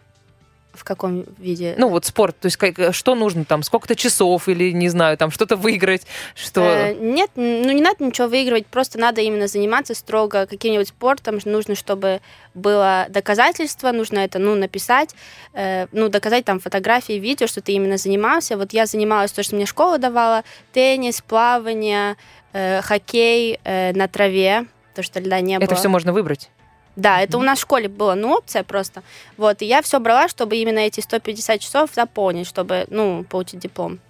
В 0.72 0.84
каком 0.84 1.24
виде? 1.38 1.74
Ну 1.76 1.88
вот 1.88 2.04
спорт, 2.04 2.38
то 2.38 2.46
есть 2.46 2.56
как- 2.56 2.94
что 2.94 3.14
нужно 3.16 3.44
там, 3.44 3.62
сколько-то 3.64 3.96
часов 3.96 4.48
или, 4.48 4.70
не 4.70 4.88
знаю, 4.88 5.16
там 5.18 5.30
что-то 5.30 5.56
выиграть, 5.56 6.06
что... 6.34 6.60
Э, 6.60 6.94
нет, 6.94 7.30
ну 7.34 7.72
не 7.72 7.82
надо 7.82 8.04
ничего 8.04 8.28
выигрывать, 8.28 8.66
просто 8.66 8.98
надо 8.98 9.20
именно 9.20 9.48
заниматься 9.48 9.94
строго 9.94 10.46
каким-нибудь 10.46 10.88
спортом. 10.88 11.40
Нужно, 11.44 11.74
чтобы 11.74 12.20
было 12.54 13.06
доказательство, 13.08 13.90
нужно 13.90 14.20
это, 14.20 14.38
ну, 14.38 14.54
написать, 14.54 15.14
э, 15.54 15.86
ну, 15.92 16.08
доказать 16.08 16.44
там 16.44 16.60
фотографии, 16.60 17.14
видео, 17.14 17.46
что 17.48 17.60
ты 17.60 17.72
именно 17.72 17.96
занимался. 17.96 18.56
Вот 18.56 18.72
я 18.72 18.86
занималась 18.86 19.32
то, 19.32 19.42
что 19.42 19.56
мне 19.56 19.66
школа 19.66 19.98
давала, 19.98 20.44
теннис, 20.72 21.20
плавание, 21.20 22.16
э, 22.52 22.80
хоккей 22.82 23.58
э, 23.64 23.92
на 23.92 24.06
траве, 24.06 24.66
то, 24.94 25.02
что 25.02 25.18
льда 25.20 25.40
не 25.40 25.58
было. 25.58 25.64
Это 25.64 25.74
все 25.74 25.88
можно 25.88 26.12
выбрать. 26.12 26.50
Да, 26.96 27.20
это 27.20 27.38
у 27.38 27.42
нас 27.42 27.58
в 27.58 27.62
школе 27.62 27.88
была, 27.88 28.14
ну, 28.14 28.32
опция 28.32 28.62
просто. 28.62 29.02
Вот, 29.36 29.62
и 29.62 29.66
я 29.66 29.80
все 29.82 30.00
брала, 30.00 30.28
чтобы 30.28 30.56
именно 30.56 30.80
эти 30.80 31.00
150 31.00 31.60
часов 31.60 31.90
заполнить, 31.94 32.46
чтобы, 32.46 32.86
ну, 32.90 33.24
получить 33.24 33.60
диплом. 33.60 34.00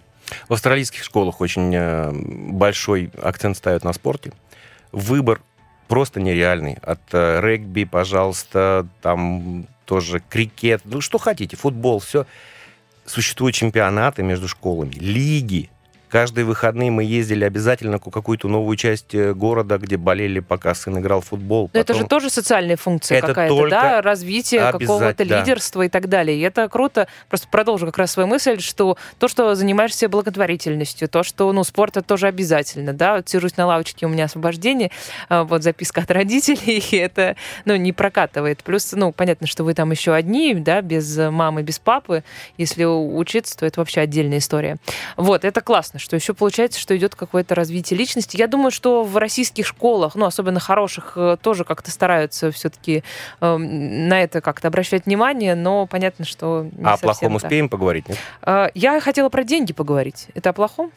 В 0.48 0.54
австралийских 0.54 1.04
школах 1.04 1.40
очень 1.40 1.74
э, 1.74 2.10
большой 2.12 3.10
акцент 3.20 3.56
ставят 3.56 3.84
на 3.84 3.92
спорте. 3.92 4.32
Выбор 4.92 5.40
просто 5.88 6.20
нереальный. 6.20 6.78
От 6.82 7.00
э, 7.12 7.40
регби, 7.40 7.84
пожалуйста, 7.84 8.86
там 9.02 9.66
тоже 9.84 10.22
крикет, 10.28 10.82
ну 10.84 11.00
что 11.00 11.18
хотите, 11.18 11.56
футбол, 11.56 11.98
все. 11.98 12.26
Существуют 13.06 13.56
чемпионаты 13.56 14.22
между 14.22 14.46
школами, 14.46 14.94
лиги. 14.94 15.68
Каждые 16.10 16.44
выходные 16.44 16.90
мы 16.90 17.04
ездили 17.04 17.44
обязательно 17.44 17.98
в 17.98 18.10
какую-то 18.10 18.48
новую 18.48 18.76
часть 18.76 19.14
э, 19.14 19.32
города, 19.32 19.78
где 19.78 19.96
болели, 19.96 20.40
пока 20.40 20.74
сын 20.74 20.98
играл 20.98 21.20
в 21.20 21.26
футбол. 21.26 21.70
Но 21.72 21.78
это 21.78 21.94
же 21.94 22.00
Потом- 22.00 22.08
тоже 22.08 22.30
социальная 22.30 22.76
функция 22.76 23.18
Это 23.18 23.28
какая-то, 23.28 23.54
только 23.54 23.70
да, 23.70 24.02
развитие 24.02 24.72
какого-то 24.72 25.24
да. 25.24 25.40
лидерства 25.40 25.82
и 25.82 25.88
так 25.88 26.08
далее. 26.08 26.36
И 26.36 26.40
это 26.40 26.68
круто. 26.68 27.06
Просто 27.28 27.46
продолжу 27.48 27.86
как 27.86 27.98
раз 27.98 28.10
свою 28.10 28.26
мысль, 28.26 28.58
что 28.60 28.98
то, 29.20 29.28
что 29.28 29.54
занимаешься 29.54 30.08
благотворительностью, 30.08 31.08
то, 31.08 31.22
что, 31.22 31.52
ну, 31.52 31.62
спорт 31.62 31.96
это 31.96 32.06
тоже 32.06 32.26
обязательно, 32.26 32.92
да. 32.92 33.16
Вот 33.16 33.28
сижусь 33.28 33.56
на 33.56 33.66
лавочке, 33.66 34.06
у 34.06 34.08
меня 34.08 34.24
освобождение, 34.24 34.90
а, 35.28 35.44
вот 35.44 35.62
записка 35.62 36.00
от 36.00 36.10
родителей, 36.10 36.82
и 36.90 36.96
это, 36.96 37.36
ну, 37.64 37.76
не 37.76 37.92
прокатывает. 37.92 38.64
Плюс, 38.64 38.90
ну, 38.92 39.12
понятно, 39.12 39.46
что 39.46 39.62
вы 39.62 39.74
там 39.74 39.92
еще 39.92 40.12
одни, 40.12 40.54
да, 40.54 40.80
без 40.82 41.16
мамы, 41.16 41.62
без 41.62 41.78
папы. 41.78 42.24
Если 42.58 42.82
учиться, 42.82 43.56
то 43.56 43.64
это 43.66 43.80
вообще 43.80 44.00
отдельная 44.00 44.38
история. 44.38 44.78
Вот, 45.16 45.44
это 45.44 45.60
классно, 45.60 45.99
что 46.00 46.16
еще 46.16 46.34
получается, 46.34 46.78
что 46.80 46.96
идет 46.96 47.14
какое-то 47.14 47.54
развитие 47.54 47.98
личности. 47.98 48.36
Я 48.36 48.46
думаю, 48.46 48.70
что 48.70 49.04
в 49.04 49.16
российских 49.16 49.66
школах, 49.66 50.14
ну, 50.14 50.26
особенно 50.26 50.60
хороших, 50.60 51.12
э, 51.16 51.36
тоже 51.40 51.64
как-то 51.64 51.90
стараются 51.90 52.50
все-таки 52.50 53.02
на 53.40 54.22
это 54.22 54.40
как-то 54.40 54.68
обращать 54.68 55.06
внимание, 55.06 55.54
но 55.54 55.86
понятно, 55.86 56.24
что 56.24 56.66
не 56.72 56.84
А 56.84 56.94
о 56.94 56.96
плохом 56.96 57.34
так. 57.34 57.44
успеем 57.44 57.68
поговорить? 57.68 58.08
нет? 58.08 58.18
А, 58.42 58.70
Я 58.74 59.00
хотела 59.00 59.28
про 59.28 59.44
деньги 59.44 59.72
поговорить. 59.72 60.28
Это 60.34 60.50
о 60.50 60.52
плохом? 60.52 60.92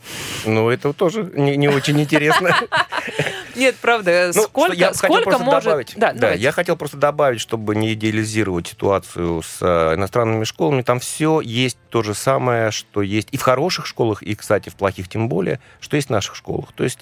Ну, 0.45 0.69
это 0.69 0.93
тоже 0.93 1.31
не, 1.35 1.55
не 1.55 1.67
очень 1.67 1.99
интересно. 1.99 2.55
Нет, 3.55 3.75
правда. 3.81 4.31
Ну, 4.33 4.43
сколько 4.43 4.93
сколько 4.93 5.37
может... 5.37 5.93
Да, 5.95 6.31
я 6.33 6.51
хотел 6.51 6.75
просто 6.75 6.97
добавить, 6.97 7.39
чтобы 7.39 7.75
не 7.75 7.93
идеализировать 7.93 8.67
ситуацию 8.67 9.41
с 9.41 9.57
э, 9.61 9.95
иностранными 9.95 10.43
школами. 10.43 10.81
Там 10.81 10.99
все 10.99 11.39
есть 11.41 11.77
то 11.89 12.01
же 12.01 12.13
самое, 12.13 12.71
что 12.71 13.01
есть 13.01 13.27
и 13.31 13.37
в 13.37 13.41
хороших 13.41 13.85
школах, 13.85 14.23
и, 14.23 14.35
кстати, 14.35 14.69
в 14.69 14.75
плохих 14.75 14.92
тем 15.01 15.27
более, 15.29 15.59
что 15.79 15.95
есть 15.95 16.07
в 16.09 16.11
наших 16.11 16.35
школах. 16.35 16.71
То 16.73 16.83
есть 16.83 16.99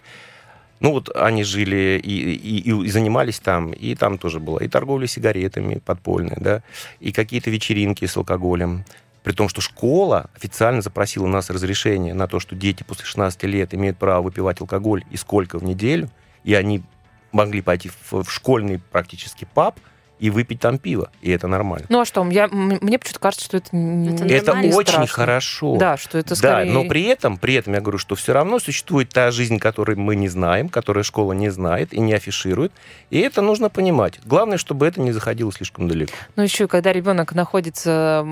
ну 0.80 0.92
вот 0.94 1.16
они 1.16 1.44
жили 1.44 2.02
и, 2.04 2.34
и- 2.34 2.72
и 2.72 2.90
занимались 2.90 3.40
там, 3.40 3.72
и 3.72 3.94
там 3.96 4.18
тоже 4.18 4.40
была 4.40 4.60
и 4.64 4.68
торговля 4.68 5.06
сигаретами 5.06 5.76
подпольная, 5.76 6.38
да, 6.40 6.64
и 7.00 7.12
какие-то 7.12 7.52
вечеринки 7.52 8.06
с 8.06 8.18
алкоголем. 8.18 8.84
При 9.24 9.34
том, 9.34 9.48
что 9.50 9.62
школа 9.62 10.32
официально 10.36 10.82
запросила 10.82 11.26
у 11.26 11.28
нас 11.28 11.52
разрешение 11.52 12.16
на 12.16 12.28
то, 12.28 12.40
что 12.40 12.56
дети 12.56 12.82
после 12.82 13.06
16 13.06 13.44
лет 13.44 13.74
имеют 13.76 13.98
право 14.00 14.24
выпивать 14.24 14.60
алкоголь 14.62 15.04
и 15.12 15.18
сколько 15.18 15.60
в 15.60 15.64
неделю, 15.64 16.10
и 16.44 16.56
они 16.56 16.82
могли 17.32 17.62
пойти 17.62 17.90
в, 18.10 18.24
в 18.24 18.32
школьный 18.32 18.80
практически 18.92 19.48
паб 19.54 19.80
и 20.22 20.30
выпить 20.30 20.60
там 20.60 20.78
пиво, 20.78 21.10
и 21.22 21.32
это 21.32 21.48
нормально. 21.48 21.88
Ну 21.90 22.00
а 22.00 22.06
что, 22.06 22.24
я, 22.30 22.48
мне 22.48 23.00
почему-то 23.00 23.20
кажется, 23.20 23.44
что 23.46 23.58
это, 23.58 23.76
не- 23.76 24.32
Это 24.32 24.54
не 24.56 24.72
очень 24.72 24.92
страшно. 24.92 25.08
хорошо. 25.08 25.78
Да, 25.78 25.98
что 25.98 26.20
это 26.20 26.30
Да, 26.30 26.36
скорее... 26.36 26.72
но 26.72 26.86
при 26.86 27.06
этом, 27.06 27.38
при 27.38 27.56
этом 27.56 27.74
я 27.74 27.82
говорю, 27.82 27.98
что 27.98 28.14
все 28.14 28.32
равно 28.32 28.60
существует 28.60 29.10
та 29.10 29.32
жизнь, 29.32 29.58
которую 29.58 30.00
мы 30.00 30.16
не 30.16 30.28
знаем, 30.30 30.70
которую 30.70 31.04
школа 31.04 31.34
не 31.34 31.50
знает 31.50 31.92
и 31.92 32.00
не 32.00 32.14
афиширует. 32.14 32.72
И 33.10 33.20
это 33.20 33.42
нужно 33.42 33.72
понимать. 33.72 34.20
Главное, 34.24 34.60
чтобы 34.60 34.86
это 34.86 35.02
не 35.02 35.12
заходило 35.12 35.52
слишком 35.52 35.88
далеко. 35.88 36.14
Ну, 36.36 36.44
еще 36.44 36.68
когда 36.68 36.94
ребенок 36.94 37.34
находится 37.34 38.24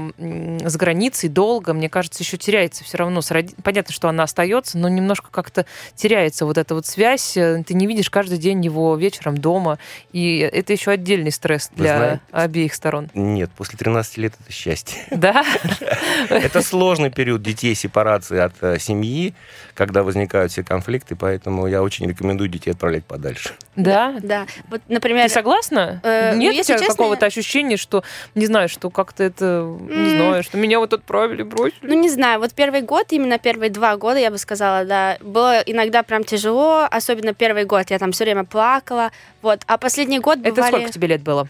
за 0.64 0.78
границей 0.78 1.28
долго, 1.28 1.74
мне 1.74 1.90
кажется, 1.90 2.22
еще 2.22 2.38
теряется 2.38 2.84
все 2.84 2.98
равно. 2.98 3.22
с 3.22 3.34
Понятно, 3.64 3.94
что 3.94 4.10
она 4.10 4.24
остается, 4.24 4.78
но 4.78 4.90
немножко 4.90 5.30
как-то 5.32 5.66
теряется 5.96 6.46
вот 6.46 6.60
эта 6.60 6.76
вот 6.76 6.86
связь. 6.86 7.36
Э, 7.36 7.64
Ты 7.66 7.74
не 7.74 7.88
видишь 7.88 8.12
каждый 8.12 8.38
день 8.38 8.64
его 8.64 8.96
вечером 8.96 9.38
дома. 9.38 9.80
И 10.14 10.38
это 10.38 10.74
еще 10.74 10.92
отдельный 10.92 11.32
стресс 11.32 11.72
для 11.80 11.98
знаете- 11.98 12.22
обеих 12.32 12.74
сторон. 12.74 13.10
Нет, 13.14 13.50
после 13.56 13.78
13 13.78 14.18
лет 14.18 14.34
это 14.40 14.52
счастье. 14.52 14.98
Да? 15.12 15.44
Это 16.30 16.62
сложный 16.62 17.10
период 17.10 17.42
детей 17.42 17.76
сепарации 17.76 18.40
от 18.40 18.54
э, 18.62 18.80
семьи, 18.80 19.34
когда 19.74 20.04
возникают 20.04 20.52
все 20.52 20.64
конфликты, 20.64 21.16
поэтому 21.16 21.68
я 21.68 21.82
очень 21.82 22.08
рекомендую 22.08 22.50
детей 22.50 22.72
отправлять 22.72 23.06
подальше. 23.06 23.52
Да? 23.76 24.16
Да, 24.22 24.46
вот, 24.70 24.82
например, 24.88 25.28
Ты 25.28 25.34
согласна? 25.34 26.02
э, 26.04 26.34
ну, 26.34 26.40
Нет 26.42 26.60
у 26.60 26.64
тебя 26.64 26.80
какого-то 26.88 27.26
ощущения, 27.26 27.78
что, 27.78 28.04
не 28.36 28.46
знаю, 28.46 28.70
что 28.70 28.90
как-то 28.90 29.24
это, 29.24 29.64
не 29.90 30.10
знаю, 30.10 30.44
что 30.44 30.58
меня 30.58 30.80
вот 30.80 30.94
отправили, 30.94 31.44
бросили? 31.44 31.80
Ну, 31.82 31.94
не 31.94 32.10
знаю, 32.10 32.40
вот 32.40 32.54
первый 32.54 32.82
год, 32.82 33.08
именно 33.12 33.38
первые 33.40 33.70
два 33.70 33.96
года, 33.98 34.20
я 34.20 34.32
бы 34.32 34.38
сказала, 34.38 34.86
да, 34.86 35.18
было 35.22 35.60
иногда 35.66 36.04
прям 36.04 36.24
тяжело, 36.24 36.88
особенно 36.90 37.34
первый 37.34 37.66
год, 37.66 37.90
я 37.90 38.00
там 38.00 38.12
все 38.12 38.26
время 38.26 38.44
плакала, 38.44 39.12
вот, 39.42 39.62
а 39.68 39.78
последний 39.78 40.20
год 40.20 40.40
это 40.40 40.52
бывали... 40.52 40.72
сколько 40.72 40.92
тебе 40.92 41.08
лет 41.08 41.22
было? 41.22 41.48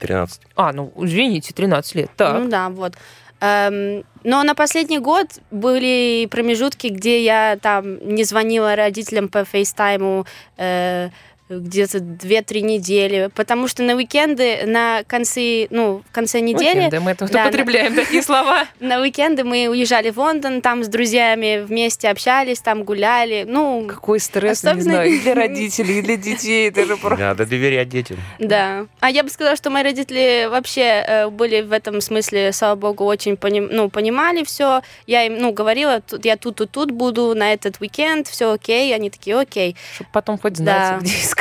13. 0.00 0.40
А, 0.56 0.72
ну, 0.72 0.92
извините, 0.96 1.52
13 1.54 1.94
лет. 1.94 2.10
Так. 2.16 2.38
Ну 2.38 2.48
да, 2.48 2.68
вот. 2.68 2.94
Эм, 3.40 4.04
но 4.22 4.42
на 4.42 4.54
последний 4.54 4.98
год 4.98 5.26
были 5.50 6.26
промежутки, 6.30 6.88
где 6.88 7.24
я 7.24 7.58
там 7.60 7.98
не 8.06 8.24
звонила 8.24 8.76
родителям 8.76 9.28
по 9.28 9.44
фейстайму 9.44 10.26
э, 10.58 11.08
где-то 11.50 11.98
2-3 11.98 12.60
недели, 12.60 13.30
потому 13.34 13.66
что 13.68 13.82
на 13.82 13.94
уикенды, 13.94 14.60
на 14.66 15.02
конце, 15.06 15.66
ну, 15.70 16.02
в 16.08 16.12
конце 16.14 16.40
недели, 16.40 16.78
Уикенды, 16.78 17.00
мы 17.00 17.14
тут 17.14 17.30
Да, 17.30 17.42
употребляем 17.48 17.94
такие 17.94 18.22
слова. 18.22 18.64
на 18.80 19.00
уикенды 19.00 19.42
мы 19.44 19.66
уезжали 19.68 20.10
в 20.10 20.18
Лондон, 20.18 20.60
там 20.62 20.84
с 20.84 20.88
друзьями 20.88 21.64
вместе 21.66 22.08
общались, 22.08 22.60
там 22.60 22.84
гуляли, 22.84 23.44
ну, 23.48 23.86
Какой 23.88 24.20
стресс, 24.20 24.62
не 24.62 24.70
Особенно- 24.70 24.82
знаю, 24.82 25.10
и 25.12 25.18
для 25.22 25.34
родителей, 25.34 25.98
и 25.98 26.02
для 26.02 26.16
детей. 26.16 26.68
Это 26.68 26.86
же 26.86 26.96
просто... 26.96 27.24
Надо 27.24 27.46
доверять 27.46 27.88
детям. 27.88 28.16
Да. 28.38 28.86
А 29.00 29.10
я 29.10 29.22
бы 29.22 29.30
сказала, 29.30 29.56
что 29.56 29.70
мои 29.70 29.82
родители 29.82 30.46
вообще 30.50 30.82
э, 31.06 31.28
были 31.28 31.62
в 31.62 31.72
этом 31.72 32.00
смысле, 32.00 32.52
слава 32.52 32.76
богу, 32.76 33.04
очень 33.04 33.34
поним- 33.34 33.68
ну, 33.72 33.88
понимали 33.90 34.44
все. 34.44 34.82
Я 35.06 35.24
им, 35.26 35.38
ну, 35.38 35.52
говорила, 35.52 36.00
тут, 36.00 36.24
я 36.24 36.36
тут 36.36 36.60
и 36.60 36.66
тут 36.66 36.90
буду 36.92 37.34
на 37.34 37.52
этот 37.52 37.80
уикенд, 37.80 38.28
все 38.28 38.52
окей. 38.52 38.94
Они 38.94 39.10
такие, 39.10 39.36
окей. 39.38 39.76
Чтобы 39.94 40.10
потом 40.12 40.38
хоть 40.38 40.56
знать, 40.56 40.90
Да. 40.90 40.98
где 41.00 41.12
искать. 41.12 41.39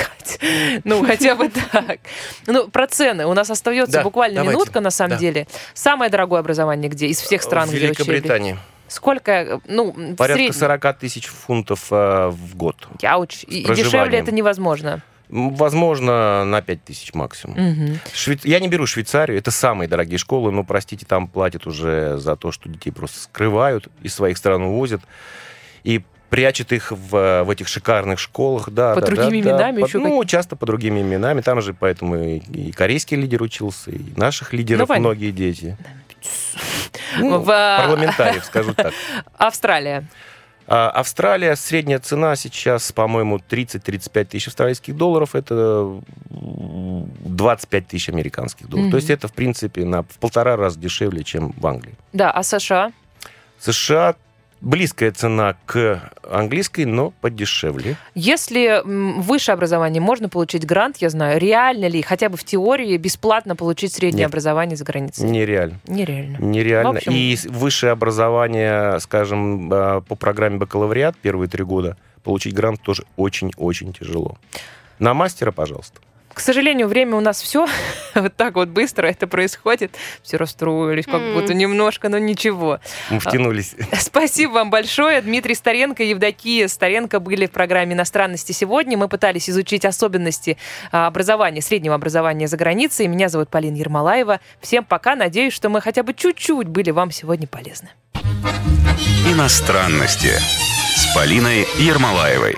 Ну, 0.84 1.06
хотя 1.06 1.36
бы 1.36 1.50
так. 1.50 2.00
Ну, 2.48 2.68
про 2.68 2.88
цены. 2.88 3.26
У 3.26 3.34
нас 3.34 3.50
остается 3.50 4.04
буквально 4.04 4.40
минутка, 4.42 4.80
на 4.80 4.92
самом 4.92 5.18
деле. 5.18 5.48
Самое 5.74 6.10
дорогое 6.12 6.40
образование 6.40 6.90
где? 6.90 7.08
Из 7.08 7.20
всех 7.20 7.42
стран, 7.42 7.70
где? 7.70 7.80
Великобритании. 7.80 8.58
Сколько, 8.88 9.62
ну, 9.68 9.94
Порядка 10.18 10.42
среднем? 10.42 10.54
40 10.54 10.98
тысяч 11.00 11.28
фунтов 11.28 11.88
э, 11.92 12.30
в 12.30 12.56
год. 12.56 12.88
Яуч. 13.02 13.44
И 13.44 13.64
дешевле 13.64 14.18
это 14.20 14.32
невозможно. 14.32 15.02
Возможно, 15.30 16.44
на 16.44 16.62
5 16.64 16.84
тысяч 16.86 17.14
максимум. 17.14 17.56
Мгм. 17.60 18.00
Швей- 18.16 18.40
Я 18.46 18.60
не 18.60 18.68
беру 18.68 18.88
Швейцарию, 18.88 19.38
это 19.38 19.52
самые 19.52 19.88
дорогие 19.88 20.18
школы, 20.18 20.52
но, 20.52 20.64
простите, 20.64 21.06
там 21.06 21.28
платят 21.28 21.68
уже 21.68 22.18
за 22.18 22.36
то, 22.36 22.52
что 22.52 22.68
детей 22.68 22.90
просто 22.90 23.20
скрывают, 23.20 23.88
из 24.02 24.16
своих 24.16 24.40
стран 24.40 24.64
увозят 24.64 25.02
и 25.84 26.04
прячут 26.30 26.72
их 26.72 26.92
в, 26.92 27.44
в 27.44 27.50
этих 27.50 27.68
шикарных 27.68 28.20
школах. 28.20 28.70
Да, 28.70 28.94
Под 28.94 29.06
да, 29.06 29.10
да, 29.10 29.16
другими 29.16 29.42
да. 29.42 29.50
именами 29.52 29.82
Под- 29.82 29.90
еще 29.90 30.00
Ну, 30.00 30.24
часто 30.26 30.56
по 30.56 30.66
другими 30.66 31.02
именами. 31.02 31.42
Там 31.42 31.62
же 31.62 31.74
поэтому 31.74 32.16
и, 32.16 32.38
и 32.38 32.72
корейский 32.72 33.18
лидер 33.18 33.42
учился, 33.42 33.92
и 33.92 34.00
наших 34.16 34.54
лидеров 34.54 34.88
понятно. 34.88 35.10
многие 35.10 35.32
дети. 35.32 35.78
Ну, 37.18 37.40
В, 37.40 37.50
а, 37.52 37.80
парламентариев, 37.82 38.46
скажу 38.46 38.74
так. 38.74 38.94
Австралия. 39.38 40.06
А 40.68 40.92
Австралия, 40.92 41.56
средняя 41.56 41.98
цена 41.98 42.36
сейчас, 42.36 42.92
по-моему, 42.92 43.38
30-35 43.38 44.26
тысяч 44.26 44.48
австралийских 44.48 44.96
долларов. 44.96 45.34
Это 45.34 46.00
25 46.30 47.88
тысяч 47.88 48.10
американских 48.10 48.68
долларов. 48.68 48.86
Мгм. 48.88 48.92
То 48.92 48.98
есть 48.98 49.10
это, 49.10 49.28
в 49.28 49.34
принципе, 49.34 49.84
на, 49.86 50.04
в 50.04 50.20
полтора 50.20 50.56
раза 50.58 50.80
дешевле, 50.80 51.24
чем 51.24 51.54
в 51.58 51.66
Англии. 51.66 51.96
Да, 52.14 52.30
а 52.30 52.44
США? 52.44 52.92
США 53.60 54.16
близкая 54.62 55.12
цена 55.12 55.56
к 55.66 56.12
английской, 56.30 56.86
но 56.86 57.12
подешевле. 57.22 57.96
Если 58.16 58.82
высшее 58.86 59.54
образование 59.54 60.02
можно 60.02 60.30
получить 60.30 60.66
грант, 60.66 60.98
я 60.98 61.10
знаю, 61.10 61.40
реально 61.40 61.88
ли, 61.88 62.02
хотя 62.02 62.30
бы 62.30 62.38
в 62.38 62.44
теории, 62.44 62.98
бесплатно 62.98 63.56
получить 63.56 63.94
среднее 63.94 64.24
Нет. 64.26 64.30
образование 64.30 64.76
за 64.78 64.84
границей? 64.84 65.30
Нереально. 65.30 65.80
Нереально. 65.88 66.38
Нереально. 66.40 66.92
В 66.94 66.96
общем- 66.98 67.12
И 67.14 67.38
высшее 67.48 67.92
образование, 67.94 69.00
скажем, 69.00 69.70
а, 69.72 70.02
по 70.02 70.16
программе 70.16 70.58
бакалавриат 70.58 71.16
первые 71.18 71.50
три 71.50 71.64
года 71.64 71.98
получить 72.24 72.54
грант 72.54 72.82
тоже 72.82 73.06
очень-очень 73.16 73.94
тяжело. 73.94 74.38
На 75.00 75.14
мастера, 75.14 75.52
пожалуйста. 75.52 76.00
К 76.34 76.40
сожалению, 76.40 76.88
время 76.88 77.16
у 77.16 77.20
нас 77.20 77.42
все. 77.42 77.68
вот 78.16 78.36
так 78.36 78.56
вот 78.56 78.70
быстро 78.70 79.08
это 79.08 79.28
происходит. 79.28 79.96
Все 80.24 80.38
расстроились, 80.38 81.06
как 81.06 81.22
будто 81.34 81.54
немножко, 81.54 82.10
но 82.10 82.18
ничего. 82.18 82.80
Мы 83.10 83.20
втянулись. 83.20 83.76
Спасибо 84.00 84.52
вам 84.52 84.70
большое. 84.70 85.22
Дмитрий 85.22 85.56
Старенко 85.56 86.04
и 86.04 86.10
Евдокия 86.10 86.68
Старенко 86.68 87.20
были 87.20 87.46
в 87.48 87.52
программе 87.52 87.94
«Иностранности 87.94 88.52
сегодня». 88.52 88.98
Мы 88.98 89.08
пытались 89.08 89.50
изучить 89.50 89.86
особенности 89.86 90.58
а, 90.92 91.08
образования, 91.08 91.62
среднего 91.62 91.96
образования 91.96 92.48
за 92.48 92.58
границей. 92.58 93.08
Меня 93.08 93.30
зовут 93.30 93.50
Полина 93.50 93.76
Ермолаева. 93.76 94.40
Всем 94.62 94.86
пока. 94.86 95.16
Надеюсь, 95.16 95.54
что 95.54 95.70
мы 95.70 95.82
хотя 95.82 96.04
бы 96.04 96.14
чуть-чуть 96.14 96.68
были 96.68 96.92
вам 96.92 97.12
сегодня 97.12 97.48
полезны. 97.48 97.90
Иностранности 99.28 100.32
с 100.96 101.14
Полиной 101.16 101.68
Ермолаевой. 101.78 102.56